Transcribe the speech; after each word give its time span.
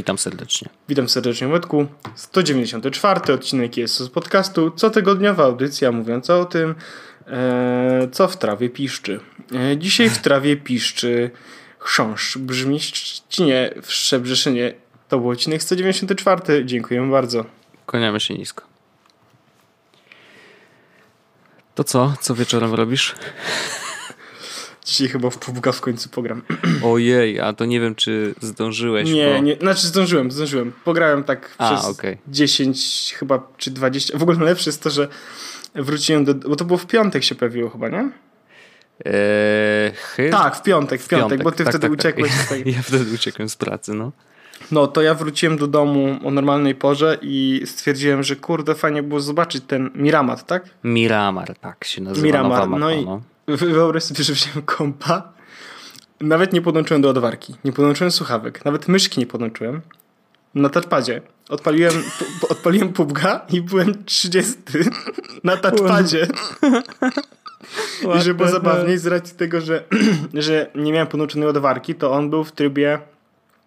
witam 0.00 0.18
serdecznie. 0.18 0.68
Witam 0.88 1.08
serdecznie, 1.08 1.48
Łydku. 1.48 1.86
194 2.14 3.32
odcinek 3.32 3.76
jest 3.76 3.98
z 3.98 4.08
podcastu, 4.08 4.70
cotygodniowa 4.70 5.44
audycja 5.44 5.92
mówiąca 5.92 6.38
o 6.38 6.44
tym, 6.44 6.74
e, 7.26 8.08
co 8.12 8.28
w 8.28 8.36
trawie 8.36 8.70
piszczy. 8.70 9.20
E, 9.54 9.76
dzisiaj 9.76 10.10
w 10.10 10.18
trawie 10.18 10.56
piszczy 10.56 11.30
chrząszcz, 11.78 12.38
brzmi 12.38 12.80
ścinie 12.80 13.74
w 13.82 13.92
Szczebrzeszynie. 13.92 14.74
To 15.08 15.18
był 15.18 15.30
odcinek 15.30 15.62
194. 15.62 16.64
Dziękuję 16.64 17.10
bardzo. 17.10 17.44
Kłaniamy 17.86 18.20
się 18.20 18.34
nisko. 18.34 18.64
To 21.74 21.84
co? 21.84 22.14
Co 22.20 22.34
wieczorem 22.34 22.74
robisz? 22.74 23.14
Dzisiaj 24.84 25.08
chyba 25.08 25.30
w 25.30 25.38
PUBG 25.38 25.72
w 25.72 25.80
końcu 25.80 26.08
pogram. 26.08 26.42
Ojej, 26.84 27.40
a 27.40 27.52
to 27.52 27.64
nie 27.64 27.80
wiem, 27.80 27.94
czy 27.94 28.34
zdążyłeś. 28.40 29.10
Nie, 29.10 29.34
bo... 29.34 29.42
nie, 29.42 29.56
znaczy 29.56 29.86
zdążyłem, 29.86 30.30
zdążyłem. 30.30 30.72
Pograłem 30.84 31.24
tak 31.24 31.54
A, 31.58 31.74
przez 31.74 31.90
okej. 31.90 32.18
10 32.28 33.14
chyba, 33.18 33.48
czy 33.56 33.70
20. 33.70 34.18
W 34.18 34.22
ogóle 34.22 34.38
najlepsze 34.38 34.70
jest 34.70 34.82
to, 34.82 34.90
że 34.90 35.08
wróciłem 35.74 36.24
do... 36.24 36.34
Bo 36.34 36.56
to 36.56 36.64
było 36.64 36.78
w 36.78 36.86
piątek 36.86 37.24
się 37.24 37.34
pojawiło 37.34 37.70
chyba, 37.70 37.88
nie? 37.88 38.10
Eee, 39.04 39.92
chy... 39.94 40.30
Tak, 40.30 40.56
w 40.56 40.62
piątek, 40.62 41.02
w 41.02 41.08
piątek, 41.08 41.42
bo 41.42 41.52
ty 41.52 41.64
tak, 41.64 41.68
wtedy 41.72 41.82
tak, 41.82 41.92
uciekłeś 41.92 42.32
Tak. 42.38 42.48
tej... 42.48 42.62
Ja 42.74 42.82
wtedy 42.82 43.14
uciekłem 43.14 43.48
z 43.48 43.56
pracy, 43.56 43.94
no. 43.94 44.12
No 44.72 44.86
to 44.86 45.02
ja 45.02 45.14
wróciłem 45.14 45.56
do 45.56 45.66
domu 45.66 46.18
o 46.24 46.30
normalnej 46.30 46.74
porze 46.74 47.18
i 47.22 47.62
stwierdziłem, 47.64 48.22
że 48.22 48.36
kurde, 48.36 48.74
fajnie 48.74 49.02
było 49.02 49.20
zobaczyć 49.20 49.64
ten 49.66 49.90
Miramat, 49.94 50.46
tak? 50.46 50.64
Miramar, 50.84 51.54
tak 51.60 51.84
się 51.84 52.02
nazywa 52.02 52.26
Miramar, 52.26 52.68
mapa, 52.68 52.78
no 52.78 52.90
i 52.90 53.04
no. 53.04 53.22
Wyobraź 53.56 54.02
sobie, 54.02 54.24
że 54.24 54.32
wziąłem 54.32 54.62
kompa, 54.62 55.32
nawet 56.20 56.52
nie 56.52 56.62
podłączyłem 56.62 57.02
do 57.02 57.08
odwarki, 57.10 57.54
nie 57.64 57.72
podłączyłem 57.72 58.10
słuchawek, 58.10 58.64
nawet 58.64 58.88
myszki 58.88 59.20
nie 59.20 59.26
podłączyłem. 59.26 59.80
Na 60.54 60.68
touchpadzie. 60.68 61.20
Odpaliłem, 61.48 61.92
pu- 61.92 62.46
odpaliłem 62.48 62.92
pubga 62.92 63.46
i 63.52 63.60
byłem 63.62 64.04
30 64.04 64.54
na 65.44 65.56
touchpadzie. 65.56 66.26
I 68.18 68.20
że 68.22 68.34
było 68.34 68.48
zabawniej 68.48 68.98
z 68.98 69.06
racji 69.06 69.36
tego, 69.36 69.60
że, 69.60 69.84
że 70.34 70.70
nie 70.74 70.92
miałem 70.92 71.08
podłączonej 71.08 71.48
odwarki, 71.48 71.94
to 71.94 72.12
on 72.12 72.30
był 72.30 72.44
w 72.44 72.52
trybie 72.52 72.98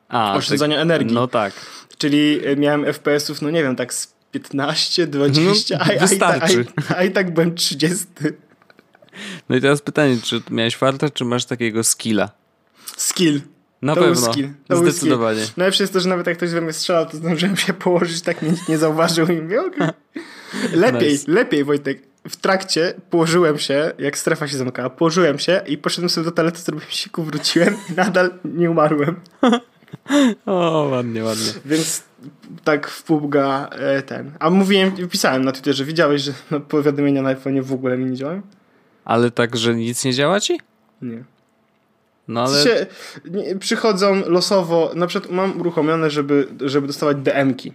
A, 0.09 0.35
oszczędzania 0.35 0.75
tak- 0.75 0.81
energii. 0.81 1.13
No 1.15 1.27
tak. 1.27 1.53
Czyli 1.97 2.39
e, 2.47 2.55
miałem 2.55 2.85
FPS-ów, 2.93 3.41
no 3.41 3.49
nie 3.49 3.63
wiem, 3.63 3.75
tak 3.75 3.93
z 3.93 4.13
15, 4.31 5.07
20, 5.07 5.77
No, 5.77 5.83
a, 5.83 5.87
a, 5.87 5.93
i 5.93 5.97
a, 6.21 6.47
i, 6.61 6.65
a 6.97 7.03
i 7.03 7.11
tak 7.11 7.33
byłem 7.33 7.55
30. 7.55 8.05
No 9.49 9.55
i 9.55 9.61
teraz 9.61 9.81
pytanie, 9.81 10.17
czy 10.23 10.41
miałeś 10.51 10.75
farta, 10.75 11.09
czy 11.09 11.25
masz 11.25 11.45
takiego 11.45 11.83
skilla? 11.83 12.29
Skill. 12.97 13.41
Na 13.81 13.95
To 13.95 14.01
pewno. 14.01 14.33
skill. 14.33 14.49
To 14.67 14.77
Zdecydowanie. 14.77 15.41
skill. 15.41 15.53
Najlepsze 15.57 15.83
jest 15.83 15.93
to, 15.93 15.99
że 15.99 16.09
nawet 16.09 16.27
jak 16.27 16.37
ktoś 16.37 16.49
we 16.51 16.61
mnie 16.61 16.73
strzelał, 16.73 17.05
to 17.05 17.17
zdążyłem 17.17 17.57
się 17.57 17.73
położyć, 17.73 18.21
tak 18.21 18.41
mnie 18.41 18.51
nikt 18.51 18.69
nie 18.69 18.77
zauważył 18.77 19.27
i 19.27 19.41
mówię, 19.41 19.61
okej. 19.61 19.87
Lepiej, 20.73 21.11
Nice. 21.11 21.31
lepiej 21.31 21.63
Wojtek. 21.63 22.01
W 22.29 22.35
trakcie 22.35 22.93
położyłem 23.09 23.59
się, 23.59 23.91
jak 23.99 24.17
strefa 24.17 24.47
się 24.47 24.57
zamykała, 24.57 24.89
położyłem 24.89 25.39
się 25.39 25.61
i 25.67 25.77
poszedłem 25.77 26.09
sobie 26.09 26.25
do 26.25 26.31
toalety, 26.31 26.61
zrobiłem 26.61 26.91
siku, 26.91 27.23
wróciłem 27.23 27.75
i 27.89 27.93
nadal 27.93 28.31
nie 28.45 28.71
umarłem. 28.71 29.15
O, 30.45 30.87
ładnie, 30.91 31.23
ładnie. 31.23 31.45
Więc 31.65 32.03
tak 32.63 32.87
w 32.87 33.03
pubga 33.03 33.69
e, 33.71 34.01
ten. 34.01 34.31
A 34.39 34.49
mówiłem, 34.49 34.91
pisałem 35.11 35.45
na 35.45 35.51
Twitterze, 35.51 35.85
widziałeś, 35.85 36.21
że 36.21 36.33
no, 36.51 36.59
powiadomienia 36.59 37.21
na 37.21 37.35
iPhone'ie 37.35 37.61
w 37.63 37.73
ogóle 37.73 37.97
mi 37.97 38.05
nie 38.05 38.15
działają? 38.17 38.41
Ale 39.05 39.31
tak, 39.31 39.57
że 39.57 39.75
nic 39.75 40.05
nie 40.05 40.13
działa 40.13 40.39
ci? 40.39 40.59
Nie. 41.01 41.23
No 42.27 42.43
Ale... 42.43 42.63
Się, 42.63 42.85
przychodzą 43.59 44.21
losowo, 44.25 44.91
na 44.95 45.07
przykład 45.07 45.31
mam 45.33 45.59
uruchomione, 45.59 46.09
żeby, 46.09 46.47
żeby 46.61 46.87
dostawać 46.87 47.17
DM-ki 47.17 47.73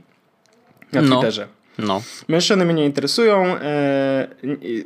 na 0.92 1.02
No. 1.02 1.16
Twitterze. 1.16 1.48
No. 1.78 2.02
Mężczyzny 2.28 2.64
mnie 2.64 2.74
nie 2.74 2.84
interesują, 2.84 3.56
e, 3.56 4.28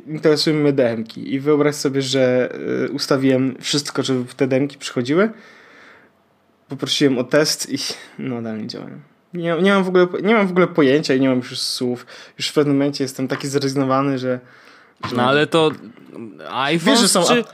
interesują 0.07 0.55
mnie 0.55 0.73
DM-ki. 0.73 1.33
I 1.33 1.39
wyobraź 1.39 1.75
sobie, 1.75 2.01
że 2.01 2.53
e, 2.85 2.89
ustawiłem 2.89 3.55
wszystko, 3.61 4.03
żeby 4.03 4.33
te 4.33 4.47
DM-ki 4.47 4.77
przychodziły. 4.77 5.29
Poprosiłem 6.67 7.17
o 7.17 7.23
test 7.23 7.73
i 7.73 7.77
no 8.19 8.41
dalej 8.41 8.61
nie 8.61 8.67
działają. 8.67 8.99
Nie, 9.33 9.55
nie, 9.61 9.73
mam 9.73 9.83
w 9.83 9.87
ogóle, 9.87 10.07
nie 10.23 10.33
mam 10.33 10.47
w 10.47 10.51
ogóle 10.51 10.67
pojęcia 10.67 11.13
i 11.13 11.21
nie 11.21 11.29
mam 11.29 11.37
już 11.37 11.59
słów. 11.59 12.05
Już 12.37 12.47
w 12.47 12.53
pewnym 12.53 12.75
momencie 12.75 13.03
jestem 13.03 13.27
taki 13.27 13.47
zrezygnowany, 13.47 14.19
że... 14.19 14.39
No 15.15 15.23
ale 15.23 15.47
to 15.47 15.71
iPhone 16.51 16.93
Wiesz, 16.93 16.99
że 16.99 17.07
są 17.07 17.23
czy, 17.23 17.33
ap- 17.33 17.47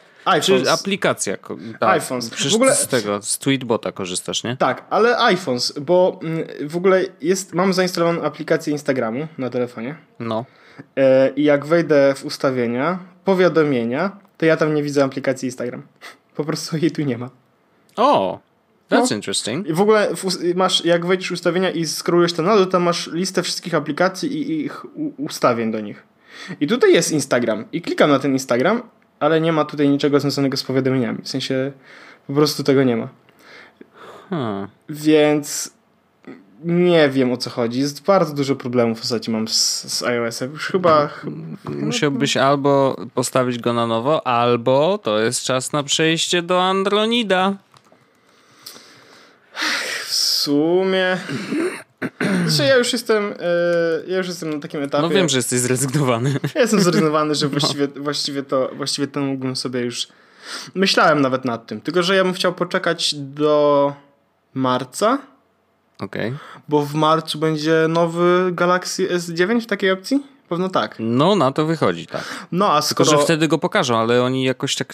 czy 0.43 0.53
iPhones. 0.53 0.67
aplikacja? 0.67 1.37
Tak. 1.79 1.89
iPhones. 1.89 2.29
Przecież 2.29 2.51
W 2.53 2.55
ogóle- 2.55 2.75
z 2.75 2.87
tego, 2.87 3.21
z 3.21 3.37
Tweetbota 3.37 3.91
korzystasz, 3.91 4.43
nie? 4.43 4.57
Tak, 4.57 4.83
ale 4.89 5.17
iPhones, 5.17 5.79
bo 5.81 6.19
mm, 6.23 6.47
w 6.69 6.77
ogóle 6.77 7.01
jest, 7.21 7.53
mam 7.53 7.73
zainstalowaną 7.73 8.21
aplikację 8.23 8.71
Instagramu 8.73 9.27
na 9.37 9.49
telefonie 9.49 9.95
No. 10.19 10.45
e, 10.97 11.29
i 11.29 11.43
jak 11.43 11.65
wejdę 11.65 12.13
w 12.15 12.25
ustawienia, 12.25 12.99
powiadomienia, 13.25 14.11
to 14.37 14.45
ja 14.45 14.57
tam 14.57 14.73
nie 14.75 14.83
widzę 14.83 15.03
aplikacji 15.03 15.45
Instagram. 15.45 15.81
Po 16.35 16.43
prostu 16.45 16.77
jej 16.77 16.91
tu 16.91 17.01
nie 17.01 17.17
ma. 17.17 17.29
O, 17.95 18.39
that's 18.91 19.09
No. 19.09 19.15
interesting. 19.15 19.67
I 19.67 19.73
w 19.73 19.81
ogóle 19.81 20.15
w, 20.15 20.55
masz, 20.55 20.85
jak 20.85 21.05
wejdziesz 21.05 21.29
w 21.29 21.31
ustawienia 21.31 21.69
i 21.69 21.85
scrollujesz 21.85 22.33
tam 22.33 22.45
na 22.45 22.57
dół, 22.57 22.65
to 22.65 22.79
masz 22.79 23.07
listę 23.13 23.43
wszystkich 23.43 23.73
aplikacji 23.75 24.37
i, 24.51 24.65
ich 24.65 24.85
ustawień 25.17 25.71
do 25.71 25.79
nich. 25.79 26.03
I 26.59 26.67
tutaj 26.67 26.93
jest 26.93 27.11
Instagram. 27.11 27.65
I 27.71 27.81
klikam 27.81 28.09
na 28.09 28.19
ten 28.19 28.33
Instagram, 28.33 28.81
ale 29.19 29.41
nie 29.41 29.51
ma 29.51 29.65
tutaj 29.65 29.89
niczego 29.89 30.19
związanego 30.19 30.57
z 30.57 30.63
powiadomieniami. 30.63 31.19
W 31.23 31.29
sensie 31.29 31.71
po 32.27 32.33
prostu 32.33 32.63
tego 32.63 32.83
nie 32.83 32.97
ma. 32.97 33.07
Hmm. 34.29 34.67
Więc 34.89 35.71
nie 36.63 37.09
wiem 37.09 37.31
o 37.31 37.37
co 37.37 37.49
chodzi. 37.49 37.79
Jest 37.79 38.03
bardzo 38.03 38.33
dużo 38.33 38.55
problemów 38.55 38.99
w 38.99 39.03
zasadzie 39.03 39.31
mam 39.31 39.47
z, 39.47 39.83
z 39.93 40.03
iOS-em. 40.03 40.51
Już 40.51 40.67
chyba... 40.67 41.07
ch- 41.07 41.25
Musiałbyś 41.65 42.37
albo 42.37 42.95
postawić 43.13 43.59
go 43.59 43.73
na 43.73 43.87
nowo, 43.87 44.27
albo 44.27 44.97
to 44.97 45.19
jest 45.19 45.43
czas 45.43 45.73
na 45.73 45.83
przejście 45.83 46.41
do 46.41 46.63
Andronida. 46.63 47.53
W 50.05 50.13
sumie... 50.13 51.17
Znaczy 52.47 52.63
ja 52.69 52.77
już 52.77 52.93
jestem... 52.93 53.33
e, 53.39 54.11
ja 54.11 54.17
już 54.17 54.27
jestem 54.27 54.49
na 54.49 54.59
takim 54.59 54.83
etapie... 54.83 55.01
No 55.01 55.09
wiem, 55.09 55.29
że 55.29 55.37
jesteś 55.37 55.59
zrezygnowany. 55.59 56.39
Ja 56.55 56.61
jestem 56.61 56.79
zrezygnowany, 56.79 57.35
że 57.35 57.47
właściwie, 57.47 57.87
właściwie, 57.87 58.43
to, 58.43 58.71
właściwie 58.75 59.07
to 59.07 59.19
mógłbym 59.19 59.55
sobie 59.55 59.81
już... 59.81 60.07
Myślałem 60.75 61.21
nawet 61.21 61.45
nad 61.45 61.67
tym. 61.67 61.81
Tylko, 61.81 62.03
że 62.03 62.15
ja 62.15 62.23
bym 62.23 62.33
chciał 62.33 62.53
poczekać 62.53 63.15
do 63.15 63.93
marca, 64.53 65.17
Okej. 65.99 66.33
bo 66.69 66.81
w 66.85 66.93
marcu 66.93 67.39
będzie 67.39 67.85
nowy 67.89 68.49
Galaxy 68.51 69.07
S9 69.07 69.61
w 69.61 69.65
takiej 69.65 69.91
opcji? 69.91 70.23
Pewno 70.49 70.69
tak. 70.69 70.95
No, 70.99 71.35
na 71.35 71.51
to 71.51 71.65
wychodzi, 71.65 72.07
tak. 72.07 72.23
No 72.51 72.71
a 72.71 72.81
Tylko, 72.81 73.05
skoro... 73.05 73.19
że 73.19 73.23
wtedy 73.25 73.47
go 73.47 73.57
pokażą, 73.57 73.97
ale 73.97 74.23
oni 74.23 74.43
jakoś 74.43 74.75
tak... 74.75 74.93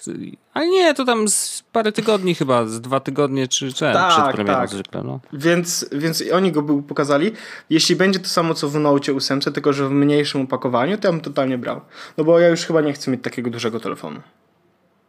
Ale 0.53 0.67
nie, 0.67 0.93
to 0.93 1.05
tam 1.05 1.27
z 1.27 1.63
parę 1.71 1.91
tygodni 1.91 2.35
chyba, 2.35 2.65
z 2.65 2.81
dwa 2.81 2.99
tygodnie 2.99 3.47
czy 3.47 3.73
czy 3.73 3.79
Tak, 3.93 4.11
przed 4.11 4.35
premierą 4.35 4.59
tak. 4.59 4.69
zwykle, 4.69 5.03
no. 5.03 5.19
Więc, 5.33 5.85
więc 5.91 6.23
oni 6.33 6.51
go 6.51 6.61
był 6.61 6.81
pokazali. 6.81 7.31
Jeśli 7.69 7.95
będzie 7.95 8.19
to 8.19 8.27
samo 8.29 8.53
co 8.53 8.69
w 8.69 8.75
Note 8.79 9.13
8, 9.13 9.39
tylko 9.39 9.73
że 9.73 9.87
w 9.87 9.91
mniejszym 9.91 10.41
opakowaniu, 10.41 10.97
to 10.97 11.07
ja 11.07 11.11
bym 11.11 11.21
totalnie 11.21 11.57
brał. 11.57 11.81
No 12.17 12.23
bo 12.23 12.39
ja 12.39 12.47
już 12.47 12.61
chyba 12.61 12.81
nie 12.81 12.93
chcę 12.93 13.11
mieć 13.11 13.23
takiego 13.23 13.49
dużego 13.49 13.79
telefonu. 13.79 14.19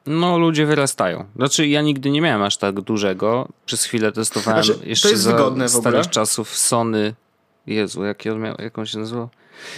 No, 0.06 0.38
ludzie 0.38 0.66
wyrastają. 0.66 1.24
Znaczy, 1.36 1.66
ja 1.66 1.82
nigdy 1.82 2.10
nie 2.10 2.20
miałem 2.20 2.42
aż 2.42 2.56
tak 2.56 2.80
dużego. 2.80 3.48
Przez 3.66 3.84
chwilę 3.84 4.12
testowałem 4.12 4.64
Znaczy, 4.64 4.80
to 4.80 4.86
jeszcze 4.86 5.10
jest 5.10 5.22
za 5.22 5.32
wygodne 5.32 5.64
w 5.66 5.70
starych 5.70 5.86
ogóle. 6.00 6.04
czasów 6.04 6.56
Sony. 6.56 7.14
Jezu, 7.66 8.04
jak, 8.04 8.22
on 8.32 8.41
miał, 8.41 8.54
jak 8.59 8.78
on 8.78 8.87
się 8.87 8.99
nazywał? 8.99 9.28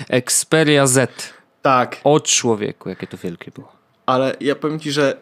Xperia 0.08 0.86
Z. 0.86 1.32
Tak, 1.62 2.00
O 2.04 2.20
człowieku, 2.20 2.88
jakie 2.88 3.06
to 3.06 3.16
wielkie 3.16 3.50
było. 3.50 3.72
ale 4.06 4.36
ja 4.40 4.54
powiem 4.54 4.80
ci, 4.80 4.92
że 4.92 5.16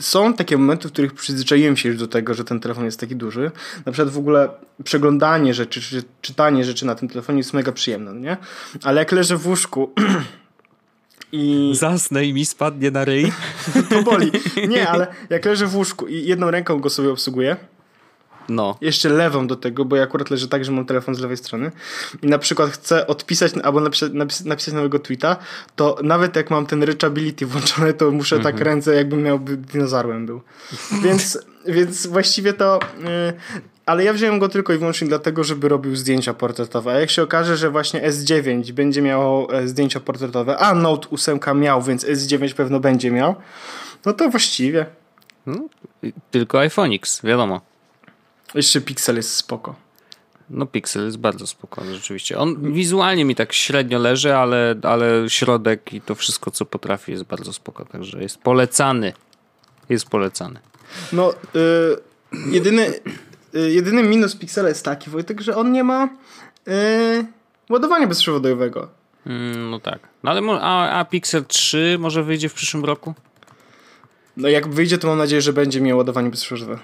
są 0.00 0.34
takie 0.34 0.58
momenty, 0.58 0.88
w 0.88 0.92
których 0.92 1.14
przyzwyczaiłem 1.14 1.76
się 1.76 1.88
już 1.88 1.98
do 1.98 2.08
tego, 2.08 2.34
że 2.34 2.44
ten 2.44 2.60
telefon 2.60 2.84
jest 2.84 3.00
taki 3.00 3.16
duży. 3.16 3.50
Na 3.86 3.92
przykład 3.92 4.14
w 4.14 4.18
ogóle 4.18 4.48
przeglądanie 4.84 5.54
rzeczy, 5.54 5.80
czy 5.80 6.02
czytanie 6.20 6.64
rzeczy 6.64 6.86
na 6.86 6.94
tym 6.94 7.08
telefonie 7.08 7.38
jest 7.38 7.54
mega 7.54 7.72
przyjemne, 7.72 8.14
nie? 8.14 8.36
Ale 8.82 8.98
jak 9.00 9.12
leżę 9.12 9.36
w 9.36 9.46
łóżku 9.46 9.92
i 11.32 11.72
Zasnę 11.74 12.24
i 12.24 12.32
mi 12.34 12.44
spadnie 12.44 12.90
na 12.90 13.04
ryj. 13.04 13.32
to 13.90 14.02
boli. 14.02 14.32
Nie, 14.68 14.88
ale 14.92 15.06
jak 15.30 15.44
leżę 15.44 15.66
w 15.66 15.76
łóżku 15.76 16.06
i 16.06 16.24
jedną 16.24 16.50
ręką 16.50 16.80
go 16.80 16.90
sobie 16.90 17.10
obsługuję, 17.10 17.56
No. 18.50 18.76
jeszcze 18.80 19.08
lewą 19.08 19.46
do 19.46 19.56
tego, 19.56 19.84
bo 19.84 19.96
ja 19.96 20.02
akurat 20.02 20.30
leżę 20.30 20.48
tak, 20.48 20.64
że 20.64 20.72
mam 20.72 20.84
telefon 20.86 21.14
z 21.14 21.20
lewej 21.20 21.36
strony 21.36 21.72
i 22.22 22.26
na 22.26 22.38
przykład 22.38 22.70
chcę 22.70 23.06
odpisać 23.06 23.52
albo 23.62 23.80
napisać, 23.80 24.12
napis, 24.14 24.44
napisać 24.44 24.74
nowego 24.74 24.98
tweeta, 24.98 25.36
to 25.76 25.96
nawet 26.02 26.36
jak 26.36 26.50
mam 26.50 26.66
ten 26.66 26.82
reachability 26.82 27.46
włączony, 27.46 27.92
to 27.94 28.10
muszę 28.10 28.36
Mhm. 28.36 28.54
tak 28.54 28.64
ręce 28.64 28.94
jakbym 28.94 29.22
miał 29.22 29.38
dinozaurem 29.38 30.26
był. 30.26 30.40
Więc, 31.02 31.38
więc 31.66 32.06
właściwie 32.06 32.52
to... 32.52 32.78
Yy, 32.98 33.32
ale 33.86 34.04
ja 34.04 34.12
wziąłem 34.12 34.38
go 34.38 34.48
tylko 34.48 34.72
i 34.72 34.78
wyłącznie 34.78 35.08
dlatego, 35.08 35.44
żeby 35.44 35.68
robił 35.68 35.96
zdjęcia 35.96 36.34
portretowe. 36.34 36.92
A 36.92 37.00
jak 37.00 37.10
się 37.10 37.22
okaże, 37.22 37.56
że 37.56 37.70
właśnie 37.70 38.02
S9 38.02 38.72
będzie 38.72 39.02
miało 39.02 39.54
e, 39.54 39.68
zdjęcia 39.68 40.00
portretowe, 40.00 40.58
a 40.58 40.74
Note 40.74 41.08
8 41.10 41.38
miał, 41.54 41.82
więc 41.82 42.06
S9 42.06 42.54
pewno 42.54 42.80
będzie 42.80 43.10
miał, 43.10 43.34
no 44.06 44.12
to 44.12 44.30
właściwie. 44.30 44.86
No, 45.46 45.54
Tylko 46.30 46.58
iPhone 46.60 46.92
X, 46.92 47.20
wiadomo. 47.24 47.60
Jeszcze 48.54 48.80
Pixel 48.80 49.16
jest 49.16 49.34
spoko. 49.34 49.74
No 50.50 50.66
Pixel 50.66 51.04
jest 51.04 51.18
bardzo 51.18 51.46
spokojny, 51.46 51.94
rzeczywiście. 51.94 52.38
On 52.38 52.72
wizualnie 52.72 53.24
mi 53.24 53.34
tak 53.34 53.52
średnio 53.52 53.98
leży, 53.98 54.34
ale, 54.36 54.74
ale 54.82 55.30
środek 55.30 55.92
i 55.92 56.00
to 56.00 56.14
wszystko, 56.14 56.50
co 56.50 56.64
potrafi 56.64 57.12
jest 57.12 57.24
bardzo 57.24 57.52
spoko, 57.52 57.84
także 57.84 58.22
jest 58.22 58.38
polecany. 58.38 59.12
Jest 59.88 60.08
polecany. 60.08 60.60
No, 61.12 61.32
y, 61.32 61.36
jedyny, 62.46 62.94
y, 63.54 63.70
jedyny 63.70 64.02
minus 64.02 64.36
Pixela 64.36 64.68
jest 64.68 64.84
taki, 64.84 65.10
Wojtek, 65.10 65.40
że 65.40 65.56
on 65.56 65.72
nie 65.72 65.84
ma 65.84 66.08
y, 66.68 67.26
ładowania 67.70 68.06
bezprzewodowego. 68.06 68.88
Mm, 69.26 69.70
no 69.70 69.80
tak. 69.80 69.98
No 70.22 70.30
ale 70.30 70.60
a, 70.60 70.98
a 70.98 71.04
Pixel 71.04 71.44
3 71.44 71.96
może 72.00 72.22
wyjdzie 72.22 72.48
w 72.48 72.54
przyszłym 72.54 72.84
roku? 72.84 73.14
No 74.36 74.48
jak 74.48 74.68
wyjdzie, 74.68 74.98
to 74.98 75.08
mam 75.08 75.18
nadzieję, 75.18 75.42
że 75.42 75.52
będzie 75.52 75.80
miał 75.80 75.98
ładowanie 75.98 76.30
bezprzewodowe. 76.30 76.78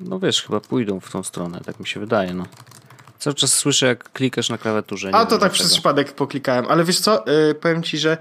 No 0.00 0.18
wiesz, 0.18 0.42
chyba 0.42 0.60
pójdą 0.60 1.00
w 1.00 1.10
tą 1.10 1.22
stronę, 1.22 1.60
tak 1.66 1.80
mi 1.80 1.86
się 1.86 2.00
wydaje, 2.00 2.34
no. 2.34 2.46
Cały 3.18 3.34
czas 3.34 3.52
słyszę, 3.52 3.86
jak 3.86 4.12
klikasz 4.12 4.50
na 4.50 4.58
klawiaturze. 4.58 5.10
A 5.14 5.26
to 5.26 5.38
tak 5.38 5.52
przez 5.52 5.72
przypadek 5.72 6.12
poklikałem, 6.12 6.66
ale 6.68 6.84
wiesz 6.84 7.00
co, 7.00 7.24
yy, 7.26 7.54
powiem 7.54 7.82
ci, 7.82 7.98
że 7.98 8.18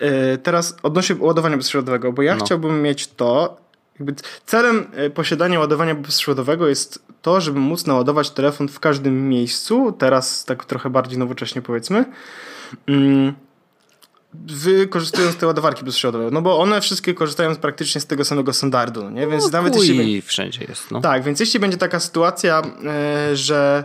yy, 0.00 0.08
teraz 0.42 0.76
odnośnie 0.82 1.16
ładowania 1.18 1.56
bezprzewodowego, 1.56 2.12
bo 2.12 2.22
ja 2.22 2.36
no. 2.36 2.44
chciałbym 2.44 2.82
mieć 2.82 3.08
to, 3.08 3.56
jakby 3.98 4.14
celem 4.46 4.86
y, 5.06 5.10
posiadania 5.10 5.60
ładowania 5.60 5.94
bezprzewodowego 5.94 6.68
jest 6.68 7.04
to, 7.22 7.40
żeby 7.40 7.60
móc 7.60 7.86
naładować 7.86 8.30
telefon 8.30 8.68
w 8.68 8.80
każdym 8.80 9.28
miejscu, 9.28 9.92
teraz 9.98 10.44
tak 10.44 10.64
trochę 10.64 10.90
bardziej 10.90 11.18
nowocześnie 11.18 11.62
powiedzmy, 11.62 12.04
mm, 14.36 14.58
wykorzystując 14.58 15.36
te 15.36 15.46
ładowarki 15.46 15.84
bezprzewodowe, 15.84 16.30
no 16.30 16.42
bo 16.42 16.58
one 16.58 16.80
wszystkie 16.80 17.14
korzystają 17.14 17.56
praktycznie 17.56 18.00
z 18.00 18.06
tego 18.06 18.24
samego 18.24 18.52
standardu, 18.52 19.04
no 19.04 19.10
nie? 19.10 19.26
Więc 19.26 19.44
no, 19.44 19.50
nawet 19.50 19.76
jeśli... 19.76 20.22
wszędzie 20.22 20.64
jest, 20.68 20.90
no. 20.90 21.00
Tak, 21.00 21.22
więc 21.22 21.40
jeśli 21.40 21.60
będzie 21.60 21.76
taka 21.78 22.00
sytuacja, 22.00 22.62
yy, 23.30 23.36
że 23.36 23.84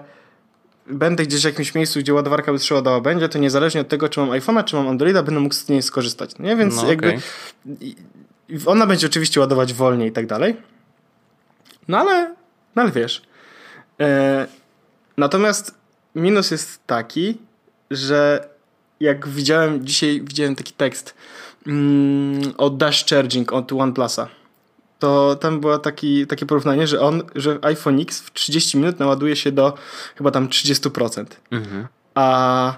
będę 0.87 1.23
gdzieś 1.23 1.41
w 1.41 1.45
jakimś 1.45 1.75
miejscu, 1.75 1.99
gdzie 1.99 2.13
ładowarka 2.13 2.51
bezprzewodowa 2.51 3.01
będzie, 3.01 3.29
to 3.29 3.39
niezależnie 3.39 3.81
od 3.81 3.87
tego, 3.87 4.09
czy 4.09 4.19
mam 4.19 4.29
iPhone'a, 4.29 4.63
czy 4.63 4.75
mam 4.75 4.87
Androida, 4.87 5.23
będę 5.23 5.41
mógł 5.41 5.55
z 5.55 5.69
niej 5.69 5.81
skorzystać, 5.81 6.31
no 6.39 6.45
nie? 6.45 6.55
Więc 6.55 6.75
no, 6.75 6.89
jakby... 6.89 7.07
Okay. 7.07 7.21
Ona 8.65 8.87
będzie 8.87 9.07
oczywiście 9.07 9.39
ładować 9.39 9.73
wolniej 9.73 10.09
i 10.09 10.11
tak 10.11 10.27
dalej. 10.27 10.55
No 11.87 11.97
ale, 11.97 12.35
no 12.75 12.81
ale 12.81 12.91
wiesz. 12.91 13.21
E, 13.99 14.47
natomiast 15.17 15.75
minus 16.15 16.51
jest 16.51 16.87
taki, 16.87 17.37
że 17.91 18.49
jak 19.01 19.27
widziałem 19.27 19.85
dzisiaj, 19.85 20.21
widziałem 20.21 20.55
taki 20.55 20.73
tekst 20.73 21.15
mm, 21.67 22.53
o 22.57 22.69
dash 22.69 23.05
charging 23.05 23.53
od 23.53 23.73
OnePlusa. 23.73 24.27
To 24.99 25.35
tam 25.35 25.59
było 25.59 25.77
taki, 25.77 26.27
takie 26.27 26.45
porównanie, 26.45 26.87
że 26.87 27.01
on, 27.01 27.23
że 27.35 27.59
iPhone 27.61 27.99
X 27.99 28.21
w 28.21 28.33
30 28.33 28.77
minut 28.77 28.99
naładuje 28.99 29.35
się 29.35 29.51
do 29.51 29.73
chyba 30.15 30.31
tam 30.31 30.47
30%. 30.47 31.25
Mhm. 31.51 31.87
A 32.15 32.73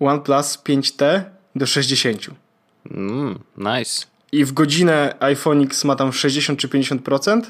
OnePlus 0.00 0.58
5T 0.58 1.22
do 1.56 1.64
60%. 1.64 2.30
Mm, 2.90 3.38
nice 3.56 4.14
i 4.34 4.44
w 4.44 4.52
godzinę 4.52 5.14
iPhone 5.20 5.62
X 5.62 5.84
ma 5.84 5.96
tam 5.96 6.12
60 6.12 6.58
czy 6.58 6.68
50%, 6.68 7.42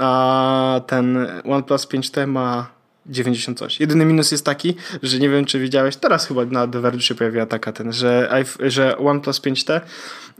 a 0.00 0.80
ten 0.86 1.26
OnePlus 1.44 1.86
5T 1.86 2.26
ma 2.26 2.66
90 3.08 3.58
coś. 3.58 3.80
Jedyny 3.80 4.04
minus 4.04 4.32
jest 4.32 4.44
taki, 4.44 4.74
że 5.02 5.18
nie 5.18 5.28
wiem 5.28 5.44
czy 5.44 5.60
widziałeś, 5.60 5.96
teraz 5.96 6.26
chyba 6.26 6.44
na 6.44 6.66
The 6.66 6.80
Verge 6.80 7.00
się 7.00 7.14
pojawiła 7.14 7.46
taka 7.46 7.72
ten, 7.72 7.92
że, 7.92 8.44
że 8.60 8.98
OnePlus 8.98 9.40
5T 9.40 9.80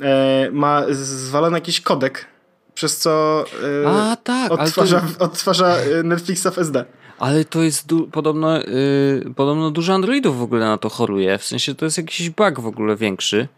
e, 0.00 0.50
ma 0.52 0.82
zwalony 0.90 1.56
jakiś 1.56 1.80
kodek, 1.80 2.26
przez 2.74 2.98
co 2.98 3.44
e, 3.84 3.88
a, 3.88 4.16
tak, 4.16 4.52
odtwarza, 4.52 5.02
to... 5.18 5.24
odtwarza 5.24 5.76
e, 5.76 6.02
Netflixa 6.02 6.46
w 6.52 6.58
SD. 6.58 6.84
Ale 7.18 7.44
to 7.44 7.62
jest 7.62 7.86
du 7.86 8.08
podobno, 8.08 8.58
yy, 8.58 9.32
podobno 9.36 9.70
dużo 9.70 9.94
Androidów 9.94 10.38
w 10.38 10.42
ogóle 10.42 10.66
na 10.66 10.78
to 10.78 10.88
choruje. 10.88 11.38
W 11.38 11.44
sensie 11.44 11.74
to 11.74 11.84
jest 11.84 11.98
jakiś 11.98 12.30
bug 12.30 12.60
w 12.60 12.66
ogóle 12.66 12.96
większy. 12.96 13.48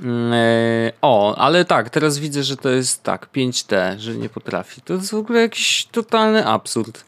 Mm, 0.00 0.32
e, 0.32 0.92
o, 1.02 1.36
ale 1.36 1.64
tak, 1.64 1.90
teraz 1.90 2.18
widzę, 2.18 2.42
że 2.42 2.56
to 2.56 2.68
jest 2.68 3.02
tak, 3.02 3.28
5T, 3.34 3.98
że 3.98 4.14
nie 4.14 4.28
potrafi. 4.28 4.80
To 4.80 4.94
jest 4.94 5.10
w 5.10 5.14
ogóle 5.14 5.40
jakiś 5.40 5.86
totalny 5.92 6.46
absurd. 6.46 7.04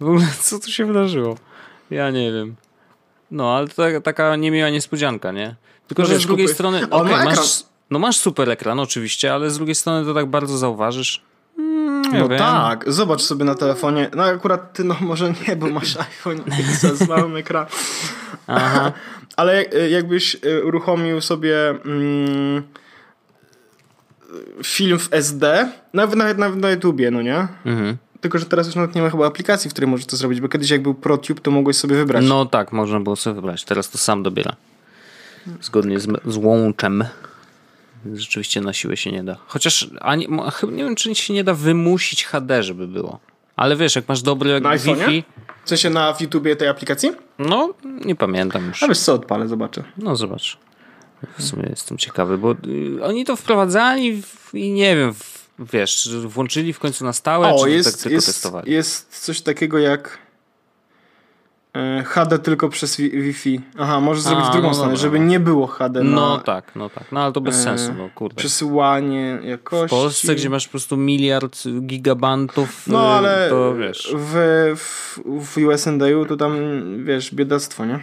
W 0.00 0.04
ogóle 0.04 0.26
co 0.42 0.58
tu 0.58 0.70
się 0.70 0.86
wydarzyło? 0.86 1.36
Ja 1.90 2.10
nie 2.10 2.32
wiem. 2.32 2.56
No, 3.30 3.56
ale 3.56 3.68
to 3.68 3.82
taka 4.02 4.36
niemiła 4.36 4.70
niespodzianka, 4.70 5.32
nie? 5.32 5.54
Tylko, 5.88 6.04
że 6.04 6.18
z 6.18 6.26
drugiej 6.26 6.46
kupy. 6.46 6.54
strony, 6.54 6.90
okay, 6.90 7.24
masz, 7.24 7.64
no 7.90 7.98
masz 7.98 8.16
super 8.16 8.50
ekran 8.50 8.80
oczywiście, 8.80 9.34
ale 9.34 9.50
z 9.50 9.56
drugiej 9.56 9.74
strony 9.74 10.06
to 10.06 10.14
tak 10.14 10.26
bardzo 10.26 10.58
zauważysz. 10.58 11.22
Mm, 11.58 12.02
no 12.12 12.28
wiem. 12.28 12.38
tak, 12.38 12.92
zobacz 12.92 13.22
sobie 13.22 13.44
na 13.44 13.54
telefonie. 13.54 14.10
No 14.16 14.22
akurat 14.22 14.72
ty 14.72 14.84
no 14.84 14.96
może 15.00 15.32
nie, 15.48 15.56
bo 15.56 15.70
masz 15.70 15.96
iPhone 16.10 16.42
z 16.94 17.08
małym 17.08 17.36
ekranem. 17.36 17.68
Aha. 18.46 18.92
Ale 19.36 19.64
jakbyś 19.90 20.36
e, 20.42 20.64
uruchomił 20.64 21.20
sobie 21.20 21.70
mm, 21.70 22.62
film 24.64 24.98
w 24.98 25.08
SD, 25.10 25.68
nawet, 25.94 26.16
nawet, 26.16 26.38
nawet 26.38 26.60
na 26.60 26.70
YouTubie, 26.70 27.10
no 27.10 27.22
nie? 27.22 27.48
Mhm. 27.64 27.96
Tylko, 28.20 28.38
że 28.38 28.46
teraz 28.46 28.66
już 28.66 28.76
nawet 28.76 28.94
nie 28.94 29.02
ma 29.02 29.10
chyba 29.10 29.26
aplikacji, 29.26 29.70
w 29.70 29.72
której 29.72 29.90
możesz 29.90 30.06
to 30.06 30.16
zrobić, 30.16 30.40
bo 30.40 30.48
kiedyś 30.48 30.70
jak 30.70 30.82
był 30.82 30.94
ProTube, 30.94 31.40
to 31.40 31.50
mogłeś 31.50 31.76
sobie 31.76 31.96
wybrać. 31.96 32.24
No 32.28 32.46
tak, 32.46 32.72
można 32.72 33.00
było 33.00 33.16
sobie 33.16 33.34
wybrać. 33.34 33.64
Teraz 33.64 33.90
to 33.90 33.98
sam 33.98 34.22
dobiera. 34.22 34.56
Zgodnie 35.60 36.00
z, 36.00 36.08
z 36.26 36.36
łączem. 36.36 37.04
Rzeczywiście 38.14 38.60
na 38.60 38.72
siłę 38.72 38.96
się 38.96 39.12
nie 39.12 39.24
da. 39.24 39.36
Chociaż 39.46 39.90
ani, 40.00 40.28
nie 40.72 40.84
wiem, 40.84 40.94
czy 40.94 41.14
się 41.14 41.34
nie 41.34 41.44
da 41.44 41.54
wymusić 41.54 42.24
HD, 42.24 42.62
żeby 42.62 42.88
było. 42.88 43.18
Ale 43.56 43.76
wiesz, 43.76 43.96
jak 43.96 44.08
masz 44.08 44.22
dobry 44.22 44.60
na 44.60 44.76
Wi-Fi... 44.76 45.24
W 45.64 45.68
sensie 45.68 45.90
na 45.90 46.14
YouTubie 46.20 46.56
tej 46.56 46.68
aplikacji? 46.68 47.12
No, 47.38 47.74
nie 48.04 48.14
pamiętam 48.14 48.68
już. 48.68 48.82
A 48.82 48.88
wiesz 48.88 48.98
co, 48.98 49.14
odpalę, 49.14 49.48
zobaczę. 49.48 49.84
No 49.96 50.16
zobacz. 50.16 50.58
W 51.38 51.42
sumie 51.42 51.66
jestem 51.70 51.98
ciekawy, 51.98 52.38
bo 52.38 52.52
y, 52.52 53.04
oni 53.04 53.24
to 53.24 53.36
wprowadzali 53.36 54.22
i 54.52 54.72
nie 54.72 54.96
wiem, 54.96 55.14
wiesz, 55.60 56.08
włączyli 56.26 56.72
w 56.72 56.78
końcu 56.78 57.04
na 57.04 57.12
stałe, 57.12 57.54
o, 57.54 57.64
czy 57.64 57.70
jest, 57.70 57.92
tak 57.92 58.02
tylko 58.02 58.14
jest, 58.14 58.26
testowali? 58.26 58.72
Jest 58.72 59.24
coś 59.24 59.40
takiego 59.40 59.78
jak 59.78 60.18
E, 61.74 62.02
HD 62.04 62.38
tylko 62.38 62.68
przez 62.68 62.96
Wi-Fi. 62.96 63.60
Aha, 63.78 64.00
możesz 64.00 64.22
zrobić 64.22 64.44
A, 64.48 64.52
drugą 64.52 64.68
no 64.68 64.74
stronę, 64.74 64.92
dobra. 64.92 65.02
żeby 65.02 65.20
nie 65.20 65.40
było 65.40 65.66
HD. 65.66 66.04
No 66.04 66.36
na, 66.36 66.42
tak, 66.42 66.76
no 66.76 66.90
tak. 66.90 67.12
No 67.12 67.20
ale 67.20 67.32
to 67.32 67.40
bez 67.40 67.56
e, 67.56 67.62
sensu, 67.62 67.92
no 67.98 68.08
kurde. 68.14 68.36
Przesyłanie 68.36 69.38
jakości. 69.42 69.86
W 69.86 69.90
Polsce, 69.90 70.34
gdzie 70.34 70.50
masz 70.50 70.66
po 70.66 70.70
prostu 70.70 70.96
miliard 70.96 71.62
gigabantów, 71.80 72.86
no 72.86 72.98
e, 72.98 73.08
ale 73.08 73.48
to 73.48 73.74
wiesz. 73.74 74.14
W, 74.16 74.34
w, 74.76 75.18
w 75.46 75.58
USA 75.66 75.90
to 76.28 76.36
tam, 76.36 76.54
wiesz, 77.04 77.34
biedactwo, 77.34 77.86
nie? 77.86 78.00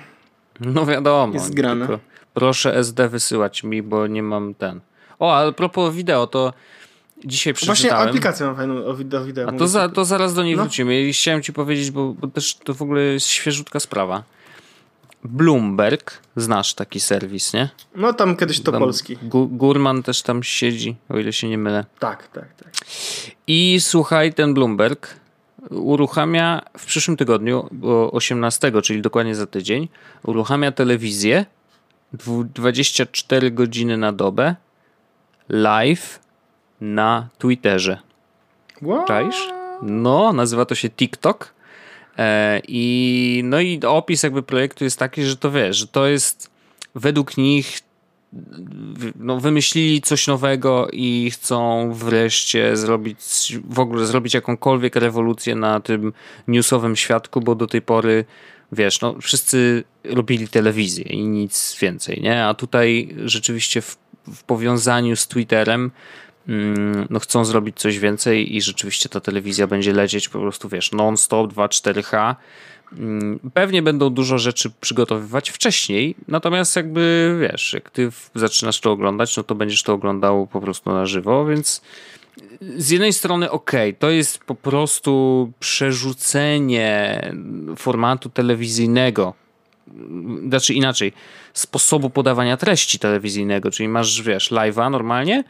No 0.59 0.85
wiadomo. 0.85 1.33
Jest 1.33 1.53
grane. 1.53 1.87
Proszę 2.33 2.75
SD 2.75 3.09
wysyłać 3.09 3.63
mi, 3.63 3.83
bo 3.83 4.07
nie 4.07 4.23
mam 4.23 4.53
ten. 4.53 4.79
O, 5.19 5.35
ale 5.35 5.53
propos 5.53 5.93
wideo, 5.93 6.27
to 6.27 6.53
Dzisiaj 7.25 7.53
przeczytałem. 7.53 7.77
Właśnie 7.77 8.09
aplikację 8.09 8.45
mam 8.45 8.55
fajną 8.55 8.85
o 8.85 8.95
wideo. 8.95 9.25
A 9.47 9.51
to, 9.51 9.67
za, 9.67 9.89
to 9.89 10.05
zaraz 10.05 10.33
do 10.33 10.43
niej 10.43 10.55
no. 10.55 10.63
wrócimy. 10.63 11.11
Chciałem 11.11 11.43
ci 11.43 11.53
powiedzieć, 11.53 11.91
bo, 11.91 12.13
bo, 12.13 12.27
też 12.27 12.55
to 12.55 12.73
w 12.73 12.81
ogóle 12.81 13.01
jest 13.01 13.27
świeżutka 13.27 13.79
sprawa. 13.79 14.23
Bloomberg, 15.23 16.21
znasz 16.35 16.73
taki 16.73 16.99
serwis, 16.99 17.53
nie? 17.53 17.69
No 17.95 18.13
tam 18.13 18.35
kiedyś 18.35 18.61
to 18.61 18.71
tam 18.71 18.81
polski. 18.81 19.17
Gurman 19.31 20.03
też 20.03 20.21
tam 20.21 20.43
siedzi, 20.43 20.95
o 21.09 21.17
ile 21.17 21.33
się 21.33 21.49
nie 21.49 21.57
mylę. 21.57 21.85
Tak, 21.99 22.27
tak, 22.27 22.53
tak. 22.53 22.73
I 23.47 23.77
słuchaj, 23.81 24.33
ten 24.33 24.53
Bloomberg 24.53 25.15
uruchamia 25.69 26.61
w 26.77 26.85
przyszłym 26.85 27.17
tygodniu, 27.17 27.69
18, 28.11 28.81
czyli 28.81 29.01
dokładnie 29.01 29.35
za 29.35 29.47
tydzień, 29.47 29.89
uruchamia 30.23 30.71
telewizję 30.71 31.45
24 32.13 33.51
godziny 33.51 33.97
na 33.97 34.13
dobę 34.13 34.55
live 35.49 36.19
na 36.81 37.29
Twitterze. 37.37 37.97
What? 38.81 39.07
Czaisz? 39.07 39.49
No, 39.81 40.33
nazywa 40.33 40.65
to 40.65 40.75
się 40.75 40.89
TikTok. 40.89 41.53
E, 42.17 42.61
I, 42.67 43.41
no 43.45 43.59
i 43.59 43.79
opis 43.85 44.23
jakby 44.23 44.43
projektu 44.43 44.83
jest 44.83 44.99
taki, 44.99 45.23
że 45.23 45.37
to 45.37 45.51
wiesz, 45.51 45.77
że 45.77 45.87
to 45.87 46.07
jest 46.07 46.51
według 46.95 47.37
nich 47.37 47.79
no, 49.19 49.39
wymyślili 49.39 50.01
coś 50.01 50.27
nowego 50.27 50.87
i 50.93 51.31
chcą 51.31 51.89
wreszcie 51.93 52.77
zrobić 52.77 53.57
w 53.69 53.79
ogóle 53.79 54.05
zrobić 54.05 54.33
jakąkolwiek 54.33 54.95
rewolucję 54.95 55.55
na 55.55 55.79
tym 55.79 56.13
newsowym 56.47 56.95
świadku, 56.95 57.41
bo 57.41 57.55
do 57.55 57.67
tej 57.67 57.81
pory 57.81 58.25
wiesz, 58.71 59.01
no 59.01 59.15
wszyscy 59.21 59.83
robili 60.03 60.47
telewizję 60.47 61.03
i 61.03 61.27
nic 61.27 61.77
więcej, 61.81 62.21
nie? 62.21 62.45
A 62.45 62.53
tutaj 62.53 63.15
rzeczywiście 63.25 63.81
w, 63.81 63.97
w 64.27 64.43
powiązaniu 64.43 65.15
z 65.15 65.27
Twitterem 65.27 65.91
no 67.09 67.19
chcą 67.19 67.45
zrobić 67.45 67.79
coś 67.79 67.99
więcej 67.99 68.55
i 68.55 68.61
rzeczywiście 68.61 69.09
ta 69.09 69.19
telewizja 69.19 69.67
będzie 69.67 69.93
lecieć 69.93 70.29
po 70.29 70.39
prostu, 70.39 70.69
wiesz, 70.69 70.91
non-stop, 70.91 71.53
2-4H. 71.53 72.35
Mm, 72.97 73.39
pewnie 73.53 73.81
będą 73.81 74.09
dużo 74.09 74.37
rzeczy 74.37 74.71
przygotowywać 74.81 75.49
wcześniej, 75.49 76.15
natomiast 76.27 76.75
jakby, 76.75 77.37
wiesz, 77.41 77.73
jak 77.73 77.89
ty 77.89 78.09
zaczynasz 78.35 78.79
to 78.79 78.91
oglądać, 78.91 79.37
no 79.37 79.43
to 79.43 79.55
będziesz 79.55 79.83
to 79.83 79.93
oglądał 79.93 80.47
po 80.47 80.61
prostu 80.61 80.91
na 80.91 81.05
żywo, 81.05 81.45
więc 81.45 81.81
z 82.77 82.89
jednej 82.89 83.13
strony 83.13 83.51
ok, 83.51 83.71
to 83.99 84.09
jest 84.09 84.39
po 84.39 84.55
prostu 84.55 85.51
przerzucenie 85.59 87.21
formatu 87.77 88.29
telewizyjnego. 88.29 89.33
Znaczy 90.49 90.73
inaczej, 90.73 91.13
sposobu 91.53 92.09
podawania 92.09 92.57
treści 92.57 92.99
telewizyjnego, 92.99 93.71
czyli 93.71 93.89
masz, 93.89 94.21
wiesz, 94.21 94.51
live'a 94.51 94.91
normalnie 94.91 95.43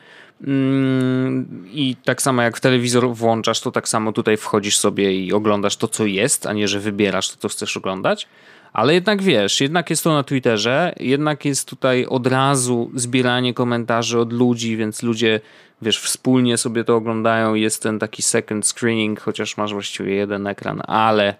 mm, 0.47 1.65
i 1.73 1.95
tak 2.03 2.21
samo 2.21 2.41
jak 2.41 2.57
w 2.57 2.61
telewizor 2.61 3.15
włączasz, 3.15 3.61
to 3.61 3.71
tak 3.71 3.87
samo 3.87 4.11
tutaj 4.11 4.37
wchodzisz 4.37 4.77
sobie 4.77 5.15
i 5.15 5.33
oglądasz 5.33 5.77
to, 5.77 5.87
co 5.87 6.05
jest, 6.05 6.45
a 6.45 6.53
nie, 6.53 6.67
że 6.67 6.79
wybierasz 6.79 7.29
to, 7.29 7.37
co 7.37 7.49
chcesz 7.49 7.77
oglądać. 7.77 8.27
Ale 8.73 8.93
jednak 8.93 9.23
wiesz, 9.23 9.61
jednak 9.61 9.89
jest 9.89 10.03
to 10.03 10.13
na 10.13 10.23
Twitterze, 10.23 10.93
jednak 10.99 11.45
jest 11.45 11.69
tutaj 11.69 12.05
od 12.05 12.27
razu 12.27 12.91
zbieranie 12.95 13.53
komentarzy 13.53 14.19
od 14.19 14.33
ludzi, 14.33 14.77
więc 14.77 15.03
ludzie, 15.03 15.39
wiesz, 15.81 15.99
wspólnie 15.99 16.57
sobie 16.57 16.83
to 16.83 16.95
oglądają. 16.95 17.53
Jest 17.53 17.83
ten 17.83 17.99
taki 17.99 18.21
second 18.21 18.67
screening, 18.67 19.19
chociaż 19.19 19.57
masz 19.57 19.73
właściwie 19.73 20.15
jeden 20.15 20.47
ekran, 20.47 20.81
ale 20.87 21.35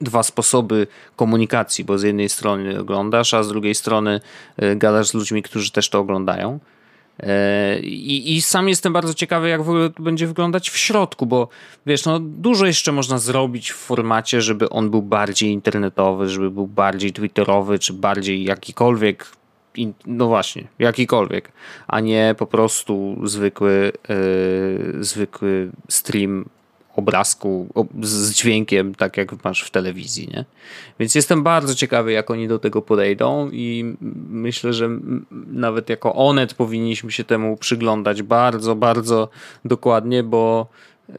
dwa 0.00 0.22
sposoby 0.22 0.86
komunikacji, 1.16 1.84
bo 1.84 1.98
z 1.98 2.02
jednej 2.02 2.28
strony 2.28 2.80
oglądasz, 2.80 3.34
a 3.34 3.42
z 3.42 3.48
drugiej 3.48 3.74
strony 3.74 4.20
y, 4.62 4.76
gadasz 4.76 5.08
z 5.08 5.14
ludźmi, 5.14 5.42
którzy 5.42 5.72
też 5.72 5.88
to 5.88 5.98
oglądają. 5.98 6.60
E, 7.22 7.80
I, 7.80 8.36
I, 8.36 8.42
sam 8.42 8.68
jestem 8.68 8.92
bardzo 8.92 9.14
ciekawy, 9.14 9.48
jak 9.48 9.62
w 9.62 9.68
ogóle 9.68 9.90
to 9.90 10.02
będzie 10.02 10.26
wyglądać 10.26 10.70
w 10.70 10.76
środku, 10.76 11.26
bo 11.26 11.48
wiesz, 11.86 12.04
no 12.04 12.20
dużo 12.20 12.66
jeszcze 12.66 12.92
można 12.92 13.18
zrobić 13.18 13.70
w 13.70 13.76
formacie, 13.76 14.42
żeby 14.42 14.70
on 14.70 14.90
był 14.90 15.02
bardziej 15.02 15.50
internetowy, 15.50 16.28
żeby 16.28 16.50
był 16.50 16.66
bardziej 16.66 17.12
twitterowy, 17.12 17.78
czy 17.78 17.92
bardziej 17.92 18.44
jakikolwiek, 18.44 19.26
no 20.06 20.26
właśnie, 20.26 20.64
jakikolwiek, 20.78 21.52
a 21.88 22.00
nie 22.00 22.34
po 22.38 22.46
prostu 22.46 23.16
zwykły, 23.24 23.92
yy, 24.08 25.04
zwykły 25.04 25.70
stream 25.88 26.44
obrazku 27.00 27.68
z 28.02 28.32
dźwiękiem, 28.32 28.94
tak 28.94 29.16
jak 29.16 29.44
masz 29.44 29.62
w 29.62 29.70
telewizji, 29.70 30.28
nie? 30.34 30.44
Więc 30.98 31.14
jestem 31.14 31.42
bardzo 31.42 31.74
ciekawy, 31.74 32.12
jak 32.12 32.30
oni 32.30 32.48
do 32.48 32.58
tego 32.58 32.82
podejdą 32.82 33.50
i 33.52 33.96
myślę, 34.30 34.72
że 34.72 34.88
nawet 35.46 35.88
jako 35.88 36.14
Onet 36.14 36.54
powinniśmy 36.54 37.12
się 37.12 37.24
temu 37.24 37.56
przyglądać 37.56 38.22
bardzo, 38.22 38.76
bardzo 38.76 39.28
dokładnie, 39.64 40.22
bo 40.22 40.66
yy, 41.08 41.16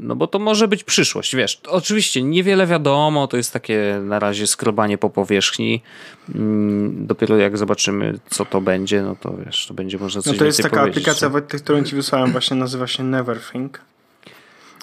no 0.00 0.16
bo 0.16 0.26
to 0.26 0.38
może 0.38 0.68
być 0.68 0.84
przyszłość, 0.84 1.36
wiesz. 1.36 1.60
Oczywiście 1.68 2.22
niewiele 2.22 2.66
wiadomo, 2.66 3.26
to 3.26 3.36
jest 3.36 3.52
takie 3.52 4.00
na 4.04 4.18
razie 4.18 4.46
skrobanie 4.46 4.98
po 4.98 5.10
powierzchni. 5.10 5.82
Mm, 6.34 7.06
dopiero 7.06 7.36
jak 7.36 7.58
zobaczymy, 7.58 8.18
co 8.30 8.44
to 8.44 8.60
będzie, 8.60 9.02
no 9.02 9.16
to 9.20 9.34
wiesz, 9.46 9.66
to 9.66 9.74
będzie 9.74 9.98
można 9.98 10.22
coś 10.22 10.32
No 10.32 10.38
to 10.38 10.44
jest 10.44 10.62
taka 10.62 10.82
aplikacja, 10.82 11.30
którą 11.62 11.84
ci 11.84 11.96
wysłałem 11.96 12.32
właśnie, 12.32 12.56
nazywa 12.56 12.86
się 12.86 13.02
Neverthink. 13.04 13.80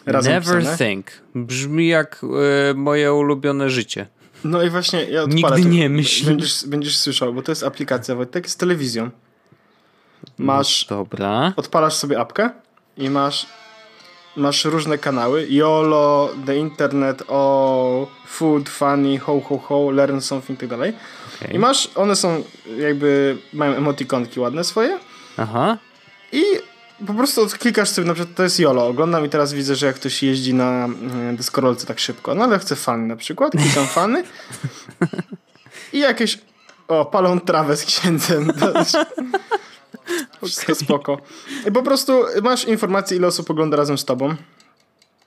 Razem 0.06 0.34
Never 0.34 0.60
pisane. 0.60 0.78
think. 0.78 1.08
Brzmi 1.36 1.88
jak 1.88 2.22
e, 2.24 2.74
moje 2.74 3.14
ulubione 3.14 3.70
życie. 3.70 4.08
No 4.44 4.64
i 4.64 4.70
właśnie 4.70 5.04
ja 5.04 5.26
Nigdy 5.26 5.66
nie 5.66 5.90
myśl. 5.90 6.26
Będziesz, 6.26 6.66
będziesz 6.68 6.98
słyszał, 6.98 7.34
bo 7.34 7.42
to 7.42 7.52
jest 7.52 7.64
aplikacja 7.64 8.16
Wojtek 8.16 8.50
z 8.50 8.58
telewizją. 8.58 9.10
Masz. 10.38 10.86
Dobra. 10.86 11.54
Odpalasz 11.56 11.94
sobie 11.94 12.20
apkę 12.20 12.50
i 12.98 13.10
masz 13.10 13.48
masz 14.36 14.66
różne 14.66 14.98
kanały. 14.98 15.48
YOLO, 15.50 16.30
The 16.46 16.58
Internet, 16.58 17.24
o 17.28 18.08
Food, 18.28 18.70
Funny, 18.70 19.20
Ho 19.20 19.42
Ho 19.42 19.58
Ho, 19.58 19.92
Learn 19.92 20.20
Something 20.20 20.60
i 20.60 20.62
tak 20.62 20.70
dalej. 20.70 20.94
Okay. 21.36 21.54
I 21.54 21.60
masz, 21.60 21.90
one 21.96 22.16
są 22.16 22.44
jakby, 22.78 23.38
mają 23.54 23.74
emotikonki 23.74 24.40
ładne 24.40 24.64
swoje. 24.64 25.00
Aha. 25.38 25.78
I 26.32 26.44
po 27.08 27.14
prostu 27.14 27.48
klikasz 27.60 27.90
sobie, 27.90 28.08
na 28.08 28.14
przykład 28.14 28.36
to 28.36 28.44
jest 28.44 28.60
YOLO, 28.60 28.88
oglądam 28.88 29.26
i 29.26 29.30
teraz 29.30 29.54
widzę, 29.54 29.76
że 29.76 29.86
jak 29.86 29.96
ktoś 29.96 30.24
jeździ 30.24 30.54
na 30.54 30.86
mm, 30.86 31.36
deskorolce 31.36 31.88
tak 31.88 32.00
szybko, 32.00 32.36
no 32.36 32.44
ale 32.44 32.60
chcę 32.60 32.76
fany 32.76 33.08
na 33.08 33.16
przykład, 33.16 33.52
klikam 33.52 33.88
fany 33.88 34.24
i 35.94 36.00
jakieś, 36.00 36.40
o, 36.88 37.06
palą 37.06 37.40
trawę 37.40 37.78
z 37.78 37.86
księdzem. 37.86 38.52
Wszystko 40.44 40.74
okay. 40.74 40.86
spoko. 40.86 41.18
I 41.68 41.72
po 41.72 41.84
prostu 41.84 42.24
masz 42.44 42.66
informację, 42.66 43.18
ile 43.18 43.28
osób 43.28 43.50
ogląda 43.50 43.78
razem 43.78 43.98
z 43.98 44.06
tobą. 44.06 44.36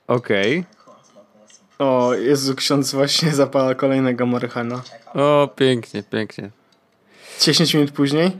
Okej. 0.07 0.59
Okay. 0.59 1.87
O, 1.87 2.13
Jezu, 2.13 2.55
ksiądz 2.55 2.91
właśnie 2.91 3.31
zapala 3.31 3.75
kolejnego 3.75 4.25
marychana. 4.25 4.81
O, 5.13 5.49
pięknie, 5.55 6.03
pięknie. 6.03 6.49
10 7.41 7.73
minut 7.73 7.91
później. 7.91 8.31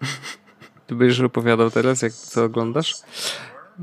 Ty 0.88 0.94
będziesz 0.94 1.20
opowiadał 1.20 1.70
teraz, 1.70 2.02
jak 2.02 2.12
co 2.12 2.44
oglądasz? 2.44 2.94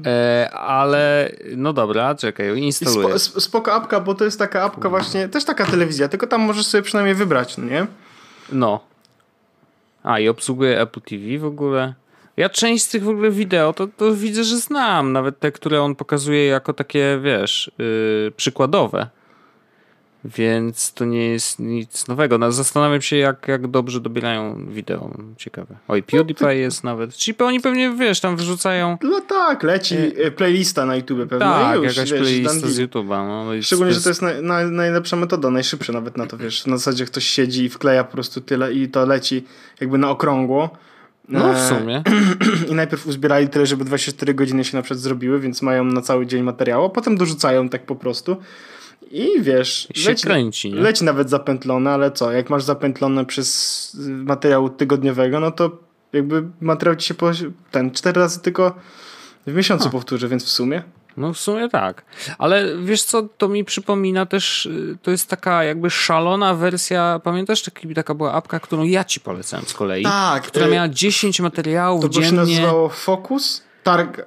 E, 0.05 0.49
ale 0.53 1.31
no 1.55 1.73
dobra, 1.73 2.15
czekaj, 2.15 2.57
instaluję. 2.57 3.19
Spo, 3.19 3.41
spoko 3.41 3.73
apka, 3.73 3.99
bo 3.99 4.15
to 4.15 4.25
jest 4.25 4.39
taka 4.39 4.63
apka 4.63 4.89
właśnie, 4.89 5.29
też 5.29 5.45
taka 5.45 5.65
telewizja, 5.65 6.07
tylko 6.07 6.27
tam 6.27 6.41
możesz 6.41 6.65
sobie 6.65 6.81
przynajmniej 6.81 7.15
wybrać, 7.15 7.57
no 7.57 7.65
nie? 7.65 7.87
No. 8.51 8.79
A 10.03 10.19
i 10.19 10.27
obsługuje 10.27 10.81
Apple 10.81 11.01
TV 11.01 11.37
w 11.39 11.45
ogóle. 11.45 11.93
Ja 12.37 12.49
część 12.49 12.85
z 12.85 12.89
tych 12.89 13.03
w 13.03 13.09
ogóle 13.09 13.31
wideo 13.31 13.73
to, 13.73 13.87
to 13.87 14.15
widzę, 14.15 14.43
że 14.43 14.57
znam, 14.57 15.11
nawet 15.11 15.39
te, 15.39 15.51
które 15.51 15.81
on 15.81 15.95
pokazuje 15.95 16.45
jako 16.45 16.73
takie, 16.73 17.19
wiesz, 17.23 17.71
yy, 17.77 18.31
przykładowe. 18.37 19.07
Więc 20.25 20.93
to 20.93 21.05
nie 21.05 21.27
jest 21.27 21.59
nic 21.59 22.07
nowego. 22.07 22.37
No, 22.37 22.51
zastanawiam 22.51 23.01
się, 23.01 23.15
jak, 23.15 23.47
jak 23.47 23.67
dobrze 23.67 24.01
dobierają 24.01 24.65
wideo. 24.69 25.11
Ciekawe. 25.37 25.75
Oj, 25.87 26.03
PewDiePie 26.03 26.55
jest 26.55 26.83
nawet. 26.83 27.15
Czyli 27.15 27.37
oni 27.37 27.59
pewnie, 27.59 27.91
wiesz, 27.91 28.19
tam 28.19 28.35
wyrzucają... 28.35 28.97
No 29.01 29.21
tak, 29.21 29.63
leci 29.63 29.95
e... 29.95 30.31
playlista 30.31 30.85
na 30.85 30.95
YouTube 30.95 31.19
pewnie. 31.19 31.39
Tak, 31.39 31.75
już, 31.75 31.97
jakaś 31.97 32.11
wiesz, 32.11 32.21
playlista 32.21 32.67
z 32.67 32.79
YouTube'a. 32.79 33.27
No, 33.27 33.61
Szczególnie, 33.61 33.93
że 33.93 34.01
to 34.01 34.09
jest 34.09 34.21
na, 34.21 34.41
na, 34.41 34.63
najlepsza 34.63 35.15
metoda, 35.15 35.49
najszybsza 35.49 35.93
nawet 35.93 36.17
na 36.17 36.25
to, 36.25 36.37
wiesz. 36.37 36.65
Na 36.65 36.77
zasadzie 36.77 37.05
ktoś 37.05 37.25
siedzi 37.25 37.63
i 37.63 37.69
wkleja 37.69 38.03
po 38.03 38.11
prostu 38.11 38.41
tyle 38.41 38.73
i 38.73 38.89
to 38.89 39.05
leci 39.05 39.43
jakby 39.81 39.97
na 39.97 40.09
okrągło. 40.09 40.69
No 41.29 41.53
w 41.53 41.59
sumie. 41.59 42.03
I 42.71 42.73
najpierw 42.73 43.07
uzbierali 43.07 43.49
tyle, 43.49 43.65
żeby 43.65 43.85
24 43.85 44.33
godziny 44.33 44.63
się 44.63 44.77
na 44.77 44.83
przykład 44.83 44.99
zrobiły, 44.99 45.39
więc 45.39 45.61
mają 45.61 45.83
na 45.83 46.01
cały 46.01 46.25
dzień 46.25 46.43
materiału, 46.43 46.85
a 46.85 46.89
potem 46.89 47.17
dorzucają 47.17 47.69
tak 47.69 47.85
po 47.85 47.95
prostu. 47.95 48.37
I 49.11 49.41
wiesz, 49.41 49.87
I 49.95 49.99
się 49.99 50.09
leci, 50.09 50.23
kręci, 50.23 50.73
nie? 50.73 50.79
leci 50.79 51.03
nawet 51.03 51.29
zapętlone, 51.29 51.91
ale 51.91 52.11
co, 52.11 52.31
jak 52.31 52.49
masz 52.49 52.63
zapętlone 52.63 53.25
przez 53.25 53.97
materiał 54.09 54.69
tygodniowego, 54.69 55.39
no 55.39 55.51
to 55.51 55.71
jakby 56.13 56.43
materiał 56.61 56.95
ci 56.95 57.07
się 57.07 57.13
po, 57.13 57.31
ten 57.71 57.91
cztery 57.91 58.21
razy 58.21 58.39
tylko 58.39 58.75
w 59.47 59.53
miesiącu 59.53 59.89
powtórzy, 59.89 60.27
więc 60.27 60.43
w 60.43 60.49
sumie. 60.49 60.83
No 61.17 61.33
w 61.33 61.37
sumie 61.37 61.69
tak. 61.69 62.05
Ale 62.37 62.77
wiesz 62.77 63.03
co, 63.03 63.21
to 63.37 63.47
mi 63.47 63.65
przypomina 63.65 64.25
też, 64.25 64.65
y, 64.65 64.97
to 65.01 65.11
jest 65.11 65.29
taka 65.29 65.63
jakby 65.63 65.89
szalona 65.89 66.53
wersja, 66.53 67.19
pamiętasz, 67.23 67.61
taki, 67.61 67.93
taka 67.93 68.13
była 68.13 68.33
apka, 68.33 68.59
którą 68.59 68.83
ja 68.83 69.03
ci 69.03 69.19
polecałem 69.19 69.65
z 69.65 69.73
kolei? 69.73 70.03
Tak. 70.03 70.43
Która 70.43 70.67
y, 70.67 70.71
miała 70.71 70.89
10 70.89 71.39
materiałów 71.39 72.01
to 72.01 72.09
dziennie. 72.09 72.29
To 72.29 72.35
się 72.35 72.35
nazywało 72.35 72.89
Focus? 72.89 73.63
Targ... 73.85 74.21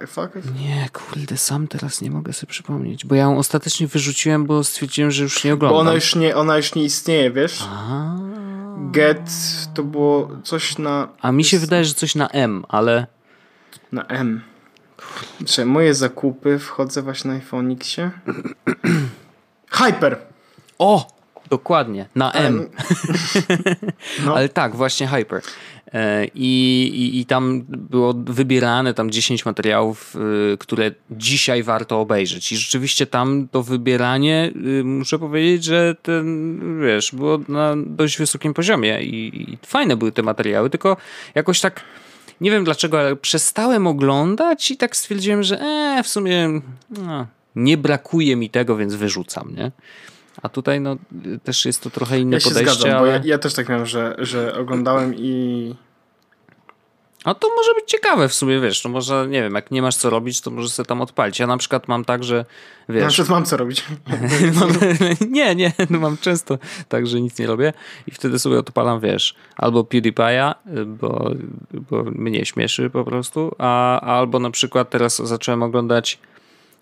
Nie, 0.61 0.89
kurde, 0.93 1.37
sam 1.37 1.69
teraz 1.69 2.01
nie 2.01 2.11
mogę 2.11 2.33
sobie 2.33 2.51
przypomnieć, 2.51 3.05
bo 3.05 3.15
ja 3.15 3.23
ją 3.23 3.39
ostatecznie 3.39 3.87
wyrzuciłem, 3.87 4.47
bo 4.47 4.65
stwierdziłem, 4.65 5.11
że 5.11 5.23
już 5.23 5.45
nie 5.45 5.55
oglądam. 5.55 5.77
Bo 5.77 5.81
ona 5.81 5.95
już 5.95 6.15
nie, 6.15 6.37
ona 6.37 6.57
już 6.57 6.75
nie 6.75 6.85
istnieje, 6.85 7.31
wiesz? 7.31 7.65
Get 8.91 9.31
to 9.75 9.83
było 9.83 10.29
coś 10.45 10.79
na... 10.79 11.09
A 11.21 11.33
mi 11.33 11.45
się 11.45 11.59
wydaje, 11.59 11.85
że 11.85 11.95
coś 11.95 12.15
na 12.15 12.29
M, 12.29 12.65
ale... 12.69 13.07
Na 13.93 14.05
M. 14.05 14.43
Czy 15.47 15.65
moje 15.65 15.95
zakupy, 15.95 16.59
wchodzę 16.59 17.03
właśnie 17.03 17.31
na 17.31 17.39
iPhone'iksie. 17.39 18.11
Hyper! 19.71 20.19
O! 20.79 21.19
Dokładnie, 21.51 22.09
na 22.15 22.33
M. 22.33 22.47
M. 22.57 22.69
No. 24.25 24.35
Ale 24.37 24.49
tak, 24.49 24.77
właśnie 24.77 25.09
Hyper. 25.09 25.43
E, 25.93 26.27
I, 26.35 26.83
i, 26.95 27.21
I 27.21 27.27
tam 27.27 27.65
było 27.69 28.15
wybierane 28.17 28.95
tam 28.95 29.11
10 29.11 29.45
materiałów, 29.45 30.17
y, 30.53 30.59
które 30.59 30.91
dzisiaj 31.11 31.63
warto 31.63 32.01
obejrzeć. 32.01 32.53
I 32.53 32.57
rzeczywiście 32.57 33.07
tam 33.07 33.49
to 33.51 33.63
wybieranie, 33.63 34.53
y, 34.81 34.85
muszę 34.85 35.19
powiedzieć, 35.19 35.65
że 35.65 35.97
ten, 36.03 36.61
wiesz, 36.87 37.15
było 37.15 37.41
na 37.49 37.75
dość 37.77 38.19
wysokim 38.19 38.55
poziomie 38.55 39.03
i, 39.03 39.43
i 39.43 39.59
fajne 39.67 39.97
były 39.97 40.13
te 40.13 40.23
materiały, 40.23 40.71
tylko 40.71 40.97
jakoś 41.35 41.61
tak 41.61 41.85
nie 42.41 42.51
wiem 42.51 42.65
dlaczego, 42.65 43.01
ale 43.01 43.17
przestałem 43.17 43.87
oglądać 43.87 44.71
i 44.71 44.77
tak 44.77 44.97
stwierdziłem, 44.97 45.43
że 45.43 45.61
e, 45.61 46.03
w 46.03 46.09
sumie 46.09 46.61
no, 46.91 47.27
nie 47.57 47.77
brakuje 47.77 48.37
mi 48.37 48.51
tego, 48.51 48.77
więc 48.77 48.95
wyrzucam, 48.95 49.55
nie? 49.57 49.73
A 50.43 50.49
tutaj 50.49 50.81
no, 50.81 50.97
też 51.45 51.65
jest 51.65 51.83
to 51.83 51.91
trochę 51.91 52.21
inne 52.21 52.37
ja 52.37 52.43
podejście. 52.43 52.73
Zgadzam, 52.73 52.91
ale... 52.91 53.01
bo 53.01 53.07
ja, 53.07 53.21
ja, 53.25 53.39
też 53.39 53.55
tak 53.55 53.69
miałem, 53.69 53.87
że, 53.87 54.17
że 54.19 54.55
oglądałem 54.55 55.15
i. 55.17 55.75
No 57.27 57.35
to 57.35 57.49
może 57.57 57.75
być 57.75 57.91
ciekawe 57.91 58.29
w 58.29 58.35
sumie, 58.35 58.61
wiesz, 58.61 58.85
no 58.85 58.91
może, 58.91 59.27
nie 59.29 59.43
wiem, 59.43 59.55
jak 59.55 59.71
nie 59.71 59.83
masz 59.83 59.97
co 59.97 60.11
robić, 60.11 60.41
to 60.41 60.51
może 60.51 60.69
sobie 60.69 60.87
tam 60.87 61.01
odpalić. 61.01 61.39
Ja 61.39 61.47
na 61.47 61.57
przykład 61.57 61.89
mam 61.89 62.05
tak, 62.05 62.25
że, 62.25 62.45
wiesz... 62.89 63.03
Na 63.03 63.09
przykład 63.09 63.29
mam 63.29 63.45
co 63.45 63.57
robić. 63.57 63.85
mam, 64.61 64.71
nie, 65.31 65.55
nie, 65.55 65.73
no 65.91 65.99
mam 65.99 66.19
często 66.19 66.59
tak, 66.89 67.07
że 67.07 67.21
nic 67.21 67.39
nie 67.39 67.47
robię 67.47 67.73
i 68.07 68.11
wtedy 68.11 68.39
sobie 68.39 68.59
odpalam, 68.59 69.01
wiesz, 69.01 69.35
albo 69.57 69.83
PewDiePie'a, 69.83 70.55
bo, 70.87 71.31
bo 71.73 72.05
mnie 72.05 72.47
śmieszy 72.47 72.91
po 72.91 73.05
prostu, 73.05 73.55
a, 73.59 74.01
albo 74.01 74.39
na 74.39 74.51
przykład 74.51 74.91
teraz 74.91 75.17
zacząłem 75.17 75.63
oglądać 75.63 76.19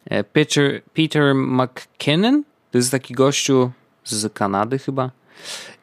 e, 0.05 0.25
Peter, 0.25 0.83
Peter 0.95 1.35
McKinnon, 1.35 2.43
to 2.77 2.79
jest 2.79 2.91
taki 2.91 3.15
gościu 3.15 3.71
z 4.05 4.33
Kanady 4.33 4.79
chyba 4.79 5.11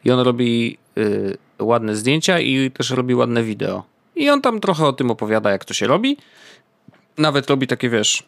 i 0.06 0.12
on 0.12 0.20
robi 0.20 0.78
y, 0.98 1.38
ładne 1.60 1.96
zdjęcia 1.96 2.40
i 2.40 2.72
też 2.72 2.90
robi 2.90 3.16
ładne 3.16 3.44
wideo. 3.44 3.84
I 4.16 4.30
on 4.30 4.42
tam 4.42 4.60
trochę 4.60 4.86
o 4.86 4.94
tym 4.94 5.12
opowiada, 5.12 5.52
jak 5.52 5.66
to 5.66 5.74
się 5.74 5.88
robi. 5.88 6.18
Nawet 7.18 7.50
robi 7.50 7.68
takie, 7.68 7.90
wiesz, 7.90 8.24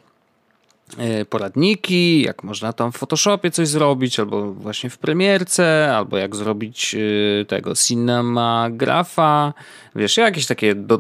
e, 0.98 1.26
poradniki, 1.26 2.22
jak 2.22 2.44
można 2.44 2.74
tam 2.74 2.92
w 2.92 2.98
Photoshopie 2.98 3.52
coś 3.52 3.68
zrobić, 3.68 4.20
albo 4.20 4.54
właśnie 4.54 4.90
w 4.90 4.98
premierce, 4.98 5.96
albo 5.96 6.18
jak 6.18 6.36
zrobić 6.36 6.96
e, 6.96 7.46
tego 7.46 7.76
Cinemagrafa. 7.76 9.54
Wiesz, 9.96 10.18
jakieś 10.18 10.46
takie, 10.46 10.76
do, 10.76 11.00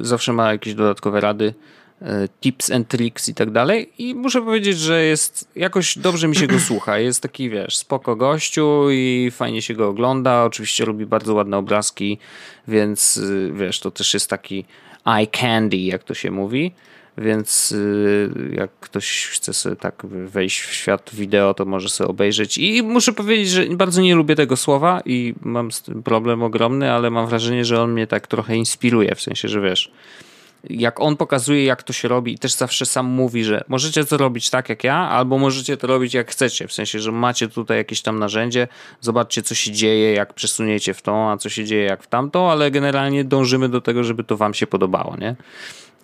zawsze 0.00 0.32
ma 0.32 0.52
jakieś 0.52 0.74
dodatkowe 0.74 1.20
rady, 1.20 1.54
tips 2.40 2.70
and 2.70 2.88
tricks 2.88 3.28
i 3.28 3.34
tak 3.34 3.50
dalej. 3.50 3.92
I 3.98 4.14
muszę 4.14 4.42
powiedzieć, 4.42 4.78
że 4.78 5.04
jest, 5.04 5.48
jakoś 5.56 5.98
dobrze 5.98 6.28
mi 6.28 6.36
się 6.36 6.46
go 6.46 6.60
słucha. 6.68 6.98
Jest 6.98 7.20
taki, 7.20 7.50
wiesz, 7.50 7.76
spoko 7.76 8.16
gościu 8.16 8.90
i 8.90 9.30
fajnie 9.32 9.62
się 9.62 9.74
go 9.74 9.88
ogląda. 9.88 10.44
Oczywiście 10.44 10.84
robi 10.84 11.06
bardzo 11.06 11.34
ładne 11.34 11.56
obrazki, 11.56 12.18
więc 12.68 13.16
y, 13.16 13.52
wiesz, 13.54 13.80
to 13.80 13.90
też 13.90 14.14
jest 14.14 14.30
taki 14.30 14.64
eye 15.06 15.26
candy, 15.26 15.76
jak 15.76 16.04
to 16.04 16.14
się 16.14 16.30
mówi. 16.30 16.72
Więc 17.18 17.72
y, 17.72 18.30
jak 18.52 18.70
ktoś 18.80 19.26
chce 19.26 19.54
sobie 19.54 19.76
tak 19.76 20.06
wejść 20.06 20.60
w 20.60 20.74
świat 20.74 21.10
wideo, 21.12 21.54
to 21.54 21.64
może 21.64 21.88
sobie 21.88 22.08
obejrzeć. 22.08 22.58
I 22.58 22.82
muszę 22.82 23.12
powiedzieć, 23.12 23.50
że 23.50 23.66
bardzo 23.66 24.02
nie 24.02 24.14
lubię 24.14 24.34
tego 24.36 24.56
słowa 24.56 25.02
i 25.04 25.34
mam 25.40 25.72
z 25.72 25.82
tym 25.82 26.02
problem 26.02 26.42
ogromny, 26.42 26.92
ale 26.92 27.10
mam 27.10 27.26
wrażenie, 27.26 27.64
że 27.64 27.82
on 27.82 27.92
mnie 27.92 28.06
tak 28.06 28.26
trochę 28.26 28.56
inspiruje. 28.56 29.14
W 29.14 29.22
sensie, 29.22 29.48
że 29.48 29.60
wiesz, 29.60 29.90
jak 30.70 31.00
on 31.00 31.16
pokazuje, 31.16 31.64
jak 31.64 31.82
to 31.82 31.92
się 31.92 32.08
robi 32.08 32.32
i 32.32 32.38
też 32.38 32.54
zawsze 32.54 32.86
sam 32.86 33.06
mówi, 33.06 33.44
że 33.44 33.64
możecie 33.68 34.04
to 34.04 34.16
robić 34.16 34.50
tak 34.50 34.68
jak 34.68 34.84
ja, 34.84 34.96
albo 34.96 35.38
możecie 35.38 35.76
to 35.76 35.86
robić 35.86 36.14
jak 36.14 36.30
chcecie. 36.30 36.68
W 36.68 36.72
sensie, 36.72 37.00
że 37.00 37.12
macie 37.12 37.48
tutaj 37.48 37.76
jakieś 37.78 38.02
tam 38.02 38.18
narzędzie, 38.18 38.68
zobaczcie, 39.00 39.42
co 39.42 39.54
się 39.54 39.72
dzieje, 39.72 40.12
jak 40.12 40.34
przesuniecie 40.34 40.94
w 40.94 41.02
tą, 41.02 41.30
a 41.30 41.36
co 41.36 41.48
się 41.48 41.64
dzieje, 41.64 41.84
jak 41.84 42.02
w 42.02 42.06
tamtą, 42.06 42.50
ale 42.50 42.70
generalnie 42.70 43.24
dążymy 43.24 43.68
do 43.68 43.80
tego, 43.80 44.04
żeby 44.04 44.24
to 44.24 44.36
wam 44.36 44.54
się 44.54 44.66
podobało, 44.66 45.16
nie? 45.16 45.36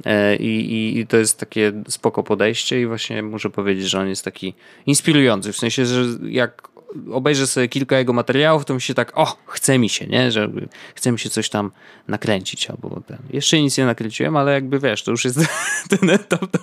E, 0.04 0.36
I, 0.36 0.72
i, 0.72 0.98
I, 0.98 1.06
to 1.06 1.16
jest 1.16 1.40
takie 1.40 1.72
spoko 1.88 2.22
podejście 2.22 2.80
i 2.80 2.86
właśnie 2.86 3.22
muszę 3.22 3.50
powiedzieć, 3.50 3.90
że 3.90 4.00
on 4.00 4.08
jest 4.08 4.24
taki 4.24 4.54
inspirujący, 4.86 5.52
w 5.52 5.56
sensie, 5.56 5.86
że 5.86 6.04
jak 6.22 6.68
obejrzę 7.12 7.46
sobie 7.46 7.68
kilka 7.68 7.98
jego 7.98 8.12
materiałów, 8.12 8.64
to 8.64 8.74
mi 8.74 8.80
się 8.80 8.94
tak, 8.94 9.12
o, 9.14 9.36
chce 9.46 9.78
mi 9.78 9.88
się, 9.88 10.06
nie? 10.06 10.30
Że 10.30 10.50
chce 10.94 11.12
mi 11.12 11.18
się 11.18 11.30
coś 11.30 11.48
tam 11.48 11.70
nakręcić 12.08 12.70
albo 12.70 13.00
ten. 13.06 13.18
Jeszcze 13.32 13.62
nic 13.62 13.78
nie 13.78 13.86
nakręciłem, 13.86 14.36
ale 14.36 14.52
jakby 14.52 14.78
wiesz, 14.78 15.02
to 15.02 15.10
już 15.10 15.24
jest 15.24 15.38
ten 16.00 16.10
etap. 16.10 16.56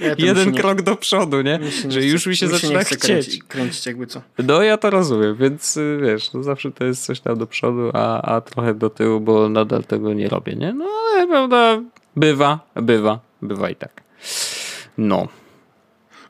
Ja 0.00 0.14
Jeden 0.18 0.54
krok 0.54 0.78
nie, 0.78 0.84
do 0.84 0.96
przodu, 0.96 1.42
nie? 1.42 1.60
nie 1.84 1.90
że 1.90 2.02
już 2.02 2.26
mi 2.26 2.36
się 2.36 2.46
mi 2.46 2.52
zaczyna 2.52 2.84
się 2.84 2.96
chcieć. 2.96 3.00
Kręcić, 3.00 3.42
kręcić, 3.42 3.86
jakby 3.86 4.06
co. 4.06 4.22
No 4.38 4.62
ja 4.62 4.76
to 4.76 4.90
rozumiem, 4.90 5.36
więc 5.36 5.76
y, 5.76 5.98
wiesz, 6.02 6.32
no 6.32 6.42
zawsze 6.42 6.70
to 6.70 6.84
jest 6.84 7.04
coś 7.04 7.20
tam 7.20 7.38
do 7.38 7.46
przodu, 7.46 7.90
a, 7.92 8.22
a 8.22 8.40
trochę 8.40 8.74
do 8.74 8.90
tyłu, 8.90 9.20
bo 9.20 9.48
nadal 9.48 9.84
tego 9.84 10.12
nie 10.12 10.28
robię, 10.28 10.56
nie? 10.56 10.72
No 10.72 10.84
ale 11.12 11.26
prawda, 11.26 11.82
bywa, 12.16 12.60
bywa, 12.76 13.20
bywa 13.42 13.70
i 13.70 13.76
tak. 13.76 14.02
No. 14.98 15.28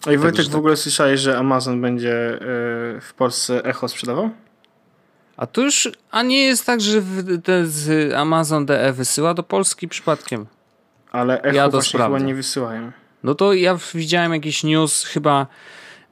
A 0.06 0.12
i 0.12 0.18
Wojtek, 0.18 0.46
w 0.46 0.56
ogóle 0.56 0.76
słyszałeś, 0.76 1.20
że 1.20 1.38
Amazon 1.38 1.80
będzie 1.80 2.34
y, 2.34 2.38
w 3.00 3.14
Polsce 3.16 3.64
Echo 3.64 3.88
sprzedawał? 3.88 4.30
A 5.36 5.46
to 5.46 5.60
już, 5.60 5.88
a 6.10 6.22
nie 6.22 6.44
jest 6.44 6.66
tak, 6.66 6.80
że 6.80 7.02
z 7.64 8.12
Amazon 8.14 8.66
DE 8.66 8.92
wysyła 8.92 9.34
do 9.34 9.42
Polski 9.42 9.88
przypadkiem? 9.88 10.46
Ale 11.12 11.42
Echo 11.42 11.56
ja 11.56 11.68
właśnie 11.68 12.00
chyba 12.00 12.18
nie 12.18 12.34
wysyłają. 12.34 12.92
No 13.24 13.34
to 13.34 13.52
ja 13.52 13.78
widziałem 13.94 14.32
jakiś 14.32 14.64
news, 14.64 15.04
chyba 15.04 15.46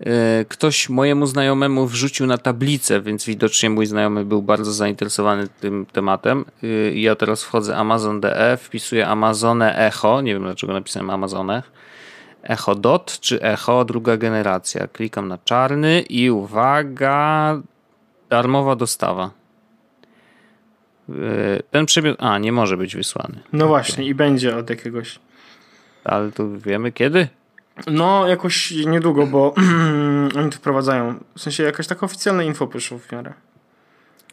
y, 0.01 0.05
ktoś 0.49 0.89
mojemu 0.89 1.27
znajomemu 1.27 1.87
wrzucił 1.87 2.27
na 2.27 2.39
tablicę, 2.39 3.01
więc 3.01 3.25
widocznie 3.25 3.71
mój 3.71 3.87
znajomy 3.87 4.25
był 4.25 4.43
bardzo 4.43 4.73
zainteresowany 4.73 5.49
tym 5.61 5.87
tematem. 5.93 6.45
Y, 6.65 6.93
ja 6.97 7.15
teraz 7.17 7.43
wchodzę 7.43 7.77
Amazon 7.77 8.21
DE, 8.21 8.57
wpisuję 8.57 9.09
Amazonę 9.09 9.79
Echo, 9.87 10.21
nie 10.21 10.35
wiem 10.35 10.43
dlaczego 10.43 10.73
napisałem 10.73 11.11
Amazonę 11.11 11.63
Echo 12.49 12.75
Dot 12.75 13.21
czy 13.21 13.43
Echo 13.43 13.85
druga 13.85 14.17
generacja. 14.17 14.87
Klikam 14.87 15.29
na 15.29 15.39
czarny 15.39 16.01
i 16.01 16.31
uwaga, 16.31 17.61
darmowa 18.31 18.77
dostawa. 18.77 19.31
E, 21.09 21.13
ten 21.71 21.87
przedmiot, 21.87 22.17
a 22.21 22.39
nie 22.39 22.53
może 22.53 22.77
być 22.77 22.97
wysłany. 22.97 23.41
No 23.53 23.59
okay. 23.65 23.69
właśnie 23.69 24.05
i 24.05 24.15
będzie 24.15 24.57
od 24.57 24.71
jakiegoś. 24.71 25.19
Ale 26.05 26.33
tu 26.33 26.59
wiemy 26.59 26.93
kiedy? 26.93 27.29
No, 27.87 28.29
jakoś 28.29 28.71
niedługo, 28.71 29.27
bo 29.27 29.55
oni 30.39 30.51
to 30.51 30.57
wprowadzają. 30.57 31.15
W 31.37 31.41
sensie 31.41 31.63
jakaś 31.63 31.87
taka 31.87 32.07
oficjalna 32.07 32.43
info 32.43 32.67
przyszło 32.67 32.99
w 32.99 33.13
miarę. 33.13 33.33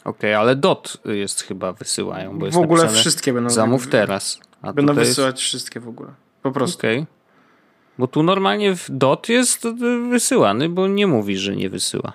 Okej, 0.06 0.32
okay, 0.32 0.38
ale 0.38 0.56
DOT 0.56 0.98
jest 1.06 1.42
chyba 1.42 1.74
wysyłają. 1.74 2.40
Bo 2.40 2.52
w 2.52 2.58
ogóle 2.58 2.90
wszystkie 2.90 3.34
będą. 3.34 3.50
Zamów 3.50 3.88
teraz. 3.88 4.40
A 4.62 4.74
będą 4.74 4.94
wysyłać 4.94 5.36
jest... 5.36 5.44
wszystkie 5.44 5.80
w 5.80 5.88
ogóle. 5.88 6.10
Po 6.42 6.52
prostu. 6.52 6.78
Okej. 6.78 7.00
Okay. 7.00 7.15
Bo 7.98 8.08
tu 8.08 8.24
normalnie 8.24 8.76
DOT 8.90 9.30
jest 9.30 9.68
wysyłany, 10.10 10.70
bo 10.70 10.88
nie 10.88 11.08
mówi, 11.08 11.38
że 11.38 11.56
nie 11.56 11.70
wysyła. 11.70 12.14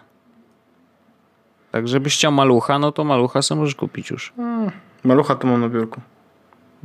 Tak, 1.72 1.88
żebyś 1.88 2.14
chciał 2.14 2.32
malucha, 2.32 2.78
no 2.78 2.92
to 2.92 3.04
malucha 3.04 3.42
sobie 3.42 3.60
możesz 3.60 3.74
kupić 3.74 4.10
już. 4.10 4.32
Hmm. 4.36 4.70
Malucha 5.04 5.34
to 5.34 5.46
mam 5.46 5.60
na 5.60 5.68
biurku. 5.68 6.00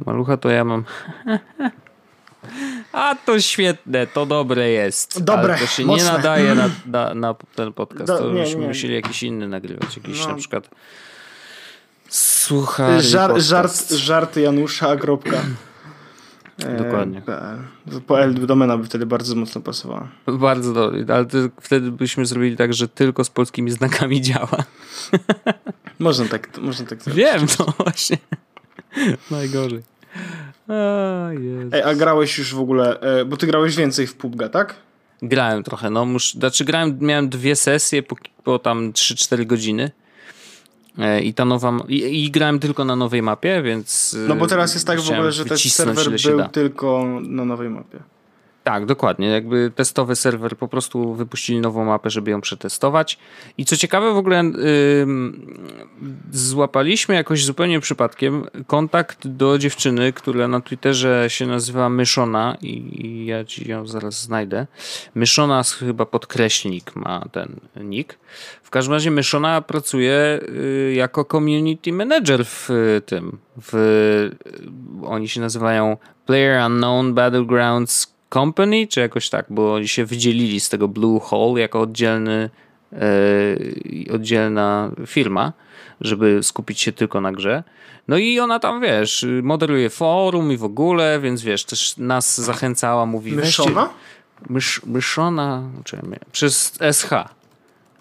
Malucha 0.05 0.38
to 0.38 0.49
ja 0.49 0.63
mam. 0.63 0.84
A 2.91 3.15
to 3.25 3.39
świetne, 3.39 4.08
to 4.08 4.25
dobre 4.25 4.69
jest. 4.69 5.23
Dobre, 5.23 5.53
Ale 5.53 5.58
to 5.58 5.65
się 5.65 5.86
mocne. 5.86 6.03
nie 6.03 6.12
nadaje 6.12 6.55
na, 6.55 6.69
na, 6.86 7.13
na 7.13 7.36
ten 7.55 7.73
podcast. 7.73 8.08
Do, 8.08 8.17
to 8.17 8.29
byśmy 8.29 8.67
musieli 8.67 8.93
jakiś 8.93 9.23
inny 9.23 9.47
nagrywać. 9.47 9.97
Jakiś 9.97 10.21
no. 10.21 10.27
na 10.27 10.36
przykład 10.36 10.69
Słuchaj. 12.10 13.01
Żar, 13.01 13.41
żart, 13.41 13.91
żart 13.91 14.38
Janusza 14.38 14.89
Agrobka. 14.89 15.41
Dokładnie. 16.60 17.22
E, 17.28 18.02
po 18.08 18.22
L 18.22 18.46
domena 18.48 18.78
by 18.78 18.86
wtedy 18.86 19.06
bardzo 19.06 19.36
mocno 19.36 19.62
pasowała. 19.62 20.08
Bardzo 20.28 20.74
dobrze, 20.74 21.06
ale 21.08 21.26
wtedy 21.62 21.91
byśmy 21.91 22.26
zrobili 22.26 22.58
tak, 22.58 22.74
że 22.74 22.88
tylko 22.88 23.24
z 23.24 23.30
polskimi 23.30 23.72
znakami 23.72 24.22
działa. 24.32 24.63
Można 26.00 26.26
tak, 26.26 26.58
można 26.58 26.86
tak 26.86 27.04
zrobić. 27.04 27.24
Wiem, 27.24 27.46
no 27.60 27.65
właśnie. 27.78 28.18
Najgorzej. 29.32 29.84
A, 30.68 31.30
Ej, 31.72 31.82
a 31.82 31.96
grałeś 31.96 32.38
już 32.38 32.54
w 32.54 32.60
ogóle, 32.60 33.00
e, 33.00 33.26
bo 33.26 33.38
ty 33.38 33.48
grałeś 33.48 33.76
więcej 33.76 34.08
w 34.08 34.15
PUBG, 34.15 34.50
tak? 34.50 34.76
Grałem 35.22 35.63
trochę, 35.63 35.89
no. 35.89 36.06
Mus, 36.06 36.34
znaczy 36.34 36.65
grałem, 36.65 36.98
miałem 37.02 37.30
dwie 37.30 37.56
sesje 37.56 38.04
po, 38.04 38.15
po 38.44 38.60
tam 38.60 38.91
3-4 38.91 39.46
godziny. 39.46 39.91
E, 40.97 41.21
I 41.21 41.34
ta 41.34 41.45
nowa. 41.45 41.77
I, 41.88 42.25
I, 42.25 42.31
grałem 42.31 42.60
tylko 42.60 42.86
na 42.86 42.95
nowej 42.95 43.21
mapie, 43.21 43.62
więc. 43.62 44.17
No 44.27 44.36
bo 44.36 44.47
teraz 44.47 44.73
jest 44.73 44.88
tak 44.88 45.01
w 45.01 45.10
ogóle, 45.10 45.31
że 45.31 45.45
ten 45.45 45.58
serwer 45.58 46.05
był 46.21 46.47
tylko 46.51 47.19
na 47.21 47.45
nowej 47.45 47.69
mapie. 47.69 47.99
Tak, 48.65 48.86
dokładnie. 48.86 49.28
Jakby 49.28 49.71
testowy 49.75 50.15
serwer 50.15 50.58
po 50.58 50.67
prostu 50.67 51.13
wypuścili 51.13 51.62
nową 51.62 51.86
mapę, 51.86 52.10
żeby 52.10 52.32
ją 52.32 52.41
przetestować. 52.41 53.19
I 53.58 53.65
co 53.65 53.78
ciekawe, 53.78 54.13
w 54.13 54.17
ogóle 54.17 54.43
yy, 54.43 55.08
złapaliśmy 56.32 57.15
jakoś 57.15 57.45
zupełnie 57.45 57.80
przypadkiem 57.80 58.45
kontakt 58.67 59.28
do 59.28 59.58
dziewczyny, 59.58 60.13
która 60.13 60.47
na 60.47 60.62
Twitterze 60.62 61.25
się 61.28 61.47
nazywa 61.47 61.89
Myszona 61.89 62.58
i, 62.62 63.06
i 63.06 63.25
ja 63.25 63.45
ci 63.45 63.69
ją 63.69 63.88
zaraz 63.88 64.21
znajdę. 64.21 64.67
Myszona 65.15 65.63
chyba 65.63 66.06
podkreślnik 66.06 66.95
ma 66.95 67.25
ten 67.32 67.60
nick. 67.75 68.17
W 68.63 68.69
każdym 68.69 68.93
razie 68.93 69.12
Myszona 69.12 69.62
pracuje 69.62 70.39
yy, 70.88 70.93
jako 70.93 71.25
community 71.25 71.93
manager 71.93 72.45
w 72.45 72.69
y, 72.69 73.01
tym. 73.06 73.38
W, 73.62 73.75
y, 73.75 75.08
oni 75.08 75.30
się 75.30 75.41
nazywają 75.41 75.97
Player 76.25 76.65
Unknown 76.65 77.13
Battlegrounds 77.13 78.14
Company, 78.36 78.88
czy 78.88 79.00
jakoś 79.00 79.30
tak, 79.30 79.45
bo 79.50 79.74
oni 79.74 79.88
się 79.88 80.06
wydzielili 80.06 80.60
z 80.60 80.69
tego 80.69 80.88
Blue 80.88 81.19
Hole 81.19 81.62
jako 81.62 81.82
oddzielny, 81.82 82.50
e, 82.93 84.13
oddzielna 84.13 84.91
firma, 85.06 85.54
żeby 86.02 86.43
skupić 86.43 86.82
się 86.82 86.91
tylko 86.91 87.21
na 87.21 87.32
grze. 87.32 87.63
No 88.08 88.17
i 88.17 88.39
ona 88.39 88.60
tam, 88.60 88.82
wiesz, 88.82 89.26
moderuje 89.43 89.89
forum 89.89 90.52
i 90.52 90.58
w 90.58 90.63
ogóle, 90.63 91.19
więc 91.19 91.41
wiesz, 91.41 91.65
też 91.65 91.98
nas 91.98 92.41
zachęcała, 92.41 93.06
mówi... 93.06 93.32
Myszona? 93.32 93.89
Mysz, 94.50 94.82
myszona, 94.86 95.63
czy, 95.84 95.98
przez 96.32 96.78
SH. 96.91 97.10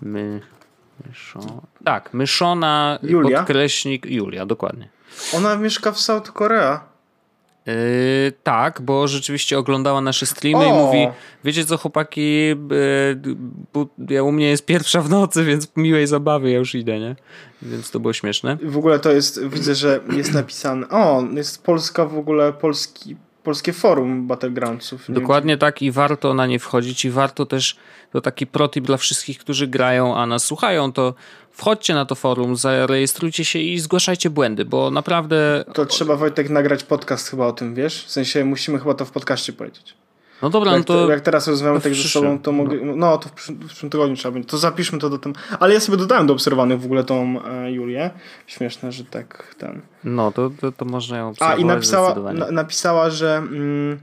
My, 0.02 0.40
myszona, 1.06 1.60
tak, 1.84 2.14
myszona, 2.14 2.98
Julia? 3.02 3.38
podkreśnik, 3.38 4.06
Julia, 4.06 4.46
dokładnie. 4.46 4.88
Ona 5.34 5.56
mieszka 5.56 5.92
w 5.92 6.00
South 6.00 6.32
Korea. 6.32 6.93
Yy, 7.66 8.32
tak, 8.42 8.82
bo 8.82 9.08
rzeczywiście 9.08 9.58
oglądała 9.58 10.00
nasze 10.00 10.26
streamy 10.26 10.64
O! 10.64 10.68
i 10.68 10.72
mówi, 10.72 11.08
wiecie 11.44 11.64
co 11.64 11.76
chłopaki, 11.76 12.46
yy, 12.46 12.56
ja, 14.08 14.22
u 14.22 14.32
mnie 14.32 14.48
jest 14.48 14.66
pierwsza 14.66 15.02
w 15.02 15.10
nocy, 15.10 15.44
więc 15.44 15.76
miłej 15.76 16.06
zabawy, 16.06 16.50
ja 16.50 16.58
już 16.58 16.74
idę, 16.74 17.00
nie? 17.00 17.16
Więc 17.62 17.90
to 17.90 18.00
było 18.00 18.12
śmieszne. 18.12 18.58
W 18.62 18.76
ogóle 18.76 18.98
to 18.98 19.12
jest, 19.12 19.46
widzę, 19.46 19.74
że 19.74 20.00
jest 20.16 20.34
napisane. 20.34 20.88
O, 20.88 21.22
jest 21.34 21.64
Polska 21.64 22.06
w 22.06 22.18
ogóle, 22.18 22.52
polski, 22.52 23.16
polskie 23.42 23.72
forum 23.72 24.26
Battlegroundsów. 24.26 25.08
Nie 25.08 25.14
Dokładnie 25.14 25.56
tak 25.56 25.82
i 25.82 25.90
warto 25.90 26.34
na 26.34 26.46
nie 26.46 26.58
wchodzić 26.58 27.04
i 27.04 27.10
warto 27.10 27.46
też, 27.46 27.76
to 28.12 28.20
taki 28.20 28.46
protip 28.46 28.84
dla 28.84 28.96
wszystkich, 28.96 29.38
którzy 29.38 29.66
grają, 29.66 30.16
a 30.16 30.26
nas 30.26 30.44
słuchają, 30.44 30.92
to 30.92 31.14
wchodźcie 31.54 31.94
na 31.94 32.06
to 32.06 32.14
forum, 32.14 32.56
zarejestrujcie 32.56 33.44
się 33.44 33.58
i 33.58 33.78
zgłaszajcie 33.78 34.30
błędy, 34.30 34.64
bo 34.64 34.90
naprawdę... 34.90 35.64
To 35.74 35.86
trzeba 35.86 36.16
Wojtek 36.16 36.50
nagrać 36.50 36.84
podcast 36.84 37.28
chyba 37.28 37.46
o 37.46 37.52
tym, 37.52 37.74
wiesz? 37.74 38.04
W 38.04 38.10
sensie 38.10 38.44
musimy 38.44 38.78
chyba 38.78 38.94
to 38.94 39.04
w 39.04 39.10
podcaście 39.10 39.52
powiedzieć. 39.52 39.94
No 40.42 40.50
dobra, 40.50 40.70
Jak, 40.72 40.80
no 40.80 40.84
to... 40.84 41.10
jak 41.10 41.20
teraz 41.20 41.48
rozmawiamy 41.48 41.80
tak 41.80 41.94
ze 41.94 42.08
sobą, 42.08 42.38
to 42.38 42.52
mogę. 42.52 42.76
No, 42.82 43.18
to 43.18 43.28
w, 43.28 43.32
przyszłym- 43.32 43.56
w 43.56 43.66
przyszłym 43.66 43.90
tygodniu 43.90 44.16
trzeba 44.16 44.32
będzie. 44.32 44.48
To 44.48 44.58
zapiszmy 44.58 44.98
to 44.98 45.10
do 45.10 45.18
tym. 45.18 45.32
Ale 45.60 45.74
ja 45.74 45.80
sobie 45.80 45.98
dodałem 45.98 46.26
do 46.26 46.32
obserwowanych 46.32 46.80
w 46.80 46.84
ogóle 46.84 47.04
tą 47.04 47.44
e, 47.44 47.72
Julię. 47.72 48.10
Śmieszne, 48.46 48.92
że 48.92 49.04
tak 49.04 49.54
ten. 49.58 49.80
No, 50.04 50.32
to, 50.32 50.50
to, 50.60 50.72
to 50.72 50.84
można 50.84 51.18
ją 51.18 51.26
A 51.26 51.30
obserwować 51.30 51.60
i 51.60 51.64
napisała, 51.64 52.32
na, 52.32 52.50
napisała, 52.50 53.10
że 53.10 53.36
mm, 53.36 53.98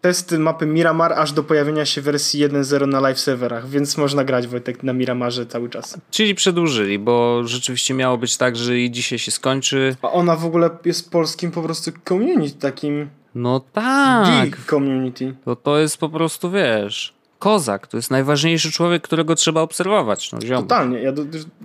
testy 0.00 0.38
mapy 0.38 0.66
Miramar 0.66 1.12
aż 1.12 1.32
do 1.32 1.42
pojawienia 1.42 1.84
się 1.84 2.00
wersji 2.00 2.48
1.0 2.48 2.88
na 2.88 3.00
live 3.00 3.20
serwerach, 3.20 3.68
więc 3.68 3.96
można 3.96 4.24
grać 4.24 4.46
Wojtek 4.46 4.82
na 4.82 4.92
Miramarze 4.92 5.46
cały 5.46 5.68
czas. 5.70 5.98
Czyli 6.10 6.34
przedłużyli, 6.34 6.98
bo 6.98 7.42
rzeczywiście 7.44 7.94
miało 7.94 8.18
być 8.18 8.36
tak, 8.36 8.56
że 8.56 8.78
i 8.78 8.90
dzisiaj 8.90 9.18
się 9.18 9.30
skończy. 9.30 9.96
A 10.02 10.10
ona 10.10 10.36
w 10.36 10.44
ogóle 10.44 10.70
jest 10.84 11.10
polskim 11.10 11.50
po 11.50 11.62
prostu 11.62 11.90
community, 12.08 12.58
takim 12.60 13.08
No 13.34 13.60
tak, 13.72 14.26
geek 14.44 14.66
community. 14.70 15.34
to, 15.44 15.56
to 15.56 15.78
jest 15.78 15.98
po 15.98 16.08
prostu, 16.08 16.50
wiesz, 16.50 17.14
kozak, 17.40 17.86
to 17.86 17.96
jest 17.96 18.10
najważniejszy 18.10 18.72
człowiek, 18.72 19.02
którego 19.02 19.34
trzeba 19.34 19.60
obserwować, 19.60 20.32
no. 20.32 20.38
Totalnie, 20.38 20.98
ja 20.98 21.12
do, 21.12 21.22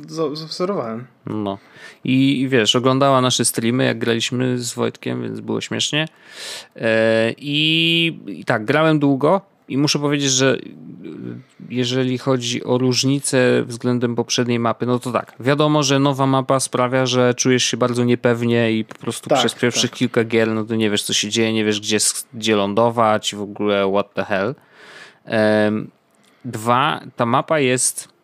zaobserwowałem. 0.07 1.07
No. 1.25 1.57
I, 2.03 2.41
I 2.41 2.47
wiesz, 2.49 2.75
oglądała 2.75 3.21
nasze 3.21 3.45
streamy, 3.45 3.85
jak 3.85 3.99
graliśmy 3.99 4.57
z 4.59 4.73
Wojtkiem, 4.73 5.21
więc 5.23 5.39
było 5.39 5.61
śmiesznie. 5.61 6.07
E, 6.75 7.31
i, 7.37 8.19
I 8.27 8.45
tak, 8.45 8.65
grałem 8.65 8.99
długo 8.99 9.41
i 9.67 9.77
muszę 9.77 9.99
powiedzieć, 9.99 10.31
że 10.31 10.53
e, 10.53 10.59
jeżeli 11.69 12.17
chodzi 12.17 12.63
o 12.63 12.77
różnice 12.77 13.63
względem 13.65 14.15
poprzedniej 14.15 14.59
mapy, 14.59 14.85
no 14.85 14.99
to 14.99 15.11
tak, 15.11 15.33
wiadomo, 15.39 15.83
że 15.83 15.99
nowa 15.99 16.25
mapa 16.25 16.59
sprawia, 16.59 17.05
że 17.05 17.33
czujesz 17.33 17.63
się 17.63 17.77
bardzo 17.77 18.03
niepewnie 18.03 18.71
i 18.71 18.85
po 18.85 18.95
prostu 18.95 19.29
Tak, 19.29 19.39
przez 19.39 19.53
pierwszych 19.53 19.89
tak. 19.89 19.99
kilka 19.99 20.23
gier, 20.23 20.47
no 20.47 20.63
to 20.63 20.75
nie 20.75 20.89
wiesz, 20.89 21.03
co 21.03 21.13
się 21.13 21.29
dzieje, 21.29 21.53
nie 21.53 21.65
wiesz, 21.65 21.79
gdzie, 21.79 21.97
gdzie 22.33 22.55
lądować, 22.55 23.35
w 23.35 23.41
ogóle 23.41 23.91
what 23.91 24.13
the 24.13 24.23
hell. 24.23 24.55
Dwa, 26.45 27.01
ta 27.15 27.25
mapa 27.25 27.59
jest 27.59 28.15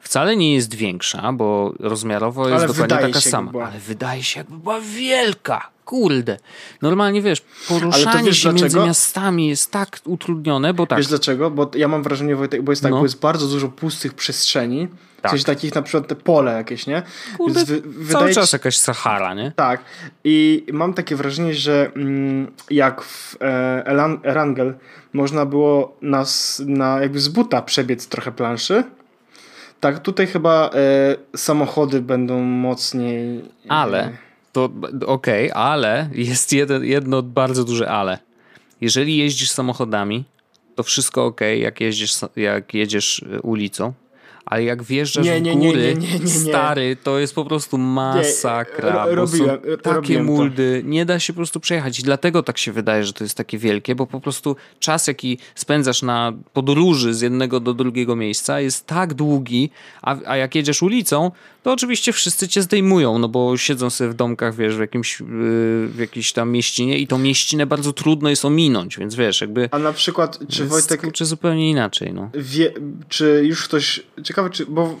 wcale 0.00 0.36
nie 0.36 0.54
jest 0.54 0.74
większa, 0.74 1.32
bo 1.32 1.74
rozmiarowo 1.78 2.48
jest 2.48 2.64
Ale 2.64 2.74
dokładnie 2.74 2.98
taka 3.08 3.20
sama. 3.20 3.66
Ale 3.66 3.78
wydaje 3.78 4.22
się, 4.22 4.40
jakby 4.40 4.58
była 4.58 4.80
wielka. 4.80 5.70
Kurde. 5.84 6.38
Normalnie 6.82 7.22
wiesz, 7.22 7.42
poruszanie 7.68 8.22
wiesz 8.24 8.38
się 8.38 8.48
między 8.48 8.64
dlaczego? 8.64 8.86
miastami 8.86 9.48
jest 9.48 9.70
tak 9.70 9.98
utrudnione, 10.04 10.74
bo 10.74 10.86
tak. 10.86 10.98
Wiesz 10.98 11.06
dlaczego? 11.06 11.50
Bo 11.50 11.70
ja 11.74 11.88
mam 11.88 12.02
wrażenie, 12.02 12.36
Wojtek, 12.36 12.62
bo 12.62 12.72
jest 12.72 12.82
tak, 12.82 12.90
No. 12.90 12.98
bo 12.98 13.04
jest 13.04 13.20
bardzo 13.20 13.46
dużo 13.46 13.68
pustych 13.68 14.14
przestrzeni. 14.14 14.88
Tak. 15.22 15.30
Coś 15.32 15.44
takich 15.44 15.74
na 15.74 15.82
przykład 15.82 16.06
te 16.08 16.14
pole 16.16 16.52
jakieś, 16.52 16.86
nie? 16.86 17.02
Kurde, 17.36 17.54
Więc 17.64 17.70
wy, 17.70 17.80
cały 17.82 17.94
wydaje 18.04 18.34
czas 18.34 18.50
ci- 18.50 18.54
jakaś 18.54 18.76
Sahara, 18.76 19.34
nie? 19.34 19.52
Tak. 19.56 19.84
I 20.24 20.66
mam 20.72 20.94
takie 20.94 21.16
wrażenie, 21.16 21.54
że 21.54 21.90
mm, 21.96 22.52
jak 22.70 23.02
w 23.02 23.36
e, 23.40 23.82
Elan- 23.86 24.18
Erangel 24.24 24.74
można 25.12 25.46
było 25.46 25.96
nas 26.02 26.62
na 26.66 27.00
jakby 27.00 27.20
z 27.20 27.28
buta 27.28 27.62
przebiec 27.62 28.06
trochę 28.08 28.32
planszy, 28.32 28.84
tak 29.80 29.98
tutaj 29.98 30.26
chyba 30.26 30.70
e, 30.74 31.16
samochody 31.36 32.00
będą 32.00 32.40
mocniej. 32.42 33.38
e, 33.38 33.72
Ale, 33.72 34.12
to 34.52 34.70
okej, 35.06 35.50
ale 35.54 36.08
jest 36.12 36.52
jeden, 36.52 36.84
jedno 36.84 37.22
bardzo 37.22 37.64
duże 37.64 37.90
ale. 37.90 38.18
Jeżeli 38.80 39.16
jeździsz 39.16 39.50
samochodami, 39.50 40.24
to 40.74 40.82
wszystko 40.82 41.24
ok, 41.26 41.40
jak 41.60 41.80
jeździsz, 41.80 42.14
jak 42.36 42.74
jedziesz 42.74 43.18
y, 43.18 43.40
ulicą, 43.42 43.92
ale 44.44 44.64
jak 44.64 44.82
wjeżdżasz 44.82 45.26
Nie, 45.26 45.38
w 45.38 45.42
nie, 45.42 45.56
nie, 45.56 45.66
góry, 45.68 45.94
nie, 45.98 46.08
nie, 46.08 46.18
nie, 46.18 46.24
nie. 46.24 46.28
stary, 46.28 46.96
to 47.02 47.18
jest 47.18 47.34
po 47.34 47.44
prostu 47.44 47.78
masakra. 47.78 49.06
ro- 49.06 49.16
bo 49.16 49.26
są 49.26 49.36
robiłem- 49.38 49.60
ro- 49.64 49.76
takie 49.76 49.94
robiłem 49.96 50.24
muldy, 50.24 50.82
nie 50.84 51.04
da 51.04 51.18
się 51.18 51.32
po 51.32 51.36
prostu 51.36 51.60
przejechać. 51.60 51.98
I 51.98 52.02
dlatego 52.02 52.42
tak 52.42 52.58
się 52.58 52.72
wydaje, 52.72 53.04
że 53.04 53.12
to 53.12 53.24
jest 53.24 53.36
takie 53.36 53.58
wielkie, 53.58 53.94
bo 53.94 54.06
po 54.06 54.20
prostu 54.20 54.56
czas, 54.80 55.06
jaki 55.06 55.38
spędzasz 55.54 56.02
na 56.02 56.32
podróży 56.52 57.14
z 57.14 57.20
jednego 57.20 57.60
do 57.60 57.74
drugiego 57.74 58.16
miejsca 58.16 58.60
jest 58.60 58.86
tak 58.86 59.14
długi, 59.14 59.70
a, 60.02 60.16
a 60.26 60.36
jak 60.36 60.54
jedziesz 60.54 60.82
ulicą, 60.82 61.30
to 61.62 61.72
oczywiście 61.72 62.12
wszyscy 62.12 62.48
cię 62.48 62.62
zdejmują, 62.62 63.18
no 63.18 63.28
bo 63.28 63.56
siedzą 63.56 63.90
sobie 63.90 64.10
w 64.10 64.14
domkach, 64.14 64.54
wiesz, 64.54 64.76
w 64.76 64.80
jakimś, 64.80 65.20
yy, 65.20 65.26
w 65.88 65.96
jakiejś 65.98 66.32
tam 66.32 66.50
mieścinie 66.50 66.98
i 66.98 67.06
tą 67.06 67.18
mieścinę 67.18 67.66
bardzo 67.66 67.92
trudno 67.92 68.28
jest 68.28 68.44
ominąć, 68.44 68.98
więc 68.98 69.14
wiesz, 69.14 69.40
jakby 69.40 69.68
A 69.70 69.78
na 69.78 69.92
przykład, 69.92 70.38
czy 70.48 70.64
Wojtek 70.64 71.00
kurczę, 71.00 71.24
zupełnie 71.24 71.70
inaczej, 71.70 72.12
no. 72.12 72.30
wie, 72.34 72.72
czy 73.08 73.42
już 73.44 73.64
ktoś. 73.64 74.02
Ciekawe, 74.22 74.50
czy. 74.50 74.66
Bo. 74.66 74.98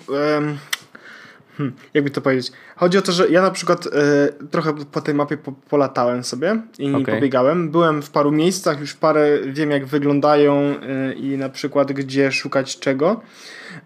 hmm, 1.56 1.76
jakby 1.94 2.10
to 2.10 2.20
powiedzieć. 2.20 2.52
Chodzi 2.76 2.98
o 2.98 3.02
to, 3.02 3.12
że 3.12 3.28
ja 3.28 3.42
na 3.42 3.50
przykład 3.50 3.86
e, 3.86 4.28
trochę 4.50 4.74
po 4.92 5.00
tej 5.00 5.14
mapie 5.14 5.36
po, 5.36 5.52
polatałem 5.52 6.24
sobie 6.24 6.62
i 6.78 6.94
Okej. 6.94 7.14
pobiegałem. 7.14 7.70
Byłem 7.70 8.02
w 8.02 8.10
paru 8.10 8.32
miejscach, 8.32 8.80
już 8.80 8.94
parę 8.94 9.38
wiem, 9.46 9.70
jak 9.70 9.86
wyglądają 9.86 10.54
e, 10.54 11.12
i 11.12 11.38
na 11.38 11.48
przykład 11.48 11.92
gdzie 11.92 12.32
szukać 12.32 12.78
czego. 12.78 13.20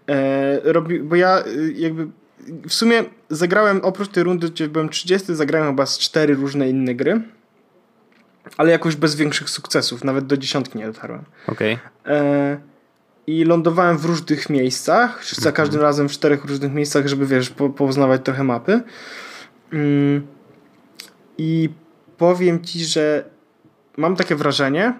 E, 0.09 0.73
robi, 0.73 0.99
bo 0.99 1.15
ja 1.15 1.43
jakby. 1.75 2.07
W 2.67 2.73
sumie 2.73 3.03
zagrałem 3.29 3.81
oprócz 3.83 4.09
tej 4.09 4.23
rundy, 4.23 4.49
gdzie 4.49 4.67
byłem 4.67 4.89
30, 4.89 5.35
zagrałem 5.35 5.67
chyba 5.67 5.85
z 5.85 5.99
cztery 5.99 6.35
różne 6.35 6.69
inne 6.69 6.95
gry. 6.95 7.21
Ale 8.57 8.71
jakoś 8.71 8.95
bez 8.95 9.15
większych 9.15 9.49
sukcesów, 9.49 10.03
nawet 10.03 10.25
do 10.25 10.37
dziesiątki 10.37 10.77
nie 10.77 10.85
dotarłem. 10.85 11.23
Okej. 11.47 11.79
E, 12.05 12.57
I 13.27 13.43
lądowałem 13.43 13.97
w 13.97 14.05
różnych 14.05 14.49
miejscach, 14.49 15.25
za 15.25 15.51
każdym 15.51 15.81
razem 15.81 16.09
w 16.09 16.11
czterech 16.11 16.45
różnych 16.45 16.73
miejscach, 16.73 17.07
żeby 17.07 17.25
wiesz, 17.25 17.49
po, 17.49 17.69
poznawać 17.69 18.21
trochę 18.23 18.43
mapy. 18.43 18.81
Mm, 19.73 20.27
I 21.37 21.69
powiem 22.17 22.63
ci, 22.63 22.85
że 22.85 23.23
mam 23.97 24.15
takie 24.15 24.35
wrażenie, 24.35 24.93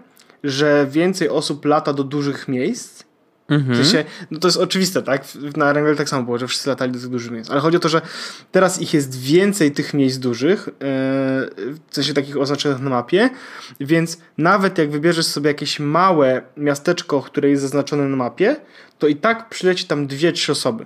że 0.43 0.87
więcej 0.89 1.29
osób 1.29 1.65
lata 1.65 1.93
do 1.93 2.03
dużych 2.03 2.47
miejsc. 2.47 3.03
W 3.49 3.51
Mhm. 3.51 3.75
sensie, 3.77 4.05
no 4.31 4.39
to 4.39 4.47
jest 4.47 4.57
oczywiste, 4.57 5.01
tak? 5.01 5.25
W- 5.25 5.57
Na 5.57 5.73
Rangel 5.73 5.95
tak 5.95 6.09
samo 6.09 6.23
było, 6.23 6.37
że 6.37 6.47
wszyscy 6.47 6.69
latali 6.69 6.91
do 6.91 6.99
tych 6.99 7.09
dużych 7.09 7.31
miejsc. 7.31 7.51
Ale 7.51 7.59
chodzi 7.61 7.77
o 7.77 7.79
to, 7.79 7.89
że 7.89 8.01
teraz 8.51 8.81
ich 8.81 8.93
jest 8.93 9.19
więcej 9.19 9.71
tych 9.71 9.93
miejsc 9.93 10.17
dużych, 10.17 10.67
yy, 10.67 10.73
w 10.79 11.79
sensie 11.91 12.13
takich 12.13 12.37
oznaczonych 12.37 12.79
na 12.79 12.89
mapie, 12.89 13.29
więc 13.79 14.17
nawet 14.37 14.77
jak 14.77 14.91
wybierzesz 14.91 15.25
sobie 15.25 15.47
jakieś 15.47 15.79
małe 15.79 16.41
miasteczko, 16.57 17.21
które 17.21 17.49
jest 17.49 17.61
zaznaczone 17.61 18.03
na 18.07 18.15
mapie, 18.15 18.55
to 18.99 19.07
i 19.07 19.15
tak 19.15 19.49
przyleci 19.49 19.85
tam 19.85 20.07
dwie, 20.07 20.31
trzy 20.31 20.51
osoby. 20.51 20.85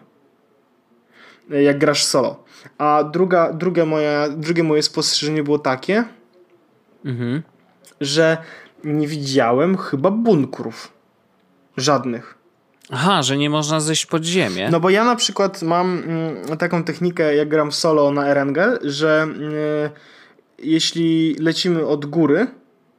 Yy, 1.50 1.64
Jak 1.64 1.78
grasz 1.80 2.04
solo. 2.04 2.44
A 2.78 3.04
druga, 3.14 3.54
druga 3.54 3.86
moja, 3.86 4.30
drugie 4.30 4.64
moje 4.64 4.84
spostrzeżenie 4.84 5.44
było 5.44 5.60
takie, 5.60 6.04
Mhm. 7.06 7.42
że 8.02 8.38
nie 8.84 9.08
widziałem 9.08 9.78
chyba 9.78 10.12
bunkrów. 10.12 10.94
Żadnych. 11.78 12.41
Aha, 12.92 13.22
że 13.24 13.38
nie 13.38 13.50
można 13.50 13.80
zejść 13.80 14.06
pod 14.06 14.24
ziemię. 14.24 14.70
No 14.72 14.80
bo 14.80 14.90
ja 14.90 15.04
na 15.04 15.16
przykład 15.16 15.62
mam 15.62 16.04
mm, 16.06 16.58
taką 16.58 16.84
technikę, 16.84 17.36
jak 17.36 17.50
gram 17.50 17.72
solo 17.72 18.12
na 18.12 18.28
Erangel, 18.28 18.80
że 18.84 19.28
y, 19.88 20.66
jeśli 20.66 21.36
lecimy 21.40 21.86
od 21.86 22.06
góry, 22.06 22.48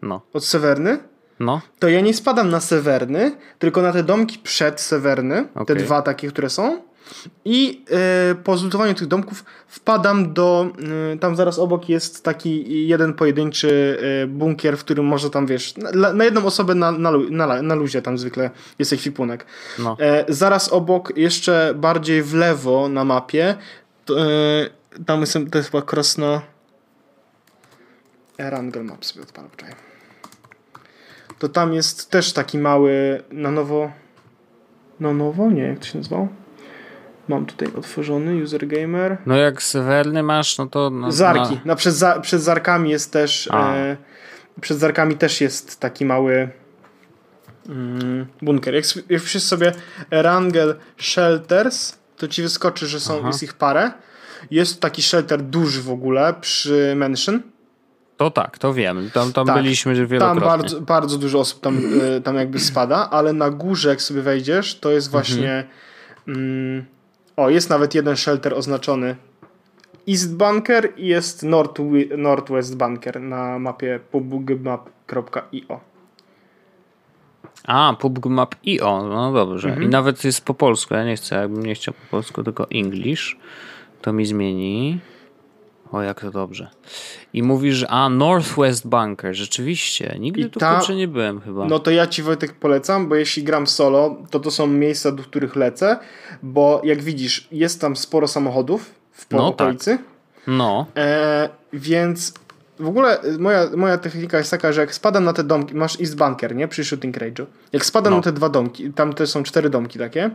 No, 0.03 0.21
od 0.33 0.45
Sewerny, 0.45 0.99
no. 1.41 1.61
to 1.79 1.89
ja 1.89 2.01
nie 2.01 2.15
spadam 2.15 2.51
na 2.51 2.61
Sewerny, 2.61 3.33
tylko 3.59 3.83
na 3.83 3.93
te 3.93 4.03
domki 4.03 4.39
przed 4.39 4.81
Sewerny, 4.81 5.45
te 5.55 5.61
Okej. 5.61 5.77
dwa 5.77 6.03
takie, 6.03 6.29
które 6.29 6.51
są. 6.51 6.83
I 7.44 7.85
y, 8.33 8.35
po 8.35 8.57
zlutowaniu 8.57 8.94
tych 8.94 9.07
domków 9.07 9.44
wpadam 9.66 10.33
do. 10.33 10.70
Y, 11.14 11.18
tam 11.18 11.37
zaraz 11.37 11.59
obok 11.59 11.88
jest 11.88 12.25
taki 12.25 12.87
jeden 12.88 13.14
pojedynczy 13.14 13.98
y, 14.25 14.27
bunkier, 14.27 14.77
w 14.77 14.81
którym 14.81 15.07
można 15.07 15.31
tam 15.31 15.46
wiesz. 15.46 15.75
Na, 15.77 16.12
na 16.12 16.25
jedną 16.25 16.44
osobę 16.44 16.75
na, 16.75 16.92
na, 16.92 17.11
na, 17.31 17.62
na 17.62 17.75
luzie 17.75 18.03
tam 18.03 18.18
zwykle 18.18 18.51
jest 18.79 18.92
ekwipunek. 18.92 19.46
No. 19.79 19.96
E, 20.01 20.25
zaraz 20.29 20.68
obok, 20.68 21.12
jeszcze 21.16 21.75
bardziej 21.77 22.22
w 22.22 22.35
lewo 22.35 22.88
na 22.88 23.05
mapie, 23.05 23.55
to, 24.05 24.20
e, 24.20 24.27
tam 25.07 25.20
jest, 25.20 25.38
to 25.51 25.59
jest 25.59 25.70
chyba 25.70 25.83
Krosno. 25.83 26.42
Erangel 28.38 28.85
Map 28.85 29.05
sobie 29.05 29.27
czekaj. 29.57 29.75
To 31.38 31.48
tam 31.48 31.75
jest 31.75 32.11
też 32.11 32.33
taki 32.33 32.59
mały, 32.59 33.22
na 33.31 33.51
nowo, 33.51 33.92
na 35.01 35.12
nowo? 35.12 35.51
Nie, 35.51 35.62
jak 35.62 35.79
to 35.79 35.85
się 35.85 35.98
nazywał? 35.98 36.29
Mam 37.29 37.47
tutaj 37.47 37.69
otworzony, 37.79 38.43
User 38.43 38.67
Gamer. 38.67 39.17
No 39.27 39.37
jak 39.37 39.63
sewerny 39.63 40.23
masz, 40.23 40.59
no 40.59 40.67
to... 40.67 40.91
No, 40.91 41.13
Zarki. 41.13 41.55
No, 41.55 41.61
No, 41.65 41.77
przed, 41.77 41.95
za, 41.95 42.21
przed 42.21 42.43
Zarkami 42.43 42.91
jest 42.91 43.13
też 43.13 43.49
e, 43.53 43.97
Przed 44.61 44.79
Zarkami 44.79 45.17
też 45.17 45.41
jest 45.41 45.81
taki 45.81 46.05
mały 46.05 46.51
mm, 47.69 48.27
bunkier. 48.43 48.75
Jak, 48.75 48.85
jak 49.09 49.21
wpiszesz 49.21 49.43
sobie 49.43 49.73
Rangel 50.11 50.77
Shelters, 50.99 51.99
to 52.17 52.29
ci 52.29 52.43
wyskoczy, 52.43 52.87
że 52.87 53.01
są, 53.01 53.27
jest 53.27 53.43
ich 53.43 53.55
parę. 53.55 53.93
Jest 54.51 54.81
taki 54.81 55.03
shelter 55.03 55.43
duży 55.43 55.83
w 55.83 55.91
ogóle 55.91 56.35
przy 56.41 56.95
Mansion. 56.97 57.43
To 58.17 58.31
tak, 58.31 58.59
to 58.59 58.75
wiem. 58.75 59.11
Tam, 59.15 59.33
tam 59.33 59.47
tak, 59.47 59.57
byliśmy 59.57 59.95
wielokrotnie. 59.95 60.41
Tam 60.41 60.59
bardzo, 60.59 60.81
bardzo 60.81 61.19
dużo 61.19 61.39
osób 61.39 61.61
tam, 61.61 61.81
e, 62.17 62.21
tam 62.21 62.37
jakby 62.37 62.59
spada, 62.61 63.11
ale 63.11 63.33
na 63.33 63.51
górze 63.51 63.89
jak 63.89 64.03
sobie 64.03 64.23
wejdziesz, 64.23 64.79
to 64.79 64.91
jest 64.91 65.11
właśnie 65.11 65.65
mhm. 66.27 66.47
mm, 66.47 66.85
o, 67.37 67.51
jest 67.51 67.71
nawet 67.71 67.95
jeden 67.95 68.16
shelter 68.16 68.55
oznaczony 68.55 69.16
East 70.09 70.37
Bunker 70.37 70.92
i 70.97 71.07
jest 71.07 71.42
North, 71.42 71.81
Northwest 72.18 72.77
Bunker 72.77 73.21
na 73.21 73.59
mapie 73.59 74.01
pubgmap.io. 74.11 75.81
A, 77.66 77.97
pubgmap.io, 78.01 79.03
no 79.09 79.33
dobrze. 79.33 79.68
Mhm. 79.68 79.87
I 79.87 79.88
nawet 79.88 80.25
jest 80.25 80.45
po 80.45 80.55
polsku. 80.55 80.95
Ja 80.95 81.05
nie 81.05 81.16
chcę, 81.16 81.37
jakbym 81.37 81.66
nie 81.66 81.75
chciał 81.75 81.95
po 81.95 82.11
polsku, 82.11 82.42
tylko 82.42 82.66
English. 82.71 83.37
To 84.03 84.12
mi 84.12 84.27
zmieni. 84.27 85.01
O, 85.93 86.03
jak 86.03 86.21
to 86.21 86.31
dobrze. 86.31 86.71
I 87.33 87.43
mówisz, 87.43 87.85
a 87.89 88.09
Northwest 88.09 88.87
Bunker, 88.87 89.35
rzeczywiście. 89.35 90.17
Nigdy 90.21 90.41
I 90.41 90.51
tu 90.51 90.61
ta... 90.61 90.81
nie 90.97 91.09
byłem 91.09 91.41
chyba. 91.41 91.67
No 91.67 91.79
to 91.79 91.91
ja 91.91 92.07
ci 92.07 92.23
Wojtek 92.23 92.53
polecam, 92.53 93.09
bo 93.09 93.15
jeśli 93.15 93.43
gram 93.45 93.67
solo, 93.67 94.17
to 94.31 94.41
to 94.41 94.51
są 94.51 94.67
miejsca, 94.67 95.13
do 95.13 95.23
których 95.23 95.57
lecę, 95.57 95.99
bo 96.43 96.81
jak 96.85 97.03
widzisz, 97.03 97.49
jest 97.53 97.81
tam 97.81 97.97
sporo 97.97 98.29
samochodów 98.29 98.95
w 99.13 99.31
no, 99.31 99.39
tak. 99.39 99.67
okolicy. 99.67 99.91
Tak. 99.91 100.07
No. 100.47 100.87
E, 100.97 101.49
więc 101.73 102.35
w 102.79 102.89
ogóle 102.89 103.19
moja, 103.39 103.67
moja 103.77 103.99
technika 103.99 104.39
jest 104.39 104.51
taka, 104.51 104.73
że 104.73 104.81
jak 104.81 104.95
spadam 104.95 105.25
na 105.25 105.33
te 105.33 105.45
domki, 105.45 105.75
masz 105.75 106.01
East 106.01 106.17
Bunker, 106.17 106.57
nie? 106.57 106.69
Przy 106.69 106.85
Shooting 106.85 107.17
Rage'u. 107.17 107.47
Jak 107.73 107.85
spadam 107.85 108.11
no. 108.11 108.17
na 108.17 108.23
te 108.23 108.33
dwa 108.33 108.49
domki, 108.49 108.93
tam 108.93 109.13
też 109.13 109.31
są 109.31 109.43
cztery 109.43 109.71
domki 109.71 109.99
takie, 109.99 110.31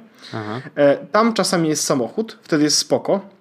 e, 0.75 0.97
tam 0.97 1.33
czasami 1.33 1.69
jest 1.69 1.83
samochód, 1.83 2.37
wtedy 2.41 2.63
jest 2.63 2.77
spoko. 2.77 3.36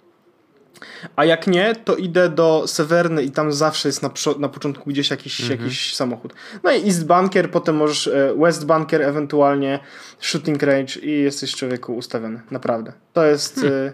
A 1.16 1.24
jak 1.24 1.46
nie, 1.46 1.74
to 1.74 1.96
idę 1.96 2.28
do 2.28 2.64
Sewerny 2.66 3.22
i 3.22 3.30
tam 3.30 3.52
zawsze 3.52 3.88
jest 3.88 4.02
na, 4.02 4.10
na 4.38 4.48
początku 4.48 4.90
gdzieś 4.90 5.10
jakiś, 5.10 5.40
mhm. 5.40 5.60
jakiś 5.60 5.94
samochód. 5.94 6.34
No 6.62 6.72
i 6.72 6.86
East 6.86 7.06
Bunker, 7.06 7.50
potem 7.50 7.76
możesz 7.76 8.06
e, 8.06 8.34
West 8.38 8.66
Bunker, 8.66 9.02
ewentualnie 9.02 9.78
Shooting 10.20 10.62
Range 10.62 11.00
i 11.02 11.22
jesteś 11.22 11.54
człowieku 11.54 11.96
ustawiony. 11.96 12.40
Naprawdę. 12.50 12.92
To 13.12 13.24
jest 13.26 13.54
hmm. 13.54 13.72
y, 13.72 13.92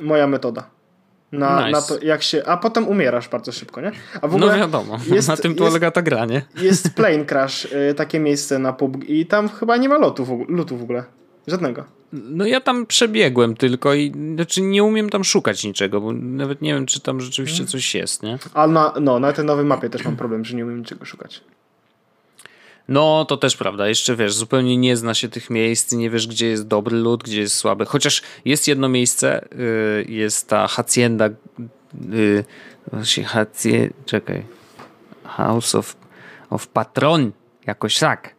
moja 0.00 0.26
metoda. 0.26 0.70
Na, 1.32 1.58
nice. 1.58 1.70
na 1.70 1.82
to, 1.82 2.04
jak 2.04 2.22
się, 2.22 2.42
a 2.46 2.56
potem 2.56 2.88
umierasz 2.88 3.28
bardzo 3.28 3.52
szybko, 3.52 3.80
nie? 3.80 3.92
A 4.22 4.28
w 4.28 4.34
ogóle 4.34 4.52
no 4.52 4.58
wiadomo, 4.58 4.98
jest, 5.14 5.28
na 5.28 5.36
tym 5.36 5.54
polega 5.54 5.90
ta 5.90 6.02
gra, 6.02 6.24
nie? 6.24 6.42
Jest 6.56 6.90
Plane 6.96 7.24
Crash, 7.24 7.64
y, 7.64 7.94
takie 7.94 8.20
miejsce 8.20 8.58
na 8.58 8.72
pub 8.72 9.04
i 9.04 9.26
tam 9.26 9.48
chyba 9.48 9.76
nie 9.76 9.88
ma 9.88 9.98
lotu 9.98 10.24
w, 10.24 10.48
lotu 10.48 10.76
w 10.76 10.82
ogóle. 10.82 11.04
Żadnego. 11.46 11.97
No 12.12 12.46
ja 12.46 12.60
tam 12.60 12.86
przebiegłem 12.86 13.56
tylko 13.56 13.94
i 13.94 14.12
znaczy 14.34 14.60
nie 14.62 14.84
umiem 14.84 15.10
tam 15.10 15.24
szukać 15.24 15.64
niczego, 15.64 16.00
bo 16.00 16.12
nawet 16.12 16.62
nie 16.62 16.74
wiem, 16.74 16.86
czy 16.86 17.00
tam 17.00 17.20
rzeczywiście 17.20 17.56
hmm. 17.56 17.68
coś 17.68 17.94
jest, 17.94 18.22
nie? 18.22 18.38
A 18.54 18.66
na, 18.66 18.94
no, 19.00 19.20
na 19.20 19.32
tej 19.32 19.44
nowej 19.44 19.64
mapie 19.64 19.90
też 19.90 20.04
mam 20.04 20.16
problem, 20.16 20.44
że 20.44 20.56
nie 20.56 20.64
umiem 20.64 20.78
niczego 20.78 21.04
szukać. 21.04 21.40
No, 22.88 23.24
to 23.24 23.36
też 23.36 23.56
prawda. 23.56 23.88
Jeszcze 23.88 24.16
wiesz, 24.16 24.34
zupełnie 24.34 24.76
nie 24.76 24.96
zna 24.96 25.14
się 25.14 25.28
tych 25.28 25.50
miejsc, 25.50 25.92
nie 25.92 26.10
wiesz, 26.10 26.26
gdzie 26.26 26.46
jest 26.46 26.66
dobry 26.66 26.96
lud, 26.96 27.22
gdzie 27.22 27.40
jest 27.40 27.56
słaby. 27.56 27.84
Chociaż 27.84 28.22
jest 28.44 28.68
jedno 28.68 28.88
miejsce, 28.88 29.48
yy, 30.06 30.14
jest 30.14 30.48
ta 30.48 30.68
hacienda, 30.68 31.28
yy, 32.10 32.44
właśnie 32.92 33.24
hacie, 33.24 33.90
czekaj, 34.06 34.44
House 35.24 35.74
of, 35.74 35.96
of 36.50 36.66
Patron, 36.66 37.32
jakoś 37.66 37.98
tak. 37.98 38.37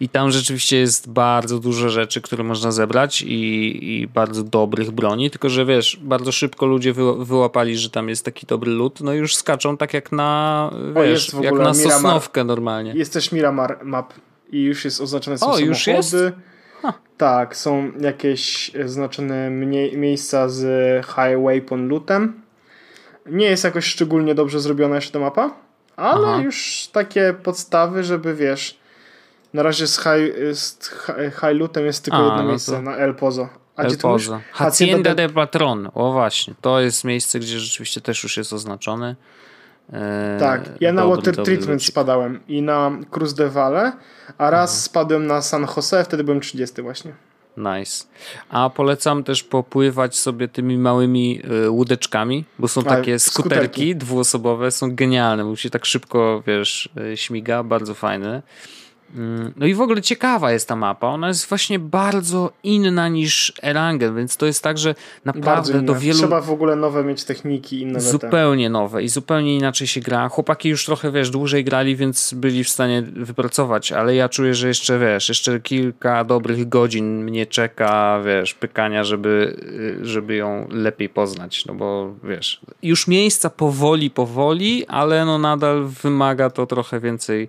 I 0.00 0.08
tam 0.08 0.30
rzeczywiście 0.30 0.76
jest 0.76 1.10
bardzo 1.10 1.58
dużo 1.58 1.88
rzeczy, 1.88 2.20
które 2.20 2.44
można 2.44 2.72
zebrać 2.72 3.22
i, 3.22 4.00
i 4.00 4.06
bardzo 4.06 4.42
dobrych 4.42 4.90
broni, 4.90 5.30
tylko 5.30 5.48
że 5.48 5.66
wiesz, 5.66 5.98
bardzo 6.02 6.32
szybko 6.32 6.66
ludzie 6.66 6.92
wy, 6.92 7.24
wyłapali, 7.24 7.78
że 7.78 7.90
tam 7.90 8.08
jest 8.08 8.24
taki 8.24 8.46
dobry 8.46 8.72
lód, 8.72 9.00
no 9.00 9.14
i 9.14 9.16
już 9.16 9.36
skaczą 9.36 9.76
tak 9.76 9.94
jak 9.94 10.12
na, 10.12 10.70
wiesz, 11.04 11.32
jak 11.40 11.54
na 11.54 11.74
sosnówkę 11.74 12.44
normalnie. 12.44 12.92
Jest 12.96 13.12
też 13.12 13.32
Miramar 13.32 13.78
Map 13.84 14.14
i 14.50 14.62
już 14.62 14.84
jest 14.84 15.00
oznaczone 15.00 15.38
są 15.38 15.46
o, 15.46 15.48
samochody. 15.48 15.68
Już 15.68 15.86
jest? 15.86 16.16
Tak, 17.16 17.56
są 17.56 17.92
jakieś 18.00 18.70
oznaczone 18.84 19.50
miejsca 19.96 20.48
z 20.48 20.66
High 21.06 21.38
Weapon 21.44 21.88
Lootem. 21.88 22.42
Nie 23.26 23.46
jest 23.46 23.64
jakoś 23.64 23.84
szczególnie 23.84 24.34
dobrze 24.34 24.60
zrobiona 24.60 24.94
jeszcze 24.94 25.12
ta 25.12 25.18
mapa, 25.18 25.50
ale 25.96 26.28
Aha. 26.28 26.42
już 26.42 26.88
takie 26.92 27.34
podstawy, 27.42 28.04
żeby 28.04 28.34
wiesz 28.34 28.78
na 29.54 29.62
razie 29.62 29.86
z, 29.86 29.96
high, 29.98 30.34
z 30.52 30.78
jest 31.84 32.04
tylko 32.04 32.18
A, 32.18 32.22
jedno 32.22 32.42
no 32.42 32.48
miejsce, 32.48 32.72
to... 32.72 32.82
na 32.82 32.96
El 32.96 33.14
Pozo. 33.14 33.48
A 33.76 33.82
El 33.82 33.88
gdzie 33.88 33.98
Pozo. 33.98 34.40
Hacienda 34.52 35.14
de 35.14 35.28
Patron. 35.28 35.90
O 35.94 36.12
właśnie, 36.12 36.54
to 36.60 36.80
jest 36.80 37.04
miejsce, 37.04 37.38
gdzie 37.38 37.60
rzeczywiście 37.60 38.00
też 38.00 38.22
już 38.22 38.36
jest 38.36 38.52
oznaczone. 38.52 39.16
Eee, 39.92 40.40
tak, 40.40 40.62
ja 40.80 40.92
na 40.92 41.06
Water 41.06 41.36
Treatment 41.36 41.84
spadałem 41.84 42.40
i 42.48 42.62
na 42.62 42.90
Cruz 43.10 43.34
de 43.34 43.48
Valle, 43.48 43.92
a 44.38 44.50
raz 44.50 44.70
Aha. 44.70 44.80
spadłem 44.80 45.26
na 45.26 45.42
San 45.42 45.66
Jose, 45.76 46.04
wtedy 46.04 46.24
byłem 46.24 46.40
30 46.40 46.82
właśnie. 46.82 47.12
Nice. 47.58 48.04
A 48.48 48.70
polecam 48.70 49.24
też 49.24 49.42
popływać 49.42 50.16
sobie 50.16 50.48
tymi 50.48 50.78
małymi 50.78 51.40
y, 51.64 51.70
łódeczkami, 51.70 52.44
bo 52.58 52.68
są 52.68 52.82
takie 52.82 53.18
skuterki, 53.18 53.58
skuterki 53.58 53.96
dwuosobowe, 53.96 54.70
są 54.70 54.94
genialne, 54.94 55.44
bo 55.44 55.56
się 55.56 55.70
tak 55.70 55.84
szybko, 55.84 56.42
wiesz, 56.46 56.88
y, 57.12 57.16
śmiga, 57.16 57.62
bardzo 57.62 57.94
fajne. 57.94 58.42
Mm, 59.16 59.52
no 59.56 59.66
i 59.66 59.74
w 59.74 59.80
ogóle 59.80 60.02
ciekawa 60.02 60.52
jest 60.52 60.68
ta 60.68 60.76
mapa. 60.76 61.06
Ona 61.06 61.28
jest 61.28 61.48
właśnie 61.48 61.78
bardzo 61.78 62.52
inna 62.62 63.08
niż 63.08 63.52
Erangen, 63.62 64.16
więc 64.16 64.36
to 64.36 64.46
jest 64.46 64.62
tak, 64.62 64.78
że 64.78 64.94
naprawdę 65.24 65.82
do 65.82 65.94
wielu. 65.94 66.18
Trzeba 66.18 66.40
w 66.40 66.50
ogóle 66.50 66.76
nowe 66.76 67.04
mieć 67.04 67.24
techniki, 67.24 67.80
inne 67.80 68.00
Zupełnie 68.00 68.70
nowe 68.70 69.02
i 69.02 69.08
zupełnie 69.08 69.56
inaczej 69.56 69.86
się 69.86 70.00
gra. 70.00 70.28
Chłopaki 70.28 70.68
już 70.68 70.84
trochę, 70.84 71.12
wiesz, 71.12 71.30
dłużej 71.30 71.64
grali, 71.64 71.96
więc 71.96 72.34
byli 72.34 72.64
w 72.64 72.68
stanie 72.68 73.02
wypracować, 73.02 73.92
ale 73.92 74.14
ja 74.14 74.28
czuję, 74.28 74.54
że 74.54 74.68
jeszcze, 74.68 74.98
wiesz, 74.98 75.28
jeszcze 75.28 75.60
kilka 75.60 76.24
dobrych 76.24 76.68
godzin 76.68 77.24
mnie 77.24 77.46
czeka, 77.46 78.20
wiesz, 78.24 78.54
pykania, 78.54 79.04
żeby, 79.04 79.56
żeby 80.02 80.36
ją 80.36 80.66
lepiej 80.70 81.08
poznać, 81.08 81.66
no 81.66 81.74
bo, 81.74 82.14
wiesz, 82.24 82.60
już 82.82 83.06
miejsca 83.06 83.50
powoli, 83.50 84.10
powoli, 84.10 84.86
ale 84.86 85.24
no 85.24 85.38
nadal 85.38 85.84
wymaga 85.84 86.50
to 86.50 86.66
trochę 86.66 87.00
więcej 87.00 87.48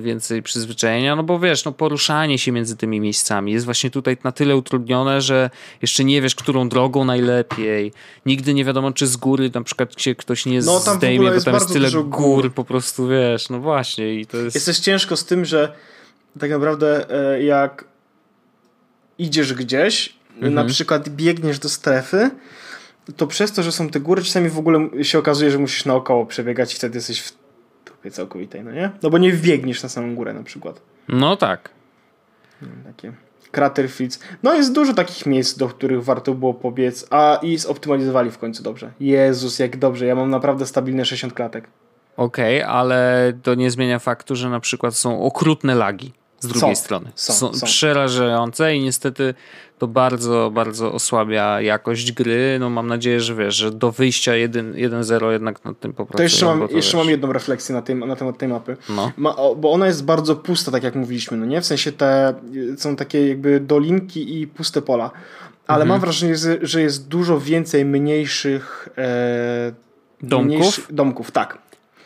więcej 0.00 0.42
przyzwyczajenia, 0.42 1.16
no 1.16 1.22
bo 1.22 1.38
wiesz, 1.38 1.64
no 1.64 1.72
poruszanie 1.72 2.38
się 2.38 2.52
między 2.52 2.76
tymi 2.76 3.00
miejscami 3.00 3.52
jest 3.52 3.64
właśnie 3.64 3.90
tutaj 3.90 4.16
na 4.24 4.32
tyle 4.32 4.56
utrudnione, 4.56 5.20
że 5.20 5.50
jeszcze 5.82 6.04
nie 6.04 6.22
wiesz, 6.22 6.34
którą 6.34 6.68
drogą 6.68 7.04
najlepiej. 7.04 7.92
Nigdy 8.26 8.54
nie 8.54 8.64
wiadomo, 8.64 8.92
czy 8.92 9.06
z 9.06 9.16
góry 9.16 9.50
na 9.54 9.62
przykład 9.62 10.00
się 10.00 10.14
ktoś 10.14 10.46
nie 10.46 10.60
no, 10.60 10.80
tam 10.80 10.96
zdejmie, 10.96 11.30
bo 11.30 11.40
tam 11.40 11.54
jest 11.54 11.72
tyle 11.72 11.90
gór, 11.90 12.08
gór, 12.08 12.54
po 12.54 12.64
prostu, 12.64 13.08
wiesz, 13.08 13.50
no 13.50 13.60
właśnie 13.60 14.14
i 14.14 14.26
to 14.26 14.36
jest... 14.36 14.54
Jest 14.54 14.66
też 14.66 14.78
ciężko 14.78 15.16
z 15.16 15.24
tym, 15.24 15.44
że 15.44 15.72
tak 16.40 16.50
naprawdę 16.50 17.10
e, 17.34 17.42
jak 17.42 17.84
idziesz 19.18 19.54
gdzieś, 19.54 20.16
mhm. 20.34 20.54
na 20.54 20.64
przykład 20.64 21.08
biegniesz 21.08 21.58
do 21.58 21.68
strefy, 21.68 22.30
to 23.16 23.26
przez 23.26 23.52
to, 23.52 23.62
że 23.62 23.72
są 23.72 23.88
te 23.88 24.00
góry, 24.00 24.22
czasami 24.22 24.48
w 24.48 24.58
ogóle 24.58 24.88
się 25.02 25.18
okazuje, 25.18 25.50
że 25.50 25.58
musisz 25.58 25.84
naokoło 25.84 26.26
przebiegać 26.26 26.72
i 26.72 26.76
wtedy 26.76 26.98
jesteś 26.98 27.20
w 27.20 27.43
całkowitej, 28.10 28.64
no 28.64 28.72
nie? 28.72 28.90
No 29.02 29.10
bo 29.10 29.18
nie 29.18 29.32
wbiegniesz 29.32 29.82
na 29.82 29.88
samą 29.88 30.14
górę 30.14 30.34
na 30.34 30.42
przykład. 30.42 30.80
No 31.08 31.36
tak. 31.36 31.70
Takie 32.86 33.12
Craterfields. 33.54 34.20
No 34.42 34.54
jest 34.54 34.72
dużo 34.72 34.94
takich 34.94 35.26
miejsc, 35.26 35.58
do 35.58 35.68
których 35.68 36.04
warto 36.04 36.34
było 36.34 36.54
pobiec, 36.54 37.06
a 37.10 37.38
i 37.42 37.56
zoptymalizowali 37.56 38.30
w 38.30 38.38
końcu 38.38 38.62
dobrze. 38.62 38.92
Jezus, 39.00 39.58
jak 39.58 39.76
dobrze. 39.76 40.06
Ja 40.06 40.14
mam 40.14 40.30
naprawdę 40.30 40.66
stabilne 40.66 41.04
60 41.04 41.32
klatek. 41.34 41.68
Okej, 42.16 42.62
okay, 42.62 42.74
ale 42.74 43.32
to 43.42 43.54
nie 43.54 43.70
zmienia 43.70 43.98
faktu, 43.98 44.36
że 44.36 44.50
na 44.50 44.60
przykład 44.60 44.94
są 44.94 45.22
okrutne 45.22 45.74
lagi 45.74 46.12
z 46.44 46.48
drugiej 46.48 46.76
są, 46.76 46.82
strony. 46.82 47.10
Są, 47.14 47.32
są, 47.32 47.54
są, 47.54 47.66
przerażające 47.66 48.76
i 48.76 48.80
niestety 48.80 49.34
to 49.78 49.88
bardzo, 49.88 50.50
bardzo 50.54 50.92
osłabia 50.92 51.60
jakość 51.60 52.12
gry. 52.12 52.56
No 52.60 52.70
mam 52.70 52.86
nadzieję, 52.86 53.20
że 53.20 53.34
wiesz, 53.34 53.54
że 53.54 53.70
do 53.70 53.92
wyjścia 53.92 54.32
1.0 54.32 55.30
jednak 55.30 55.64
nad 55.64 55.80
tym 55.80 55.92
popracują. 55.92 56.16
To 56.16 56.22
jeszcze 56.22 56.46
mam, 56.46 56.68
to 56.68 56.76
jeszcze 56.76 56.96
mam 56.96 57.08
jedną 57.08 57.32
refleksję 57.32 57.74
na, 57.74 57.82
tym, 57.82 57.98
na 57.98 58.16
temat 58.16 58.38
tej 58.38 58.48
mapy. 58.48 58.76
No. 58.88 59.12
Ma, 59.16 59.36
bo 59.56 59.72
ona 59.72 59.86
jest 59.86 60.04
bardzo 60.04 60.36
pusta, 60.36 60.70
tak 60.70 60.82
jak 60.82 60.94
mówiliśmy, 60.94 61.36
no 61.36 61.46
nie? 61.46 61.60
W 61.60 61.66
sensie 61.66 61.92
te 61.92 62.34
są 62.76 62.96
takie 62.96 63.28
jakby 63.28 63.60
dolinki 63.60 64.40
i 64.40 64.46
puste 64.46 64.82
pola. 64.82 65.10
Ale 65.66 65.82
mhm. 65.82 65.88
mam 65.88 66.00
wrażenie, 66.00 66.34
że 66.62 66.82
jest 66.82 67.08
dużo 67.08 67.40
więcej 67.40 67.84
mniejszych 67.84 68.88
e, 68.98 69.72
domków. 70.22 70.46
Mniejszych 70.46 70.92
domków, 70.92 71.30
tak. 71.30 71.58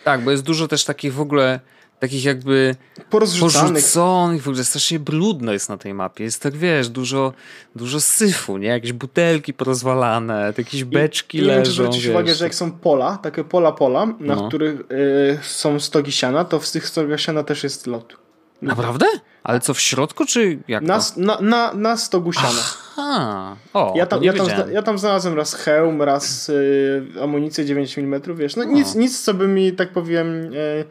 Tak, 0.04 0.24
bo 0.24 0.30
jest 0.30 0.42
dużo 0.42 0.68
też 0.68 0.84
takich 0.84 1.14
w 1.14 1.20
ogóle 1.20 1.60
takich 2.00 2.24
jakby 2.24 2.76
Porozrzucanych. 3.10 3.72
porzuconych, 3.72 4.42
w 4.42 4.48
ogóle 4.48 4.64
strasznie 4.64 4.98
brudno 4.98 5.52
jest 5.52 5.68
na 5.68 5.76
tej 5.78 5.94
mapie. 5.94 6.24
Jest 6.24 6.42
tak, 6.42 6.56
wiesz, 6.56 6.88
dużo, 6.88 7.32
dużo 7.76 8.00
syfu, 8.00 8.58
nie? 8.58 8.68
Jakieś 8.68 8.92
butelki 8.92 9.54
porozwalane, 9.54 10.52
jakieś 10.58 10.84
beczki 10.84 11.38
I, 11.38 11.40
i 11.40 11.44
nie 11.44 11.48
wiem, 11.50 11.62
czy 11.62 11.68
leżą, 11.70 11.82
zwrócić 11.82 12.02
wiesz. 12.02 12.10
uwagę, 12.10 12.34
że 12.34 12.44
jak 12.44 12.54
są 12.54 12.70
pola, 12.72 13.16
takie 13.22 13.44
pola 13.44 13.72
pola, 13.72 14.06
na 14.06 14.34
No. 14.34 14.48
których 14.48 14.80
y, 14.80 15.38
są 15.42 15.80
stogi 15.80 16.12
siana, 16.12 16.44
to 16.44 16.60
w 16.60 16.70
tych 16.70 16.88
stogach 16.88 17.20
siana 17.20 17.42
też 17.42 17.62
jest 17.64 17.86
lot. 17.86 18.16
Naprawdę? 18.62 19.06
Ale 19.44 19.60
co, 19.60 19.74
w 19.74 19.80
środku, 19.80 20.26
czy 20.26 20.58
jak 20.68 20.82
Na, 20.82 20.98
to? 20.98 21.04
na, 21.16 21.38
na, 21.40 21.74
na 21.74 21.96
stogu 21.96 22.32
siana. 22.32 22.60
A, 22.96 23.56
o, 23.74 23.92
Ja 23.96 24.06
tam, 24.06 24.22
ja, 24.24 24.32
tam, 24.32 24.46
zna- 24.46 24.70
ja 24.72 24.82
tam 24.82 24.98
znalazłem 24.98 25.34
raz 25.36 25.54
hełm, 25.54 26.02
raz 26.02 26.48
y, 26.48 27.02
amunicję 27.22 27.64
9 27.64 27.98
mm, 27.98 28.22
wiesz, 28.36 28.56
no 28.56 28.64
nic, 28.64 28.94
nic 28.94 29.22
co 29.22 29.34
by 29.34 29.48
mi, 29.48 29.72
tak 29.72 29.92
powiem, 29.92 30.26
y, 30.54 30.84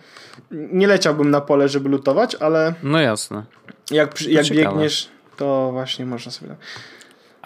nie 0.52 0.88
leciałbym 0.88 1.32
na 1.32 1.42
pole, 1.42 1.70
żeby 1.70 1.90
lutować, 1.90 2.36
ale 2.36 2.74
No 2.84 3.00
jasne. 3.00 3.44
jak, 3.92 4.22
jak 4.22 4.46
biegniesz, 4.50 5.10
to 5.38 5.70
właśnie 5.72 6.06
można 6.06 6.32
sobie... 6.32 6.56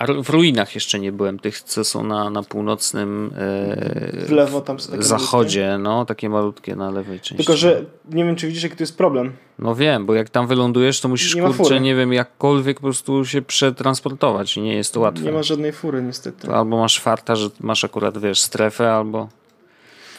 A 0.02 0.24
w 0.24 0.30
ruinach 0.30 0.76
jeszcze 0.76 1.00
nie 1.00 1.12
byłem, 1.12 1.40
tych, 1.40 1.62
co 1.62 1.84
są 1.84 2.04
na, 2.04 2.30
na 2.30 2.44
północnym 2.44 3.32
e, 3.38 4.26
W 4.26 4.32
lewo 4.32 4.62
tam 4.62 4.80
są 4.80 4.92
takie 4.92 5.04
zachodzie, 5.04 5.78
no, 5.80 6.06
takie 6.06 6.30
malutkie 6.30 6.76
na 6.76 6.92
lewej 6.92 7.20
części. 7.20 7.36
Tylko, 7.36 7.58
że 7.58 7.86
nie 8.10 8.26
wiem, 8.26 8.36
czy 8.36 8.48
widzisz, 8.48 8.64
jak 8.64 8.76
to 8.76 8.84
jest 8.84 8.98
problem. 8.98 9.32
No 9.60 9.76
wiem, 9.76 10.06
bo 10.06 10.14
jak 10.14 10.30
tam 10.30 10.48
wylądujesz, 10.48 11.02
to 11.02 11.08
musisz, 11.08 11.36
Nie 11.36 11.42
kurczę, 11.42 11.80
nie 11.80 11.96
wiem, 11.96 12.14
jakkolwiek 12.14 12.78
po 12.78 12.84
prostu 12.84 13.26
się 13.26 13.42
przetransportować 13.42 14.58
i 14.58 14.62
nie 14.62 14.76
jest 14.76 14.94
to 14.94 15.00
łatwe. 15.00 15.26
Nie 15.26 15.32
ma 15.32 15.44
żadnej 15.44 15.72
fury, 15.72 16.02
niestety. 16.02 16.48
To 16.48 16.56
Albo 16.56 16.78
masz 16.78 17.00
farta, 17.00 17.36
że 17.36 17.50
masz 17.60 17.84
akurat, 17.84 18.18
wiesz, 18.18 18.42
strefę, 18.42 18.94
albo... 18.94 19.30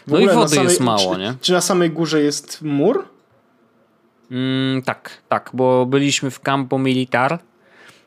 No 0.07 0.19
i 0.19 0.29
wody 0.29 0.57
jest 0.57 0.79
samej- 0.79 0.85
mało, 0.85 1.15
czy, 1.15 1.21
nie? 1.21 1.35
Czy 1.41 1.53
na 1.53 1.61
samej 1.61 1.91
górze 1.91 2.23
jest 2.23 2.63
mur? 2.63 3.05
Mm, 4.31 4.83
tak, 4.83 5.11
tak, 5.29 5.51
bo 5.55 5.87
byliśmy 5.87 6.31
w 6.31 6.41
Campo 6.41 6.79
Militar 6.79 7.39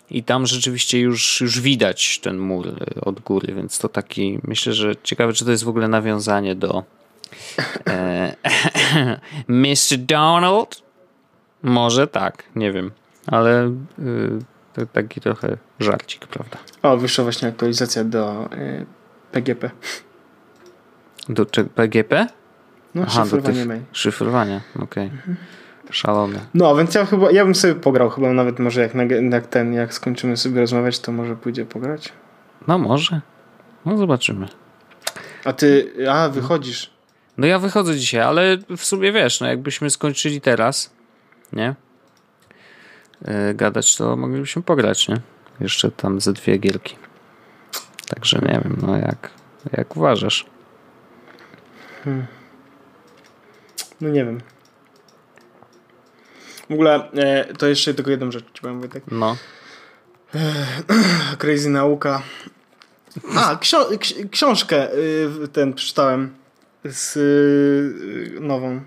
i 0.09 0.23
tam 0.23 0.45
rzeczywiście 0.45 0.99
już, 0.99 1.41
już 1.41 1.61
widać 1.61 2.19
ten 2.19 2.37
mur 2.37 2.67
y, 2.67 3.01
od 3.01 3.19
góry, 3.19 3.53
więc 3.53 3.79
to 3.79 3.89
taki, 3.89 4.39
myślę, 4.43 4.73
że 4.73 4.95
ciekawe, 5.03 5.33
czy 5.33 5.45
to 5.45 5.51
jest 5.51 5.63
w 5.63 5.69
ogóle 5.69 5.87
nawiązanie 5.87 6.55
do 6.55 6.83
e, 7.87 8.35
Mr. 9.47 9.97
Donald? 9.97 10.81
Może 11.63 12.07
tak, 12.07 12.43
nie 12.55 12.71
wiem, 12.71 12.91
ale 13.27 13.67
y, 13.99 14.39
to 14.73 14.85
taki 14.85 15.21
trochę 15.21 15.57
żarcik, 15.79 16.27
prawda? 16.27 16.57
O, 16.83 16.97
wyszła 16.97 17.23
właśnie 17.23 17.47
aktualizacja 17.47 18.03
do 18.03 18.49
y, 18.53 18.85
PGP. 19.31 19.71
Do 21.29 21.45
czy, 21.45 21.63
PGP? 21.63 22.27
No, 22.95 23.03
Aha, 23.07 23.23
szyfrowanie 23.23 23.55
tych 23.55 23.67
mail. 23.67 23.81
szyfrowania, 23.91 24.61
okej. 24.79 25.11
Szalone. 25.91 26.39
No, 26.53 26.75
więc 26.75 26.95
ja 26.95 27.05
chyba, 27.05 27.31
ja 27.31 27.43
bym 27.43 27.55
sobie 27.55 27.75
pograł, 27.75 28.09
chyba 28.09 28.33
nawet 28.33 28.59
może 28.59 28.81
jak, 28.81 28.93
na, 28.95 29.03
jak 29.03 29.47
ten, 29.47 29.73
jak 29.73 29.93
skończymy 29.93 30.37
sobie 30.37 30.61
rozmawiać, 30.61 30.99
to 30.99 31.11
może 31.11 31.35
pójdzie 31.35 31.65
pograć. 31.65 32.13
No 32.67 32.77
może. 32.77 33.21
No 33.85 33.97
zobaczymy. 33.97 34.47
A 35.45 35.53
ty, 35.53 35.93
a, 36.11 36.29
wychodzisz. 36.29 36.93
No 37.37 37.47
ja 37.47 37.59
wychodzę 37.59 37.95
dzisiaj, 37.95 38.21
ale 38.21 38.57
w 38.77 38.85
sumie 38.85 39.11
wiesz, 39.11 39.41
no 39.41 39.47
jakbyśmy 39.47 39.89
skończyli 39.89 40.41
teraz, 40.41 40.93
nie? 41.53 41.75
Yy, 43.21 43.53
gadać, 43.53 43.95
to 43.95 44.15
moglibyśmy 44.15 44.61
pograć, 44.61 45.07
nie? 45.07 45.21
Jeszcze 45.59 45.91
tam 45.91 46.21
ze 46.21 46.33
dwie 46.33 46.57
gierki. 46.57 46.95
Także 48.07 48.39
nie 48.39 48.61
wiem, 48.63 48.77
no 48.81 48.97
jak, 48.97 49.31
jak 49.77 49.97
uważasz? 49.97 50.45
No 54.01 54.09
nie 54.09 54.25
wiem. 54.25 54.41
W 56.69 56.73
ogóle, 56.73 57.11
e, 57.11 57.53
to 57.53 57.67
jeszcze 57.67 57.93
tylko 57.93 58.11
jedną 58.11 58.31
rzecz 58.31 58.45
ci 58.53 58.61
powiem, 58.61 58.79
Wojtek. 58.79 59.03
No. 59.11 59.37
Crazy 61.37 61.69
nauka. 61.69 62.21
A, 63.35 63.55
ksio- 63.55 63.97
ks- 63.97 64.13
książkę 64.31 64.93
y, 65.43 65.47
ten 65.53 65.73
przeczytałem 65.73 66.33
z 66.85 67.17
y, 67.17 68.39
nową. 68.41 68.81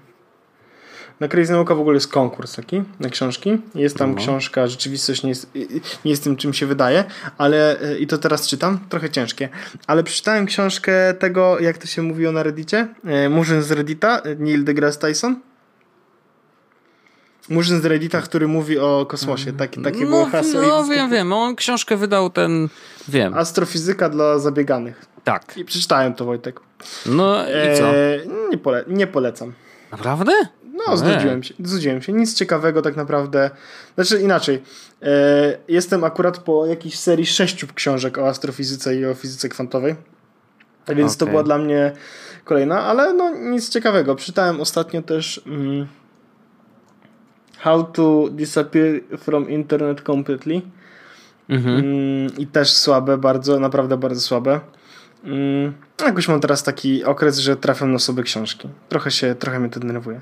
Na 1.21 1.29
Crazy 1.29 1.53
Nauka 1.53 1.75
w 1.75 1.81
ogóle 1.81 1.95
jest 1.97 2.13
konkurs 2.13 2.55
taki 2.57 2.83
na 3.01 3.09
książki. 3.09 3.59
Jest 3.75 3.97
tam 3.97 4.11
No. 4.11 4.17
książka, 4.17 4.67
rzeczywistość 4.67 5.23
nie 5.23 5.29
jest, 5.29 5.57
y, 5.57 5.59
y, 5.59 5.81
nie 6.05 6.11
jest 6.11 6.25
tym, 6.25 6.37
czym 6.37 6.55
się 6.55 6.67
wydaje, 6.67 7.05
ale 7.39 7.83
y, 7.93 7.99
i 7.99 8.07
to 8.07 8.19
teraz 8.19 8.49
czytam, 8.49 8.79
trochę 8.89 9.11
ciężkie. 9.11 9.49
Ale 9.87 10.03
przeczytałem 10.05 10.47
książkę 10.47 11.15
tego, 11.15 11.59
jak 11.61 11.79
to 11.79 11.87
się 11.87 12.03
mówiło 12.03 12.33
na 12.33 12.43
Reddicie. 12.43 12.89
Y, 13.27 13.29
Murzyn 13.29 13.63
z 13.63 13.71
Reddita, 13.71 14.23
y, 14.27 14.37
Neil 14.39 14.65
deGrasse 14.65 14.99
Tyson. 15.01 15.41
Murzyn 17.51 17.81
z 17.83 17.85
Reddita, 17.85 18.21
który 18.23 18.49
mówi 18.49 18.79
o 18.79 19.07
kosmosie. 19.07 19.53
Taki, 19.53 19.83
takie 19.83 20.07
było 20.07 20.21
No, 20.25 20.27
hasło. 20.31 20.61
no 20.63 20.85
I- 20.87 20.89
wiem, 20.91 21.11
wiem. 21.11 21.33
On 21.33 21.57
książkę 21.57 21.97
wydał 21.97 22.31
ten. 22.31 22.69
Wiem. 23.09 23.35
Astrofizyka 23.35 24.09
dla 24.09 24.39
zabieganych. 24.39 25.05
Tak. 25.25 25.57
I 25.57 25.65
przeczytałem 25.65 26.15
to, 26.15 26.25
Wojtek. 26.25 26.61
No 27.07 27.43
i 27.49 27.79
co? 27.79 27.95
Eee, 27.97 28.29
nie, 28.51 28.59
pole 28.59 28.85
nie 28.89 29.07
polecam. 29.07 29.53
Naprawdę? 29.91 30.33
No, 30.87 30.97
znudziłem 30.97 31.43
się, 31.43 31.55
znudziłem 31.65 32.03
się. 32.03 32.13
Nic 32.13 32.35
ciekawego 32.35 32.83
tak 32.83 32.97
naprawdę. 32.97 33.51
Znaczy 33.95 34.21
inaczej. 34.23 34.63
Eee, 35.03 35.09
jestem 35.69 36.05
akurat 36.05 36.39
po 36.39 36.67
jakiejś 36.67 36.99
serii 36.99 37.27
sześciu 37.27 37.67
książek 37.75 38.19
o 38.19 38.29
astrofizyce 38.29 38.97
i 38.97 39.07
o 39.07 39.15
fizyce 39.15 39.49
kwantowej. 39.49 39.97
Więc 40.89 41.17
to 41.17 41.25
Okej. 41.25 41.33
była 41.33 41.43
dla 41.43 41.59
mnie 41.59 41.93
kolejna, 42.45 42.81
ale 42.83 43.13
no 43.13 43.31
nic 43.31 43.69
ciekawego. 43.69 44.15
Przeczytałem 44.15 44.61
ostatnio 44.61 45.03
też 45.03 45.41
mm, 45.47 45.87
How 47.59 47.85
to 47.85 48.29
Disappear 48.31 49.01
from 49.19 49.51
Internet 49.51 50.01
Completely. 50.01 50.63
Mhm. 51.49 51.77
Mm, 51.77 52.39
I 52.39 52.47
też 52.47 52.73
słabe, 52.73 53.19
bardzo, 53.19 53.61
naprawdę 53.61 53.97
bardzo 53.97 54.21
słabe. 54.21 54.61
Mm, 55.25 55.73
jakoś 56.05 56.29
mam 56.29 56.41
teraz 56.41 56.63
taki 56.63 57.05
okres, 57.05 57.39
że 57.39 57.57
trafiam 57.57 57.93
na 57.93 57.99
sobie 57.99 58.23
książki. 58.23 58.69
Trochę 58.89 59.11
się, 59.11 59.35
trochę 59.35 59.61
mnie 59.61 59.71
to 59.71 59.81
denerwuje. 59.81 60.21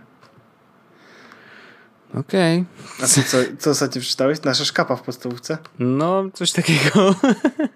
Okej. 2.14 2.64
A 3.02 3.06
ty 3.06 3.22
co, 3.22 3.38
co 3.58 3.70
ostatnio 3.70 4.00
przeczytałeś? 4.00 4.42
Nasza 4.42 4.64
szkapa 4.64 4.96
w 4.96 5.02
podstawówce? 5.02 5.58
No, 5.78 6.24
coś 6.34 6.52
takiego. 6.52 7.14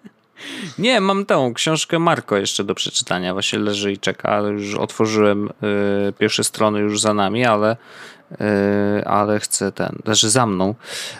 Nie, 0.79 1.01
mam 1.01 1.27
tą 1.27 1.55
książkę 1.55 1.99
Marko 1.99 2.37
jeszcze 2.37 2.65
do 2.65 2.75
przeczytania. 2.75 3.33
Właśnie 3.33 3.59
leży 3.59 3.93
i 3.93 3.99
czeka. 3.99 4.41
Już 4.41 4.75
otworzyłem 4.75 5.49
y, 6.09 6.13
pierwsze 6.19 6.45
strony 6.45 6.81
już 6.81 7.01
za 7.01 7.15
nami, 7.15 7.45
ale, 7.45 7.77
ale 9.05 9.41
chcę 9.41 9.73
ten, 9.73 9.99
leży 10.05 10.31
za 10.31 10.47
mną, 10.47 10.75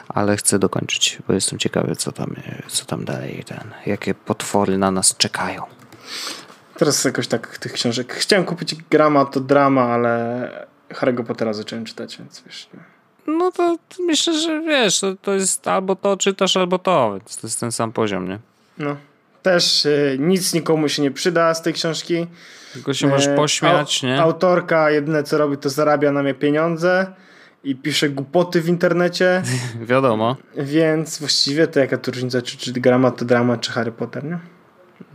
ale 0.09 0.37
chcę 0.37 0.59
dokończyć, 0.59 1.19
bo 1.29 1.33
jestem 1.35 1.59
ciekawy, 1.59 1.97
co 1.97 2.13
tam, 2.13 2.33
y, 2.33 2.63
co 2.69 2.85
tam 2.85 3.05
dalej, 3.05 3.45
ten, 3.47 3.71
jakie 3.87 4.15
potwory 4.15 4.79
na 4.79 4.91
nas 4.91 5.17
czekają. 5.17 5.63
Teraz 6.77 7.05
jakoś 7.05 7.29
tak 7.29 7.59
tych 7.59 7.73
książek. 7.73 8.15
Chciałem 8.15 8.45
kupić 8.45 8.75
Grama, 8.75 9.25
to 9.25 9.41
drama, 9.41 9.83
ale 9.83 10.67
Harry'ego 10.89 11.25
Pottera 11.25 11.53
zacząłem 11.53 11.85
czytać, 11.85 12.19
więc 12.19 12.43
wiesz. 12.47 12.69
Nie. 12.75 12.81
No 13.27 13.53
to 13.53 13.77
myślę, 14.07 14.39
że 14.41 14.61
wiesz, 14.61 15.01
to, 15.01 15.15
to 15.23 15.33
jest 15.33 15.69
albo 15.69 15.97
to 15.97 16.17
czytasz, 16.17 16.57
albo 16.57 16.79
to, 16.79 17.13
więc 17.19 17.37
to 17.37 17.47
jest 17.47 17.61
ten 17.61 17.73
sam 17.73 17.93
poziom, 17.93 18.29
nie? 18.29 18.39
No. 18.79 18.97
Też 19.43 19.87
y, 19.87 20.17
nic 20.21 20.55
nikomu 20.55 20.89
się 20.89 21.03
nie 21.03 21.11
przyda 21.11 21.55
z 21.55 21.63
tej 21.63 21.73
książki. 21.73 22.27
Tylko 22.73 22.95
się 22.95 23.07
możesz 23.07 23.27
E, 23.29 23.37
pośmiać, 23.37 24.03
nie? 24.03 24.21
Autorka 24.23 24.91
jedyne 24.91 25.23
co 25.23 25.39
robi, 25.39 25.57
to 25.57 25.71
zarabia 25.71 26.13
na 26.13 26.23
mnie 26.23 26.35
pieniądze 26.35 27.07
i 27.65 27.77
pisze 27.77 28.09
głupoty 28.09 28.61
w 28.61 28.69
internecie. 28.69 29.43
Wiadomo. 29.91 30.37
Więc 30.57 31.19
właściwie 31.19 31.67
to 31.67 31.81
jaka 31.81 31.99
tu 31.99 32.11
różnica, 32.11 32.43
czy, 32.43 32.57
czy 32.57 32.73
to 32.73 33.25
drama, 33.25 33.57
czy 33.57 33.73
Harry 33.73 33.93
Potter, 33.93 34.25
nie? 34.25 34.39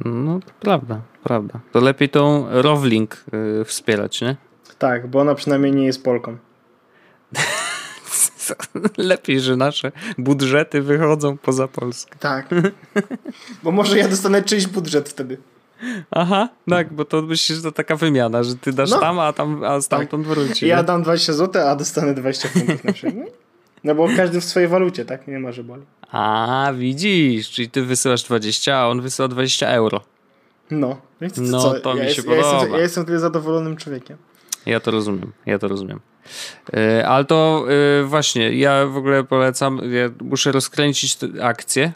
No, 0.06 0.40
prawda, 0.60 1.02
prawda. 1.24 1.60
To 1.72 1.80
lepiej 1.80 2.10
tą 2.10 2.46
Rowling 2.62 3.26
y, 3.62 3.66
wspierać, 3.66 4.22
nie? 4.22 4.36
Tak, 4.78 5.08
bo 5.08 5.20
ona 5.20 5.36
przynajmniej 5.36 5.72
nie 5.72 5.86
jest 5.86 6.04
Polką. 6.04 6.38
lepiej, 8.98 9.40
że 9.40 9.56
nasze 9.56 9.92
budżety 10.18 10.82
wychodzą 10.82 11.38
poza 11.38 11.68
Polskę. 11.68 12.16
Tak. 12.20 12.50
bo 13.64 13.72
może 13.72 13.98
ja 13.98 14.08
dostanę 14.08 14.44
czyjś 14.44 14.68
budżet 14.68 15.10
wtedy. 15.10 15.38
Aha, 16.12 16.50
tak, 16.70 16.94
bo 16.94 17.06
to 17.06 17.22
myślisz, 17.22 17.58
że 17.58 17.64
to 17.64 17.72
taka 17.72 17.96
wymiana, 17.96 18.44
że 18.44 18.56
ty 18.56 18.74
dasz 18.74 18.90
No. 18.90 19.00
tam, 19.00 19.20
a 19.20 19.34
tam 19.34 19.64
a 19.64 19.82
stamtąd 19.82 20.28
wróci. 20.28 20.68
Ja 20.68 20.84
dam 20.84 21.04
20 21.04 21.34
zł, 21.34 21.68
a 21.68 21.76
dostanę 21.76 22.14
20 22.14 22.50
funtów 22.50 22.84
na 22.84 22.94
przykład. 22.94 23.26
No 23.84 23.96
bo 23.96 24.08
każdy 24.18 24.42
w 24.42 24.44
swojej 24.44 24.70
walucie, 24.70 25.06
tak? 25.06 25.28
Nie 25.28 25.40
ma, 25.40 25.52
że 25.52 25.64
boli. 25.64 25.82
A, 26.12 26.72
widzisz, 26.78 27.50
czyli 27.52 27.70
ty 27.70 27.82
wysyłasz 27.86 28.24
20, 28.24 28.78
a 28.78 28.88
on 28.88 29.02
wysyła 29.02 29.28
20 29.28 29.68
euro. 29.68 30.02
No. 30.72 30.98
To 31.20 31.42
No, 31.42 31.62
co? 31.62 31.80
to 31.80 31.94
mi 31.94 32.00
ja 32.00 32.06
się 32.10 32.10
jest, 32.16 32.28
ja 32.28 32.36
jestem, 32.36 32.60
podoba. 32.60 32.78
ja 32.78 32.84
jestem 32.84 33.04
wtedy 33.04 33.20
zadowolonym 33.20 33.78
człowiekiem. 33.78 34.18
Ja 34.66 34.80
to 34.80 34.92
rozumiem, 34.92 35.32
ja 35.46 35.60
to 35.60 35.68
rozumiem. 35.68 36.00
Yy, 36.74 37.08
ale 37.08 37.26
to 37.26 37.66
yy, 38.00 38.06
właśnie, 38.06 38.54
ja 38.58 38.86
w 38.86 38.98
ogóle 38.98 39.24
polecam, 39.24 39.80
ja 39.92 40.10
muszę 40.22 40.52
rozkręcić 40.52 41.18
akcję 41.42 41.92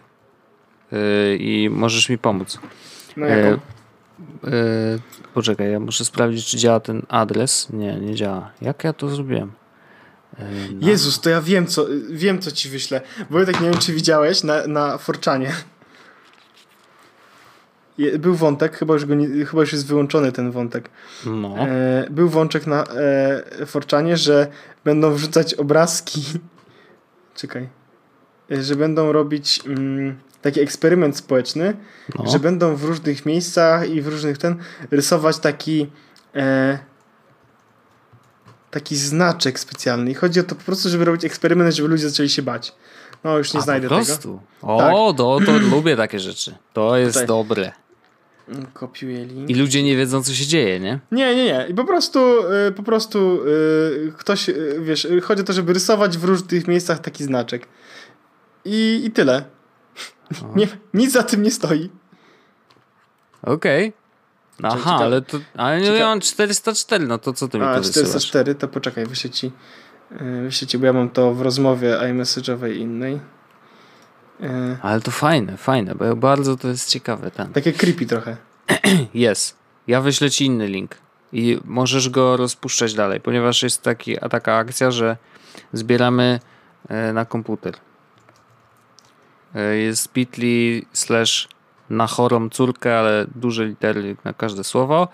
yy, 0.92 1.00
i 1.40 1.70
możesz 1.70 2.10
mi 2.10 2.18
pomóc. 2.18 2.60
No 3.18 3.28
E, 3.28 3.40
jaką? 3.40 3.52
e, 3.52 3.60
poczekaj, 5.34 5.72
ja 5.72 5.80
muszę 5.80 6.06
sprawdzić, 6.06 6.46
czy 6.46 6.58
działa 6.58 6.80
ten 6.80 7.02
adres. 7.10 7.68
Nie, 7.70 7.96
nie 7.96 8.16
działa. 8.16 8.52
Jak 8.62 8.84
ja 8.84 8.94
to 8.94 9.10
zrobiłem? 9.10 9.52
Na... 10.40 10.88
Jezus, 10.88 11.22
to 11.22 11.30
ja 11.30 11.42
wiem 11.42 11.68
co, 11.68 11.86
wiem 12.10 12.40
co 12.40 12.52
ci 12.52 12.70
wyślę. 12.70 13.02
Wojtek, 13.30 13.62
nie 13.62 13.70
wiem 13.70 13.80
czy 13.80 13.94
widziałeś 13.94 14.44
na, 14.44 14.68
na 14.68 14.98
Forczanie. 14.98 15.52
Był 18.20 18.36
wątek, 18.36 18.78
chyba 18.78 18.94
już, 18.94 19.06
go 19.06 19.16
nie, 19.16 19.46
chyba 19.46 19.62
już 19.62 19.74
jest 19.74 19.88
wyłączony 19.88 20.32
ten 20.32 20.52
wątek. 20.52 20.90
No. 21.26 21.56
E, 21.58 22.08
był 22.10 22.30
wątek 22.30 22.68
na 22.68 22.84
e, 22.84 23.66
Forczanie, 23.66 24.18
że 24.18 24.48
będą 24.84 25.14
wrzucać 25.14 25.54
obrazki. 25.54 26.22
Czekaj. 27.36 27.70
E, 28.52 28.64
że 28.64 28.76
będą 28.76 29.12
robić 29.12 29.62
mm, 29.66 30.20
taki 30.42 30.60
eksperyment 30.62 31.18
społeczny, 31.18 31.78
no. 32.20 32.32
że 32.32 32.40
będą 32.40 32.76
w 32.76 32.84
różnych 32.84 33.26
miejscach 33.26 33.90
i 33.90 34.02
w 34.02 34.08
różnych 34.08 34.38
ten 34.38 34.56
rysować 34.92 35.40
taki 35.40 35.88
e, 36.36 36.80
taki 38.72 38.96
znaczek 38.96 39.60
specjalny. 39.60 40.12
I 40.12 40.14
chodzi 40.14 40.40
o 40.40 40.44
to 40.44 40.56
po 40.56 40.64
prostu, 40.64 40.90
żeby 40.90 41.06
robić 41.06 41.26
eksperyment, 41.26 41.76
żeby 41.76 41.88
ludzie 41.88 42.10
zaczęli 42.10 42.30
się 42.30 42.42
bać. 42.42 42.76
No, 43.24 43.38
już 43.38 43.54
nie 43.54 43.60
A, 43.60 43.64
znajdę 43.64 43.90
po 43.90 43.96
prostu. 43.96 44.40
tego. 44.62 44.74
O, 44.74 44.78
Tak. 45.14 45.18
to, 45.18 45.40
to 45.46 45.58
lubię 45.76 45.98
takie 45.98 46.20
rzeczy. 46.20 46.56
To 46.74 46.98
jest 46.98 47.14
Tutaj. 47.14 47.28
dobre. 47.28 47.72
Kopiuję 48.74 49.26
link. 49.26 49.50
I 49.50 49.56
ludzie 49.56 49.84
nie 49.84 49.98
wiedzą, 49.98 50.24
co 50.24 50.34
się 50.34 50.46
dzieje, 50.46 50.80
nie? 50.80 51.00
Nie, 51.12 51.36
nie, 51.36 51.46
nie. 51.46 51.68
I 51.70 51.74
po 51.74 51.86
prostu, 51.86 52.20
y, 52.68 52.72
po 52.72 52.84
prostu 52.84 53.40
y, 53.48 54.14
ktoś, 54.18 54.50
y, 54.50 54.80
wiesz, 54.82 55.08
chodzi 55.24 55.42
o 55.42 55.46
to, 55.46 55.54
żeby 55.54 55.74
rysować 55.74 56.18
w 56.18 56.24
różnych 56.24 56.68
miejscach 56.68 57.00
taki 57.00 57.24
znaczek. 57.24 57.68
I, 58.66 59.02
i 59.06 59.12
tyle. 59.12 59.44
Nie, 60.56 60.68
nic 60.94 61.12
za 61.12 61.24
tym 61.24 61.42
nie 61.44 61.52
stoi. 61.52 61.90
Okej. 63.42 63.94
Aha, 64.64 64.78
Ciekawe- 64.78 65.04
ale 65.04 65.22
to. 65.22 65.40
Ale 65.56 65.82
nie, 65.82 66.00
mam 66.00 66.20
404, 66.20 67.08
no 67.08 67.18
to 67.18 67.34
co 67.34 67.48
ty 67.48 67.58
mi 67.60 67.64
A, 67.64 67.76
tu 67.76 67.82
wysyłasz? 67.82 68.10
404, 68.10 68.56
to 68.56 68.68
poczekaj, 68.68 69.06
wyślę 69.06 69.30
ci, 69.30 69.52
wyślę 70.44 70.68
ci, 70.68 70.78
bo 70.78 70.86
ja 70.86 70.94
mam 70.94 71.10
to 71.10 71.34
w 71.34 71.42
rozmowie 71.42 71.98
iMessage'owej 72.02 72.76
innej. 72.76 73.20
Y, 74.42 74.78
Ale 74.82 75.02
to 75.02 75.12
fajne, 75.12 75.58
fajne, 75.58 75.96
bo 75.96 76.16
bardzo 76.16 76.58
to 76.58 76.68
jest 76.68 76.90
ciekawe 76.90 77.32
ten. 77.32 77.54
takie 77.54 77.74
creepy 77.74 78.06
trochę. 78.06 78.38
Jest. 79.14 79.56
Ja 79.88 80.02
wyślę 80.02 80.30
ci 80.32 80.46
inny 80.46 80.68
link 80.68 80.96
i 81.34 81.60
możesz 81.66 82.10
go 82.10 82.38
rozpuszczać 82.38 82.94
dalej, 82.94 83.22
ponieważ 83.22 83.64
jest 83.64 83.82
taki, 83.82 84.20
a 84.20 84.30
taka 84.30 84.56
akcja, 84.56 84.92
że 84.92 85.18
zbieramy 85.74 86.40
e, 86.90 87.14
na 87.14 87.26
komputer. 87.26 87.74
E, 89.56 89.76
Jest 89.76 90.14
bit.ly 90.14 90.82
slash 90.94 91.48
na 91.90 92.08
chorą 92.08 92.50
córkę, 92.50 93.00
ale 93.00 93.26
duże 93.36 93.66
litery 93.66 94.16
na 94.24 94.34
każde 94.34 94.64
słowo 94.64 95.08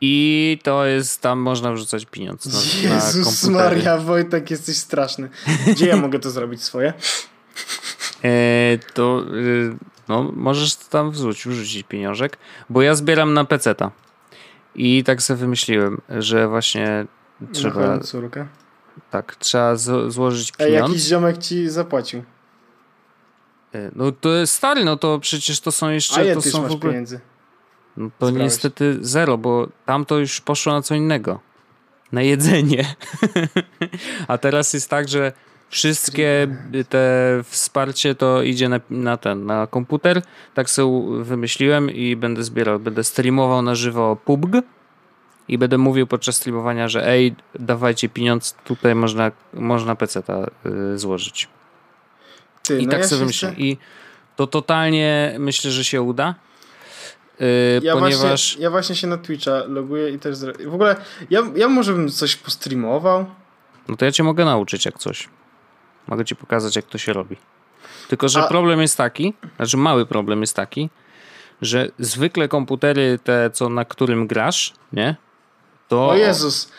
i 0.00 0.58
to 0.62 0.86
jest, 0.86 1.20
tam 1.20 1.38
można 1.38 1.72
wrzucać 1.72 2.06
pieniądze 2.06 2.50
na, 2.50 2.88
na 2.88 2.94
Jezus 2.94 3.24
komputery. 3.42 3.76
Maria, 3.76 3.98
Wojtek, 3.98 4.50
jesteś 4.50 4.76
straszny. 4.76 5.28
Gdzie 5.66 5.86
ja 5.86 5.96
mogę 5.96 6.18
to 6.18 6.30
zrobić 6.30 6.62
swoje? 6.62 6.92
E, 8.24 8.78
to 8.94 9.24
y, 9.34 9.76
no, 10.08 10.32
możesz 10.36 10.76
tam 10.76 11.10
wrzucić, 11.10 11.46
wrzucić 11.48 11.82
pieniążek, 11.82 12.38
bo 12.70 12.82
ja 12.82 12.94
zbieram 12.94 13.34
na 13.34 13.44
peceta 13.44 13.90
i 14.74 15.04
tak 15.04 15.22
sobie 15.22 15.36
wymyśliłem, 15.40 16.00
że 16.08 16.48
właśnie 16.48 17.06
trzeba, 17.52 17.98
córkę. 18.00 18.46
tak, 19.10 19.36
trzeba 19.36 19.76
złożyć 20.08 20.52
pieniądz. 20.52 20.90
jakiś 20.92 21.06
ziomek 21.08 21.38
ci 21.38 21.68
zapłacił. 21.70 22.22
E, 23.74 23.90
No 23.94 24.12
to 24.12 24.28
jest 24.34 24.52
stary, 24.54 24.84
no 24.84 24.96
to 24.96 25.18
przecież 25.18 25.60
to 25.60 25.72
są 25.72 25.86
A 25.86 25.92
jeszcze, 25.92 26.24
ile 26.24 26.34
to 26.34 26.40
ty 26.40 26.48
już 26.48 26.54
są 26.56 26.62
masz 26.62 26.70
w 26.72 26.74
ogóle, 26.74 26.92
pieniędzy? 26.92 27.20
no 27.96 28.10
to 28.18 28.26
zbrałeś? 28.26 28.44
niestety 28.52 28.98
zero, 29.00 29.38
bo 29.38 29.68
tam 29.86 30.04
to 30.04 30.18
już 30.18 30.40
poszło 30.40 30.72
na 30.72 30.82
co 30.82 30.94
innego, 30.94 31.40
na 32.12 32.22
jedzenie. 32.22 32.94
A 34.28 34.38
teraz 34.38 34.72
jest 34.72 34.90
tak, 34.90 35.08
że 35.08 35.32
wszystkie 35.68 36.56
te 36.88 37.06
wsparcie 37.44 38.14
to 38.14 38.42
idzie 38.42 38.68
na, 38.68 38.80
na 38.90 39.16
ten, 39.16 39.46
na 39.46 39.66
komputer. 39.66 40.22
Tak 40.54 40.70
sobie 40.70 41.24
wymyśliłem 41.24 41.90
i 41.90 42.16
będę 42.16 42.42
zbierał, 42.42 42.78
będę 42.80 43.04
streamował 43.04 43.62
na 43.62 43.74
żywo 43.74 44.16
PUBG 44.24 44.52
i 45.48 45.58
będę 45.58 45.78
mówił 45.78 46.06
podczas 46.06 46.36
streamowania, 46.36 46.88
że 46.88 47.08
ej, 47.08 47.34
dawajcie 47.54 48.08
pieniądz, 48.08 48.54
tutaj 48.64 48.94
można, 48.94 49.32
można 49.54 49.96
peceta 49.96 50.46
y, 50.94 50.98
złożyć. 50.98 51.48
Ty, 52.62 52.78
I 52.78 52.84
no 52.86 52.90
tak 52.90 53.00
ja 53.00 53.06
sobie 53.08 53.18
wymyśliłem. 53.18 53.54
chcę- 53.54 53.64
I 53.64 53.78
to 54.36 54.46
totalnie 54.46 55.36
myślę, 55.38 55.70
że 55.70 55.84
się 55.84 56.02
uda. 56.02 56.34
y, 57.40 57.80
Ja, 57.82 57.92
ponieważ 57.92 58.20
właśnie, 58.28 58.62
ja 58.62 58.70
właśnie 58.70 58.96
się 58.96 59.06
na 59.06 59.16
Twitcha 59.16 59.62
loguję 59.68 60.10
i 60.10 60.18
też... 60.18 60.38
W 60.66 60.74
ogóle 60.74 60.96
ja, 61.30 61.42
ja 61.56 61.68
może 61.68 61.92
bym 61.92 62.08
coś 62.10 62.36
postreamował. 62.36 63.26
No 63.88 63.96
to 63.96 64.04
ja 64.04 64.12
cię 64.12 64.22
mogę 64.22 64.44
nauczyć 64.44 64.84
jak 64.86 64.98
coś. 64.98 65.28
Mogę 66.08 66.24
ci 66.24 66.36
pokazać, 66.36 66.76
jak 66.76 66.84
to 66.84 66.98
się 66.98 67.12
robi. 67.12 67.36
Tylko, 68.08 68.28
że 68.28 68.40
A- 68.42 68.48
problem 68.48 68.80
jest 68.80 68.96
taki, 68.96 69.34
znaczy 69.56 69.76
mały 69.76 70.06
problem 70.06 70.40
jest 70.40 70.56
taki, 70.56 70.90
że 71.62 71.88
zwykle 71.98 72.48
komputery 72.48 73.18
te, 73.24 73.50
co 73.50 73.68
na 73.68 73.84
którym 73.84 74.26
grasz, 74.26 74.72
nie? 74.92 75.16
To 75.88 76.08
O 76.08 76.16
Jezus. 76.16 76.72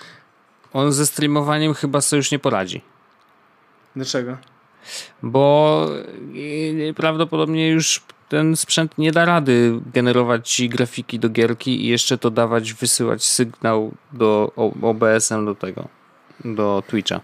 on 0.73 0.91
ze 0.91 1.05
streamowaniem 1.05 1.73
chyba 1.73 2.01
sobie 2.01 2.17
już 2.17 2.31
nie 2.31 2.39
poradzi. 2.39 2.81
Dlaczego? 3.95 4.37
Bo 5.23 5.87
y, 6.35 6.93
prawdopodobnie 6.95 7.69
już 7.69 8.01
ten 8.29 8.55
sprzęt 8.55 8.97
nie 8.97 9.11
da 9.11 9.25
rady 9.25 9.79
generować 9.93 10.49
ci 10.51 10.69
grafiki 10.69 11.19
do 11.19 11.29
gierki 11.29 11.85
i 11.85 11.87
jeszcze 11.87 12.17
to 12.17 12.31
dawać, 12.31 12.73
wysyłać 12.73 13.23
sygnał 13.25 13.91
do 14.13 14.51
OBS-em 14.81 15.45
do 15.45 15.55
tego, 15.55 15.87
do 16.45 16.83
Twitcha. 16.87 17.21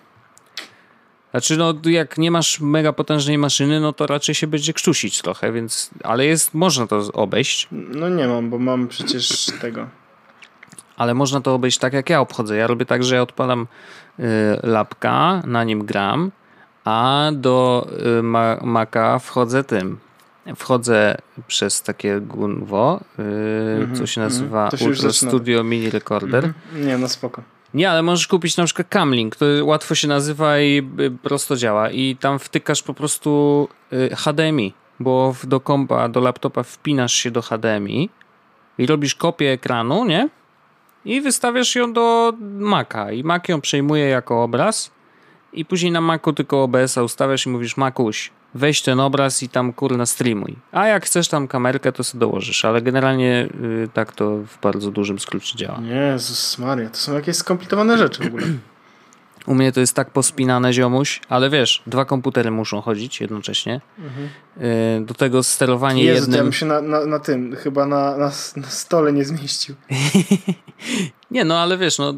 Znaczy, 1.33 1.57
no, 1.57 1.73
jak 1.85 2.17
nie 2.17 2.31
masz 2.31 2.59
mega 2.59 2.93
potężnej 2.93 3.37
maszyny, 3.37 3.79
no 3.79 3.93
to 3.93 4.07
raczej 4.07 4.35
się 4.35 4.47
będzie 4.47 4.73
krztusić 4.73 5.21
trochę, 5.21 5.51
więc, 5.51 5.89
ale 6.03 6.25
jest, 6.25 6.53
można 6.53 6.87
to 6.87 6.97
obejść, 7.13 7.67
No 7.71 8.09
nie 8.09 8.27
mam, 8.27 8.49
bo 8.49 8.59
mam 8.59 8.87
przecież 8.87 9.45
tego. 9.61 9.87
ale 10.97 11.13
można 11.13 11.41
to 11.41 11.53
obejść 11.53 11.77
tak, 11.77 11.93
jak 11.93 12.09
ja 12.09 12.21
obchodzę. 12.21 12.57
Ja 12.57 12.67
robię 12.67 12.85
tak, 12.85 13.03
że 13.03 13.15
ja 13.15 13.21
odpalam 13.21 13.67
y, 14.19 14.23
lapka, 14.63 15.41
na 15.45 15.63
nim 15.63 15.85
gram, 15.85 16.31
a 16.85 17.29
do 17.33 17.87
y, 18.19 18.23
ma 18.23 18.57
Maca 18.61 19.19
wchodzę 19.19 19.63
tym. 19.63 19.99
Wchodzę 20.55 21.17
przez 21.47 21.81
takie 21.81 22.19
gunwo, 22.21 22.99
y, 23.93 23.97
co 23.97 24.05
się 24.05 24.21
mhm. 24.21 24.33
nazywa 24.33 24.71
się 24.71 24.85
już 24.85 24.97
Ultra. 25.03 25.29
Studio 25.29 25.63
Mini 25.63 25.89
Recorder. 25.89 26.45
Mhm. 26.45 26.87
Nie, 26.87 26.97
no 26.97 27.07
spoko. 27.07 27.41
Nie, 27.73 27.91
ale 27.91 28.03
możesz 28.03 28.27
kupić 28.27 28.57
na 28.57 28.65
przykład 28.65 28.87
Camlink, 28.89 29.35
to 29.35 29.45
łatwo 29.63 29.95
się 29.95 30.07
nazywa 30.07 30.59
i 30.59 30.87
y, 30.99 31.11
prosto 31.11 31.55
działa. 31.55 31.89
I 31.89 32.15
tam 32.15 32.39
wtykasz 32.39 32.83
po 32.83 32.93
prostu 32.93 33.67
y, 33.93 34.15
HDMI, 34.15 34.73
bo 34.99 35.35
do 35.43 35.59
kompa, 35.59 36.09
do 36.09 36.19
laptopa 36.19 36.63
wpinasz 36.63 37.13
się 37.13 37.31
do 37.31 37.41
HDMI 37.41 38.09
i 38.77 38.85
robisz 38.85 39.15
kopię 39.15 39.51
ekranu, 39.51 40.05
nie? 40.05 40.29
I 41.05 41.21
wystawiasz 41.21 41.75
ją 41.75 41.93
do 41.93 42.33
Maca 42.41 43.11
i 43.11 43.23
Mac 43.23 43.49
ją 43.49 43.61
przejmuje 43.61 44.05
jako 44.05 44.43
obraz 44.43 44.91
i 45.53 45.65
później 45.65 45.91
na 45.91 46.01
Macu 46.01 46.33
tylko 46.33 46.63
OBS-a 46.63 47.03
ustawiasz 47.03 47.45
i 47.45 47.49
mówisz 47.49 47.77
Macuś, 47.77 48.31
weź 48.55 48.81
ten 48.81 48.99
obraz 48.99 49.43
i 49.43 49.49
tam 49.49 49.73
kurna 49.73 50.05
streamuj. 50.05 50.55
A 50.71 50.87
jak 50.87 51.05
chcesz 51.05 51.27
tam 51.27 51.47
kamerkę, 51.47 51.91
to 51.91 52.03
sobie 52.03 52.19
dołożysz, 52.19 52.65
ale 52.65 52.81
generalnie 52.81 53.49
y, 53.63 53.89
tak 53.93 54.13
to 54.13 54.37
w 54.37 54.61
bardzo 54.61 54.91
dużym 54.91 55.19
skrócie 55.19 55.57
działa. 55.57 55.79
Jezus 55.81 56.57
Maria, 56.57 56.89
to 56.89 56.97
są 56.97 57.13
jakieś 57.13 57.35
skomplikowane 57.35 57.97
rzeczy 57.97 58.23
w 58.23 58.27
ogóle. 58.27 58.43
U 59.47 59.55
mnie 59.55 59.71
to 59.71 59.79
jest 59.79 59.93
tak 59.95 60.09
pospinane 60.11 60.73
ziomuś, 60.73 61.21
ale 61.29 61.49
wiesz, 61.49 61.83
dwa 61.87 62.05
komputery 62.05 62.51
muszą 62.51 62.81
chodzić 62.81 63.21
jednocześnie. 63.21 63.81
Yy, 64.57 64.63
Do 65.05 65.13
tego 65.13 65.43
sterowanie 65.43 66.03
Jezu, 66.03 66.25
to 66.25 66.31
ja 66.31 66.37
jednym. 66.37 66.45
bym 66.45 66.53
się 66.53 66.65
na, 66.65 66.81
na, 66.81 67.05
na 67.05 67.19
tym 67.19 67.55
chyba 67.55 67.85
na, 67.85 68.17
na, 68.17 68.31
na 68.55 68.67
stole 68.69 69.13
nie 69.13 69.25
zmieścił. 69.25 69.75
Nie, 71.31 71.45
no 71.45 71.59
ale 71.59 71.77
wiesz, 71.77 71.97
no 71.97 72.09
y, 72.11 72.13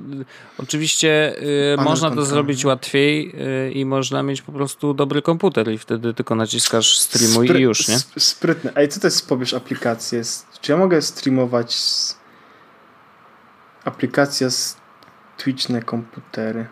oczywiście 0.58 1.36
Panel 1.76 1.90
można 1.92 2.12
to 2.12 2.26
zrobić 2.26 2.66
łatwiej 2.66 3.36
yy, 3.38 3.72
i 3.72 3.86
można 3.86 4.24
mieć 4.24 4.42
po 4.42 4.52
prostu 4.52 4.94
dobry 4.94 5.22
komputer 5.22 5.72
i 5.72 5.78
wtedy 5.78 6.14
tylko 6.14 6.36
naciskasz 6.36 6.98
streamuj 7.00 7.48
Spry- 7.50 7.58
i 7.58 7.62
już, 7.62 7.88
nie? 7.88 7.96
sp- 8.06 8.20
Sprytne. 8.20 8.72
Ej, 8.76 8.88
co 8.90 9.00
to 9.00 9.08
jest 9.08 9.30
pobierz 9.30 9.54
aplikację? 9.54 10.22
Czy 10.62 10.72
ja 10.72 10.78
mogę 10.78 11.02
streamować 11.02 11.76
z... 11.76 12.18
aplikacja 13.86 14.50
z 14.50 14.78
Twitch 15.38 15.70
na 15.70 15.82
komputery? 15.82 16.66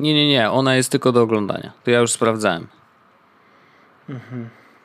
Nie, 0.00 0.14
nie, 0.14 0.28
nie, 0.28 0.50
ona 0.50 0.76
jest 0.76 0.90
tylko 0.90 1.12
do 1.12 1.22
oglądania. 1.22 1.72
To 1.84 1.90
ja 1.90 1.98
już 2.00 2.12
sprawdzałem. 2.12 2.66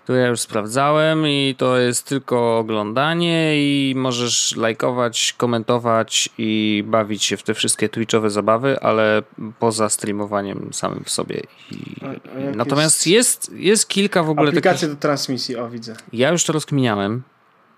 To 0.05 0.13
ja 0.13 0.28
już 0.28 0.39
sprawdzałem 0.39 1.28
i 1.28 1.55
to 1.57 1.78
jest 1.78 2.07
tylko 2.07 2.57
oglądanie 2.57 3.53
i 3.57 3.93
możesz 3.97 4.55
lajkować, 4.55 5.36
komentować 5.38 6.30
i 6.38 6.84
bawić 6.88 7.24
się 7.24 7.38
w 7.38 7.43
te 7.43 7.53
wszystkie 7.53 7.89
twitchowe 7.89 8.30
zabawy, 8.30 8.80
ale 8.80 9.24
poza 9.59 9.89
streamowaniem 9.89 10.70
samym 10.74 11.03
w 11.03 11.09
sobie. 11.09 11.41
I, 11.72 12.01
A- 12.05 12.55
natomiast 12.55 13.07
jest... 13.07 13.51
jest 13.53 13.88
kilka 13.89 14.24
w 14.24 14.30
ogóle 14.30 14.51
takich... 14.51 14.57
Aplikacje 14.59 14.88
do 14.88 14.95
transmisji, 14.95 15.57
o 15.57 15.70
widzę. 15.70 15.95
Ja 16.13 16.30
już 16.32 16.43
to 16.43 16.53
rozkminiałem. 16.53 17.24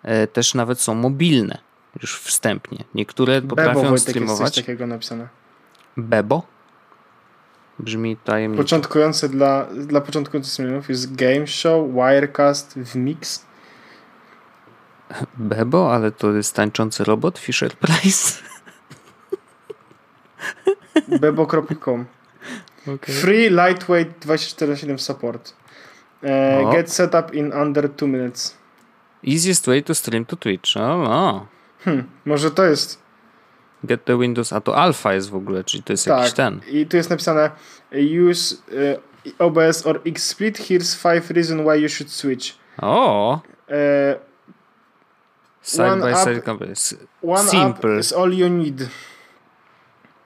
E, 0.03 0.27
też 0.27 0.53
nawet 0.53 0.81
są 0.81 0.95
mobilne. 0.95 1.57
Już 2.01 2.19
wstępnie. 2.19 2.83
Niektóre 2.95 3.41
Bebo 3.41 3.55
potrafią 3.55 3.91
jest 3.91 4.03
streamować. 4.09 4.53
coś 4.53 4.63
takiego 4.65 4.87
napisane. 4.87 5.27
Bebo? 5.97 6.43
Brzmi 7.79 8.17
tajemniczo. 8.17 8.63
Początkujące 8.63 9.29
dla, 9.29 9.65
dla 9.65 10.01
początkujących 10.01 10.53
streamerów 10.53 10.89
jest 10.89 11.15
Game 11.15 11.47
Show, 11.47 11.91
Wirecast, 11.93 12.79
Vmix. 12.79 13.45
Bebo, 15.37 15.93
ale 15.93 16.11
to 16.11 16.33
jest 16.33 16.55
tańczący 16.55 17.03
robot 17.03 17.39
Fisher 17.39 17.75
Price. 17.75 18.41
Bebo.com 21.21 22.05
okay. 22.87 23.15
Free 23.15 23.49
Lightweight 23.49 24.25
24/7 24.25 24.97
support. 24.97 25.53
Uh, 26.23 26.71
get 26.71 26.91
set 26.91 27.15
up 27.15 27.33
in 27.33 27.53
under 27.53 27.89
2 27.89 28.07
minutes. 28.07 28.57
Easiest 29.23 29.67
way 29.67 29.83
to 29.83 29.95
stream 29.95 30.25
to 30.25 30.35
Twitch. 30.35 30.77
O, 30.77 30.97
no. 30.97 31.47
Hmm, 31.79 32.03
może 32.25 32.51
to 32.51 32.65
jest. 32.65 33.06
Get 33.83 34.05
the 34.05 34.17
Windows, 34.17 34.53
a 34.53 34.61
to 34.61 34.75
alfa 34.75 35.13
jest 35.13 35.29
w 35.29 35.35
ogóle, 35.35 35.63
czyli 35.63 35.83
to 35.83 35.93
jest 35.93 36.05
tak. 36.05 36.17
jakiś 36.17 36.33
ten. 36.33 36.61
I 36.71 36.85
tu 36.85 36.97
jest 36.97 37.09
napisane 37.09 37.51
use 38.29 38.55
uh, 38.55 39.39
OBS 39.39 39.85
or 39.85 40.01
XSplit. 40.05 40.57
Here's 40.57 40.95
five 40.95 41.31
reasons 41.31 41.61
why 41.61 41.81
you 41.81 41.89
should 41.89 42.11
switch. 42.11 42.55
O! 42.81 43.33
Uh, 43.33 44.19
side 45.61 45.99
by 46.01 46.11
up, 46.11 46.23
side 46.23 46.41
company. 46.41 46.73
One 47.23 47.43
Simple. 47.49 47.93
Up 47.93 47.99
is 47.99 48.13
all 48.13 48.33
you 48.33 48.49
need. 48.49 48.87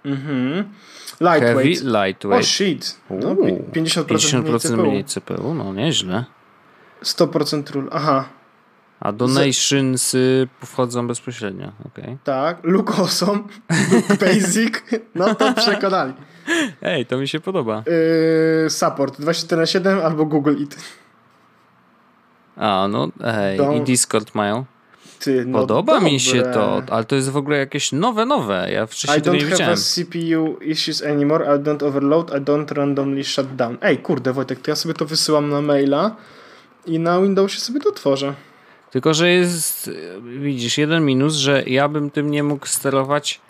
Mhm. 0.05 0.63
Lightweight. 1.19 1.57
Heavy, 1.57 1.91
lightweight. 1.91 2.41
Oh 2.41 2.47
shit. 2.47 2.97
No, 3.09 3.29
Uuu, 3.29 3.69
50%, 3.73 4.03
50% 4.05 4.41
mniej 4.43 4.59
CPU. 4.59 4.77
mniej 4.77 5.03
CPU, 5.03 5.53
no 5.53 5.73
nieźle. 5.73 6.25
100% 7.03 7.71
rule. 7.71 7.89
Aha. 7.91 8.29
A 9.01 9.11
donations 9.11 10.13
y, 10.13 10.47
wchodzą 10.65 11.07
bezpośrednio, 11.07 11.71
okej. 11.85 12.17
Tak. 12.23 12.57
Look 12.63 12.91
basic. 14.19 14.73
No 15.15 15.35
to 15.35 15.53
przekonali. 15.53 16.13
Ej, 16.81 17.05
to 17.05 17.17
mi 17.17 17.27
się 17.27 17.39
podoba. 17.39 17.83
Yy, 18.63 18.69
support 18.69 19.21
24 19.21 19.59
na 19.61 19.65
7 19.65 19.99
albo 19.99 20.25
Google 20.25 20.55
It. 20.57 20.75
A, 22.57 22.87
no 22.87 23.07
ej, 23.23 23.57
To- 23.57 23.73
i 23.73 23.81
Discord 23.81 24.35
mają. 24.35 24.65
Ty, 25.19 25.45
no 25.45 25.59
Podoba 25.59 25.99
mi 25.99 26.19
się 26.19 26.37
dobre. 26.37 26.53
to, 26.53 26.81
ale 26.89 27.03
to 27.05 27.15
jest 27.15 27.29
w 27.29 27.37
ogóle 27.37 27.57
jakieś 27.57 27.91
nowe, 27.91 28.25
nowe. 28.25 28.71
Ja 28.71 28.85
wcześniej 28.85 29.19
I 29.19 29.21
tego 29.21 29.35
nie 29.35 29.41
don't 29.41 29.49
have 29.49 29.53
a 29.71 29.75
widziałem. 29.75 29.77
CPU 29.77 30.59
issues 30.61 31.03
anymore, 31.03 31.45
I 31.45 31.59
don't 31.59 31.83
overload, 31.83 32.29
I 32.29 32.41
don't 32.41 32.73
randomly 32.73 33.23
shut 33.23 33.55
down. 33.55 33.77
Ej, 33.81 33.97
kurde 33.97 34.33
Wojtek, 34.33 34.59
to 34.61 34.71
ja 34.71 34.75
sobie 34.75 34.93
to 34.93 35.05
wysyłam 35.05 35.49
na 35.49 35.61
maila 35.61 36.15
i 36.85 36.99
na 36.99 37.21
Windowsie 37.21 37.59
sobie 37.59 37.79
to 37.79 37.91
tworzę. 37.91 38.33
Tylko, 38.91 39.13
że 39.13 39.29
jest, 39.29 39.91
widzisz, 40.39 40.77
jeden 40.77 41.05
minus, 41.05 41.33
że 41.35 41.63
ja 41.67 41.87
bym 41.89 42.09
tym 42.11 42.31
nie 42.31 42.43
mógł 42.43 42.65
sterować 42.67 43.41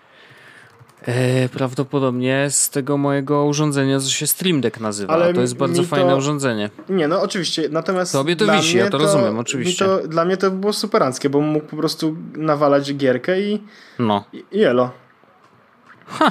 e, 1.02 1.50
prawdopodobnie 1.50 2.48
z 2.50 2.70
tego 2.70 2.98
mojego 2.98 3.46
urządzenia, 3.46 4.00
co 4.00 4.10
się 4.10 4.28
Stream 4.28 4.62
Deck 4.62 4.80
nazywa. 4.80 5.14
Ale 5.14 5.34
to 5.34 5.42
jest 5.42 5.56
bardzo 5.56 5.82
to- 5.82 5.88
fajne 5.88 6.16
urządzenie. 6.16 6.70
Nie, 6.90 7.08
no 7.08 7.22
oczywiście, 7.22 7.70
natomiast 7.72 8.14
Tobie 8.14 8.36
to 8.36 8.52
wisi, 8.54 8.78
ja 8.78 8.90
to 8.90 8.98
rozumiem, 8.98 9.40
oczywiście. 9.40 9.86
To, 9.86 10.08
dla 10.08 10.26
mnie 10.26 10.38
to 10.38 10.52
było 10.52 10.74
superanckie, 10.74 11.30
bo 11.30 11.42
mógł 11.42 11.66
po 11.68 11.78
prostu 11.78 12.16
nawalać 12.36 12.94
gierkę 12.96 13.42
i, 13.42 13.64
No. 14.00 14.24
i 14.34 14.44
i 14.52 14.64
elo. 14.64 14.92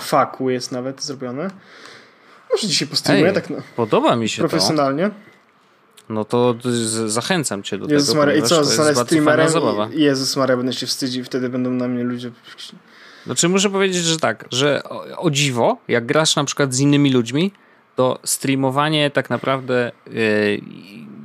Faku 0.00 0.50
jest 0.50 0.72
nawet 0.72 1.02
zrobione. 1.02 1.50
Może 2.52 2.66
dzisiaj 2.68 2.88
postreamuję 2.88 3.32
tak 3.32 3.44
Podoba 3.76 4.16
mi 4.16 4.28
się 4.28 4.42
to. 4.42 4.48
profesjonalnie. 4.48 5.11
No 6.11 6.24
to 6.24 6.54
zachęcam 7.06 7.62
cię 7.62 7.78
do 7.78 7.86
Jezus 7.86 8.08
tego, 8.08 8.20
Maria, 8.20 8.34
i 8.34 8.42
co, 8.42 8.48
to 8.48 8.61
jest 8.61 8.76
zostanę 8.76 8.94
streamerem 8.94 9.48
zabawa. 9.48 9.88
i 9.94 10.00
Jezus 10.00 10.36
Maria, 10.36 10.56
będę 10.56 10.72
się 10.72 10.86
wstydził, 10.86 11.24
wtedy 11.24 11.48
będą 11.48 11.70
na 11.70 11.88
mnie 11.88 12.04
ludzie... 12.04 12.30
Znaczy 13.26 13.48
muszę 13.48 13.70
powiedzieć, 13.70 14.04
że 14.04 14.16
tak, 14.16 14.44
że 14.52 14.82
o, 14.84 15.22
o 15.22 15.30
dziwo, 15.30 15.76
jak 15.88 16.06
grasz 16.06 16.36
na 16.36 16.44
przykład 16.44 16.74
z 16.74 16.80
innymi 16.80 17.12
ludźmi, 17.12 17.52
to 17.96 18.18
streamowanie 18.24 19.11
tak 19.11 19.30
naprawdę 19.30 19.92
yy, 20.06 20.61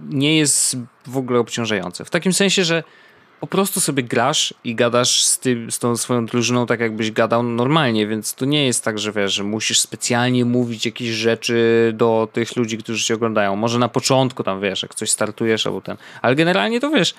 nie 0.10 0.38
jest 0.38 0.78
w 1.08 1.18
ogóle 1.18 1.40
obciążające. 1.40 2.06
W 2.06 2.10
takim 2.10 2.34
sensie, 2.34 2.64
że 2.64 2.84
po 3.40 3.48
prostu 3.48 3.80
sobie 3.80 4.04
grasz 4.04 4.54
i 4.64 4.76
gadasz 4.76 5.24
z, 5.24 5.40
tym, 5.40 5.72
z 5.72 5.80
tą 5.80 5.98
swoją 5.98 6.26
drużyną 6.26 6.66
tak 6.66 6.80
jakbyś 6.80 7.12
gadał 7.12 7.44
normalnie, 7.44 8.08
więc 8.08 8.34
to 8.34 8.46
nie 8.46 8.66
jest 8.66 8.84
tak, 8.84 9.00
że 9.00 9.12
wiesz, 9.12 9.34
że 9.34 9.44
musisz 9.44 9.80
specjalnie 9.80 10.46
mówić 10.46 10.86
jakieś 10.86 11.10
rzeczy 11.10 11.92
do 11.96 12.28
tych 12.34 12.56
ludzi, 12.56 12.78
którzy 12.78 13.06
cię 13.06 13.14
oglądają. 13.14 13.56
Może 13.56 13.80
na 13.80 13.90
początku 13.90 14.44
tam 14.44 14.62
wiesz, 14.62 14.84
jak 14.84 14.96
coś 14.96 15.10
startujesz 15.10 15.68
albo 15.68 15.82
ten, 15.82 15.98
ale 16.22 16.36
generalnie 16.36 16.80
to 16.80 16.90
wiesz, 16.90 17.16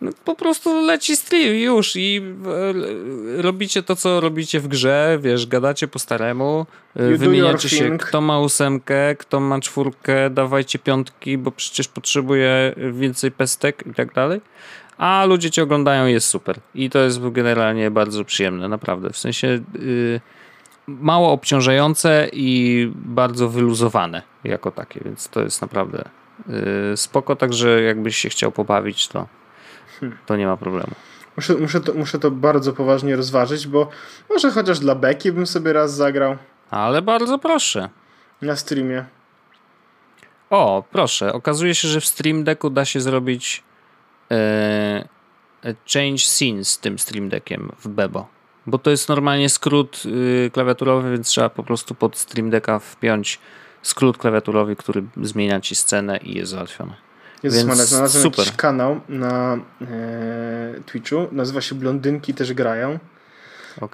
no, 0.00 0.10
po 0.24 0.34
prostu 0.34 0.86
leci 0.86 1.16
stream 1.16 1.54
już 1.54 1.96
i 1.96 2.22
e, 3.38 3.42
robicie 3.42 3.82
to, 3.82 3.96
co 3.96 4.20
robicie 4.20 4.60
w 4.60 4.68
grze, 4.68 5.18
wiesz, 5.22 5.46
gadacie 5.46 5.88
po 5.88 5.98
staremu, 5.98 6.66
e, 6.96 7.16
wymieniacie 7.16 7.68
się, 7.68 7.84
thing. 7.84 8.02
kto 8.02 8.20
ma 8.20 8.38
ósemkę, 8.38 9.16
kto 9.16 9.40
ma 9.40 9.60
czwórkę, 9.60 10.30
dawajcie 10.30 10.78
piątki, 10.78 11.38
bo 11.38 11.50
przecież 11.50 11.88
potrzebuje 11.88 12.74
więcej 12.92 13.30
pestek 13.30 13.84
i 13.86 13.94
tak 13.94 14.14
dalej. 14.14 14.40
A 15.00 15.24
ludzie 15.24 15.50
cię 15.50 15.62
oglądają 15.62 16.06
jest 16.06 16.28
super. 16.28 16.60
I 16.74 16.90
to 16.90 16.98
jest 16.98 17.28
generalnie 17.28 17.90
bardzo 17.90 18.24
przyjemne, 18.24 18.68
naprawdę. 18.68 19.10
W 19.10 19.18
sensie 19.18 19.60
y, 19.76 20.20
mało 20.86 21.32
obciążające 21.32 22.28
i 22.32 22.90
bardzo 22.94 23.48
wyluzowane 23.48 24.22
jako 24.44 24.70
takie, 24.70 25.00
więc 25.04 25.28
to 25.28 25.40
jest 25.40 25.62
naprawdę 25.62 26.04
y, 26.92 26.96
spoko. 26.96 27.36
Także 27.36 27.82
jakbyś 27.82 28.16
się 28.16 28.28
chciał 28.28 28.52
pobawić, 28.52 29.08
to, 29.08 29.26
to 30.26 30.36
nie 30.36 30.46
ma 30.46 30.56
problemu. 30.56 30.92
Muszę, 31.36 31.54
muszę, 31.54 31.80
to, 31.80 31.94
muszę 31.94 32.18
to 32.18 32.30
bardzo 32.30 32.72
poważnie 32.72 33.16
rozważyć, 33.16 33.66
bo 33.66 33.88
może 34.30 34.50
chociaż 34.50 34.78
dla 34.78 34.94
beki 34.94 35.32
bym 35.32 35.46
sobie 35.46 35.72
raz 35.72 35.94
zagrał 35.94 36.36
Ale 36.70 37.02
bardzo 37.02 37.38
proszę. 37.38 37.88
na 38.42 38.56
streamie. 38.56 39.04
O, 40.50 40.84
proszę. 40.92 41.32
Okazuje 41.32 41.74
się, 41.74 41.88
że 41.88 42.00
w 42.00 42.06
Stream 42.06 42.44
Decku 42.44 42.70
da 42.70 42.84
się 42.84 43.00
zrobić 43.00 43.62
change 45.94 46.18
scenes 46.18 46.68
z 46.68 46.78
tym 46.78 46.98
Stream 46.98 47.28
Deckiem 47.28 47.72
w 47.80 47.88
Bebo. 47.88 48.28
Bo 48.66 48.78
to 48.78 48.90
jest 48.90 49.08
normalnie 49.08 49.48
skrót 49.48 50.02
y, 50.06 50.50
klawiaturowy, 50.52 51.10
więc 51.12 51.28
trzeba 51.28 51.48
po 51.48 51.62
prostu 51.62 51.94
pod 51.94 52.16
Stream 52.18 52.50
Decka 52.50 52.78
wpiąć 52.78 53.38
skrót 53.82 54.18
klawiaturowy, 54.18 54.76
który 54.76 55.02
zmienia 55.22 55.60
ci 55.60 55.74
scenę 55.74 56.16
i 56.16 56.36
jest 56.36 56.50
załatwione. 56.50 56.94
Jezus 57.42 57.58
Więc 57.58 57.68
Maria, 57.68 57.84
znalazłem 57.84 58.22
super. 58.22 58.38
jakiś 58.38 58.56
kanał 58.56 59.00
na 59.08 59.58
e, 59.80 60.74
Twitchu, 60.86 61.28
nazywa 61.32 61.60
się 61.60 61.74
Blondynki 61.74 62.34
też 62.34 62.52
grają. 62.52 62.98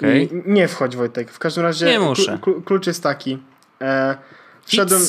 I 0.02 0.28
nie 0.46 0.68
wchodź 0.68 0.96
Wojtek, 0.96 1.32
w 1.32 1.38
każdym 1.38 1.64
razie 1.64 1.86
Nie 1.86 2.00
muszę. 2.00 2.38
klu- 2.38 2.40
klu- 2.40 2.64
klucz 2.64 2.86
jest 2.86 3.02
taki. 3.02 3.38
E, 3.80 4.16
wszedłem... 4.64 5.02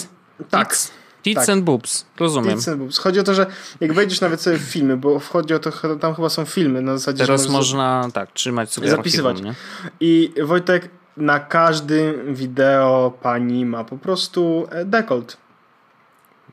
Tak, 0.50 0.78
Tits 1.24 1.46
tak. 1.46 1.50
and 1.50 1.64
boobs. 1.64 2.06
Rozumiem. 2.20 2.56
Tits 2.56 2.68
and 2.68 2.78
boobs. 2.78 2.98
Chodzi 2.98 3.20
o 3.20 3.24
to, 3.24 3.34
że 3.34 3.46
jak 3.80 3.94
wejdziesz 3.94 4.22
nawet 4.22 4.42
sobie 4.42 4.58
w 4.58 4.62
filmy, 4.62 4.98
bo 4.98 5.20
wchodzi 5.20 5.54
o 5.54 5.60
to, 5.60 5.72
tam 6.00 6.16
chyba 6.16 6.30
są 6.30 6.46
filmy 6.46 6.82
na 6.82 6.98
zasadzie, 6.98 7.26
Teraz 7.26 7.50
można 7.50 8.10
tak 8.14 8.32
trzymać 8.34 8.74
sobie 8.74 8.90
Zapisywać. 8.90 9.32
archiwum? 9.38 9.54
I 10.00 10.34
Wojtek, 10.44 10.90
na 11.18 11.40
każdym 11.40 12.36
wideo 12.36 13.14
pani 13.22 13.66
ma 13.66 13.84
po 13.84 13.98
prostu 13.98 14.68
e, 14.72 14.86
dekolt. 14.86 15.38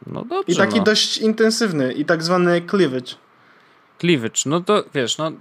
No 0.06 0.24
dobrze. 0.24 0.52
I 0.52 0.56
taki 0.56 0.78
no. 0.78 0.84
dość 0.84 1.18
intensywny 1.18 1.92
i 1.92 2.04
tak 2.04 2.22
zwany 2.22 2.62
cleavage. 2.70 3.14
Cleavage, 3.99 4.42
no 4.47 4.61
to 4.61 4.84
wiesz, 4.95 5.18
no 5.18 5.32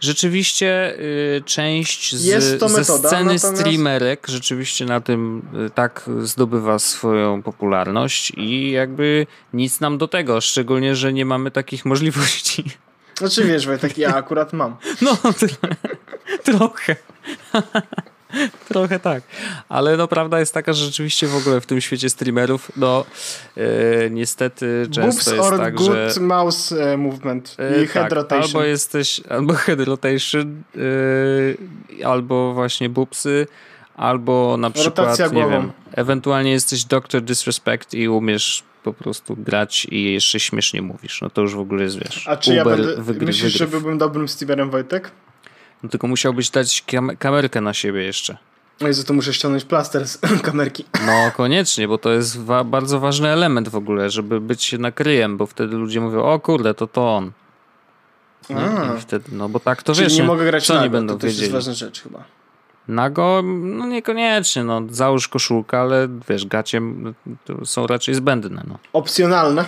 rzeczywiście 0.00 0.94
y, 1.00 1.42
część 1.44 2.16
z, 2.16 2.24
Jest 2.24 2.60
to 2.60 2.68
ze 2.68 2.78
metoda, 2.80 3.08
sceny 3.08 3.34
natomiast- 3.34 3.56
streamerek 3.60 4.26
rzeczywiście 4.28 4.84
na 4.84 5.00
tym 5.00 5.42
y, 5.66 5.70
tak 5.70 6.10
zdobywa 6.22 6.78
swoją 6.78 7.42
popularność 7.42 8.32
i 8.36 8.70
jakby 8.70 9.26
nic 9.52 9.80
nam 9.80 9.98
do 9.98 10.08
tego, 10.08 10.40
szczególnie, 10.40 10.96
że 10.96 11.12
nie 11.12 11.24
mamy 11.24 11.50
takich 11.50 11.84
możliwości. 11.92 12.64
Znaczy 13.18 13.44
wiesz, 13.44 13.66
Wojtek, 13.66 13.98
ja 13.98 14.14
akurat 14.14 14.52
mam. 14.52 14.76
No, 15.02 15.16
tyle. 15.32 15.74
trochę. 16.58 16.96
Trochę 18.68 19.00
tak. 19.00 19.22
Ale 19.68 19.96
no 19.96 20.08
prawda 20.08 20.40
jest 20.40 20.54
taka, 20.54 20.72
że 20.72 20.84
rzeczywiście 20.84 21.26
w 21.26 21.36
ogóle 21.36 21.60
w 21.60 21.66
tym 21.66 21.80
świecie 21.80 22.10
streamerów, 22.10 22.72
no 22.76 23.04
y, 23.56 24.08
niestety 24.10 24.86
często 24.90 25.00
Boobs 25.10 25.26
jest 25.26 25.52
or 25.52 25.58
tak, 25.58 25.74
good 25.74 25.88
że... 26.14 26.20
mouse 26.20 26.72
e, 26.92 26.96
movement 26.96 27.56
E, 27.58 27.82
i 27.82 27.86
head 27.86 28.04
tak, 28.04 28.12
rotation. 28.12 28.44
Albo 28.44 28.64
jesteś, 28.64 29.20
albo 29.28 29.54
head 29.64 29.80
rotation, 29.80 30.62
yy, 30.74 32.04
albo 32.04 32.54
właśnie 32.54 32.88
bupsy, 32.88 33.46
albo 33.96 34.56
na 34.56 34.70
przykład, 34.70 34.98
Rotacja 34.98 35.26
nie 35.26 35.32
głową. 35.32 35.50
wiem, 35.50 35.72
ewentualnie 35.92 36.50
jesteś 36.50 36.84
Doctor 36.84 37.22
Disrespect 37.22 37.94
i 37.94 38.08
umiesz 38.08 38.62
po 38.82 38.92
prostu 38.92 39.36
grać 39.36 39.86
i 39.90 40.12
jeszcze 40.12 40.40
śmiesznie 40.40 40.82
mówisz. 40.82 41.20
No 41.22 41.30
to 41.30 41.40
już 41.42 41.54
w 41.54 41.58
ogóle 41.60 41.82
jest, 41.84 41.98
wiesz, 41.98 42.28
A 42.28 42.36
czy 42.36 42.54
ja 42.54 42.62
Uber 42.62 42.76
będę, 42.78 43.02
wygry, 43.02 43.26
myślisz, 43.26 43.52
że 43.52 43.66
wygryw. 43.66 43.82
byłbym 43.82 43.98
dobrym 43.98 44.28
streamerem, 44.28 44.70
Wojtek? 44.70 45.10
No 45.82 45.88
tylko 45.88 46.06
musiałbyś 46.06 46.50
dać 46.50 46.82
kam 46.86 47.16
kamerkę 47.16 47.60
na 47.60 47.74
siebie 47.74 48.02
jeszcze. 48.02 48.36
Jezu, 48.80 49.04
to 49.04 49.14
muszę 49.14 49.34
ściągnąć 49.34 49.64
plaster 49.64 50.08
z 50.08 50.18
kamerki. 50.42 50.84
No 51.06 51.30
koniecznie, 51.36 51.88
bo 51.88 51.98
to 51.98 52.10
jest 52.10 52.40
wa 52.40 52.64
bardzo 52.64 53.00
ważny 53.00 53.28
element 53.28 53.68
w 53.68 53.76
ogóle, 53.76 54.10
żeby 54.10 54.40
być 54.40 54.72
nakryjem, 54.72 55.36
bo 55.36 55.46
wtedy 55.46 55.76
ludzie 55.76 56.00
mówią, 56.00 56.22
o 56.22 56.40
kurde, 56.40 56.74
to 56.74 56.86
to 56.86 57.16
on. 57.16 57.32
No, 58.50 58.96
wtedy, 59.00 59.24
no 59.32 59.48
bo 59.48 59.60
tak 59.60 59.82
to 59.82 59.94
Czyli 59.94 60.06
wiesz, 60.06 60.16
nie 60.18 60.24
mogę 60.24 60.44
grać 60.44 60.66
co 60.66 60.74
nago, 60.74 60.84
nie 60.84 60.90
będą 60.90 61.14
to 61.14 61.20
też 61.20 61.30
wiedzieli. 61.30 61.42
jest 61.42 61.52
ważna 61.52 61.72
rzecz 61.72 62.02
chyba. 62.02 62.24
Nago, 62.88 63.42
no 63.44 63.86
niekoniecznie, 63.86 64.64
no 64.64 64.82
załóż 64.90 65.28
koszulkę, 65.28 65.80
ale 65.80 66.08
wiesz, 66.28 66.46
gacie 66.46 66.80
są 67.64 67.86
raczej 67.86 68.14
zbędne. 68.14 68.62
No. 68.68 68.78
Opcjonalne. 68.92 69.64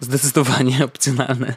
Zdecydowanie 0.00 0.84
opcjonalne. 0.90 1.54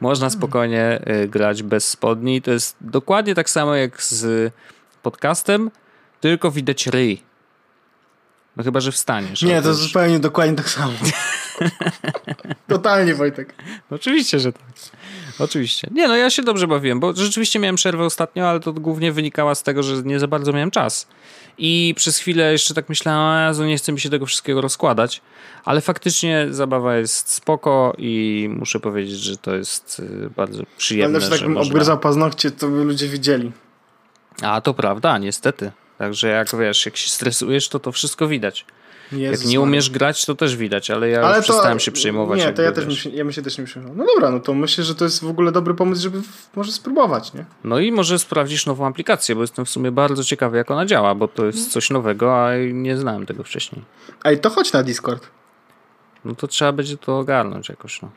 Można 0.00 0.30
spokojnie 0.30 1.00
y, 1.24 1.28
grać 1.28 1.62
bez 1.62 1.88
spodni. 1.88 2.42
To 2.42 2.50
jest 2.50 2.76
dokładnie 2.80 3.34
tak 3.34 3.50
samo 3.50 3.74
jak 3.74 4.02
z 4.02 4.52
podcastem, 5.02 5.70
tylko 6.20 6.50
widać 6.50 6.86
ryj. 6.86 7.22
No 8.56 8.64
chyba, 8.64 8.80
że 8.80 8.92
wstaniesz. 8.92 9.42
Nie, 9.42 9.62
to 9.62 9.74
zupełnie 9.74 10.18
dokładnie 10.18 10.56
tak 10.56 10.68
samo. 10.68 10.92
Totalnie, 12.68 13.14
Wojtek. 13.14 13.54
Oczywiście, 13.90 14.40
że 14.40 14.52
tak. 14.52 14.62
Oczywiście. 15.40 15.88
Nie, 15.92 16.08
no 16.08 16.16
ja 16.16 16.30
się 16.30 16.42
dobrze 16.42 16.66
bawiłem, 16.66 17.00
bo 17.00 17.12
rzeczywiście 17.12 17.58
miałem 17.58 17.76
przerwę 17.76 18.04
ostatnio, 18.04 18.48
ale 18.48 18.60
to 18.60 18.72
głównie 18.72 19.12
wynikała 19.12 19.54
z 19.54 19.62
tego, 19.62 19.82
że 19.82 20.02
nie 20.02 20.18
za 20.18 20.28
bardzo 20.28 20.52
miałem 20.52 20.70
czas. 20.70 21.08
I 21.58 21.94
przez 21.96 22.18
chwilę 22.18 22.52
jeszcze 22.52 22.74
tak 22.74 22.88
myślałem, 22.88 23.54
że 23.54 23.66
nie 23.66 23.76
chce 23.76 23.92
mi 23.92 24.00
się 24.00 24.10
tego 24.10 24.26
wszystkiego 24.26 24.60
rozkładać, 24.60 25.22
ale 25.64 25.80
faktycznie 25.80 26.46
zabawa 26.50 26.96
jest 26.96 27.32
spoko 27.32 27.94
i 27.98 28.48
muszę 28.58 28.80
powiedzieć, 28.80 29.18
że 29.18 29.36
to 29.36 29.54
jest 29.54 30.00
y, 30.00 30.30
bardzo 30.36 30.62
przyjemne. 30.76 31.18
Ale 31.18 31.28
też 31.28 31.40
tak 31.40 31.48
można... 31.48 31.70
obgryzał 31.70 31.98
paznokcie, 31.98 32.50
to 32.50 32.68
by 32.68 32.84
ludzie 32.84 33.08
widzieli. 33.08 33.52
A, 34.42 34.60
to 34.60 34.74
prawda, 34.74 35.18
niestety. 35.18 35.72
Także 35.98 36.28
jak 36.28 36.56
wiesz, 36.56 36.86
jak 36.86 36.96
się 36.96 37.10
stresujesz, 37.10 37.68
to 37.68 37.78
to 37.78 37.92
wszystko 37.92 38.28
widać. 38.28 38.66
Jezus 39.12 39.44
jak 39.44 39.50
nie 39.50 39.60
umiesz 39.60 39.90
grać, 39.90 40.24
to 40.24 40.34
też 40.34 40.56
widać, 40.56 40.90
ale 40.90 41.08
ja 41.08 41.22
ale 41.22 41.36
już 41.36 41.46
to, 41.46 41.52
przestałem 41.52 41.80
się 41.80 41.92
przejmować. 41.92 42.38
Nie, 42.38 42.52
to 42.52 42.62
ja 42.62 42.72
też 42.72 42.86
myśl, 42.86 43.10
ja 43.14 43.24
myślę 43.24 43.42
też 43.42 43.58
nie 43.58 43.64
przejmował. 43.64 43.96
No 43.96 44.06
dobra, 44.14 44.30
no 44.30 44.40
to 44.40 44.54
myślę, 44.54 44.84
że 44.84 44.94
to 44.94 45.04
jest 45.04 45.24
w 45.24 45.28
ogóle 45.28 45.52
dobry 45.52 45.74
pomysł, 45.74 46.02
żeby 46.02 46.20
może 46.56 46.72
spróbować, 46.72 47.34
nie? 47.34 47.44
No 47.64 47.78
i 47.78 47.92
może 47.92 48.18
sprawdzisz 48.18 48.66
nową 48.66 48.86
aplikację, 48.86 49.34
bo 49.34 49.40
jestem 49.40 49.64
w 49.64 49.70
sumie 49.70 49.90
bardzo 49.90 50.24
ciekawy, 50.24 50.56
jak 50.56 50.70
ona 50.70 50.86
działa, 50.86 51.14
bo 51.14 51.28
to 51.28 51.46
jest 51.46 51.72
coś 51.72 51.90
nowego, 51.90 52.46
a 52.46 52.50
nie 52.72 52.96
znałem 52.96 53.26
tego 53.26 53.44
wcześniej. 53.44 53.84
Ej, 54.24 54.38
to 54.38 54.50
chodź 54.50 54.72
na 54.72 54.82
Discord. 54.82 55.26
No 56.24 56.34
to 56.34 56.46
trzeba 56.46 56.72
będzie 56.72 56.96
to 56.96 57.18
ogarnąć 57.18 57.68
jakoś, 57.68 58.02
no. 58.02 58.10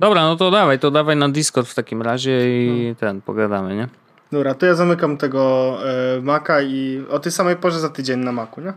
Dobra, 0.00 0.22
no 0.22 0.36
to 0.36 0.50
dawaj, 0.50 0.78
to 0.78 0.90
dawaj 0.90 1.16
na 1.16 1.28
Discord 1.28 1.68
w 1.68 1.74
takim 1.74 2.02
razie 2.02 2.64
i 2.64 2.88
no. 2.88 2.94
ten, 2.94 3.20
pogadamy, 3.20 3.76
nie? 3.76 3.88
Dobra, 4.32 4.54
to 4.54 4.66
ja 4.66 4.74
zamykam 4.74 5.16
tego 5.16 5.76
e, 6.16 6.20
Maca 6.20 6.62
i 6.62 7.02
o 7.10 7.18
tej 7.18 7.32
samej 7.32 7.56
porze 7.56 7.80
za 7.80 7.88
tydzień 7.88 8.18
na 8.18 8.32
Macu, 8.32 8.60
nie? 8.60 8.72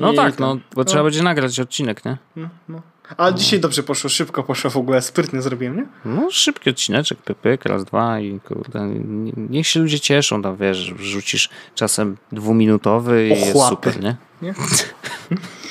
No 0.00 0.12
I 0.12 0.16
tak, 0.16 0.38
no, 0.38 0.54
bo 0.54 0.60
no. 0.76 0.84
trzeba 0.84 1.04
będzie 1.04 1.22
nagrać 1.22 1.60
odcinek, 1.60 2.04
nie? 2.04 2.16
No, 2.36 2.48
no. 2.68 2.82
Ale 3.16 3.30
no. 3.30 3.38
dzisiaj 3.38 3.60
dobrze 3.60 3.82
poszło, 3.82 4.10
szybko 4.10 4.42
poszło 4.42 4.70
w 4.70 4.76
ogóle, 4.76 5.02
sprytnie 5.02 5.42
zrobiłem, 5.42 5.76
nie? 5.76 5.86
No, 6.04 6.30
szybki 6.30 6.70
odcineczek, 6.70 7.18
pypyk, 7.18 7.64
raz, 7.64 7.84
dwa 7.84 8.20
i 8.20 8.40
kurde, 8.40 8.88
niech 9.36 9.66
się 9.66 9.80
ludzie 9.80 10.00
cieszą, 10.00 10.42
tam 10.42 10.56
wiesz, 10.56 10.92
rzucisz 10.98 11.48
czasem 11.74 12.16
dwuminutowy 12.32 13.28
i 13.28 13.32
Ochłapy. 13.32 13.58
jest 13.58 13.68
super, 13.68 14.00
nie? 14.00 14.16
nie? 14.42 14.54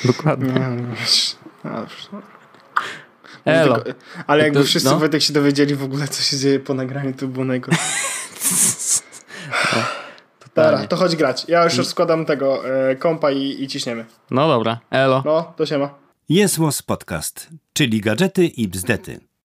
Dokładnie. 0.12 0.52
Nie, 0.52 0.60
no, 0.60 0.76
no, 1.64 1.86
no. 2.12 2.22
Elo. 3.44 3.84
ale 4.26 4.44
jakby 4.44 4.60
to, 4.60 4.66
wszyscy 4.66 4.90
no? 4.90 4.98
Wojtek 4.98 5.22
się 5.22 5.32
dowiedzieli 5.32 5.74
w 5.74 5.84
ogóle, 5.84 6.08
co 6.08 6.22
się 6.22 6.36
dzieje 6.36 6.60
po 6.60 6.74
nagraniu, 6.74 7.12
to 7.12 7.26
było 7.26 7.44
najgorsze. 7.44 7.82
Dobra, 10.56 10.86
to 10.86 10.96
chodź 10.96 11.16
grać. 11.16 11.44
Ja 11.48 11.64
już 11.64 11.72
mm. 11.72 11.84
rozkładam 11.84 12.26
tego 12.26 12.68
e, 12.90 12.96
kompa 12.96 13.30
i, 13.30 13.62
i 13.62 13.68
ciśniemy. 13.68 14.04
No 14.30 14.48
dobra, 14.48 14.80
elo. 14.90 15.22
No, 15.24 15.52
to 15.56 15.66
się 15.66 15.78
ma. 15.78 15.90
Jest 16.28 16.58
Podcast, 16.86 17.48
czyli 17.72 18.00
gadżety 18.00 18.46
i 18.46 18.68
bzdety. 18.68 19.20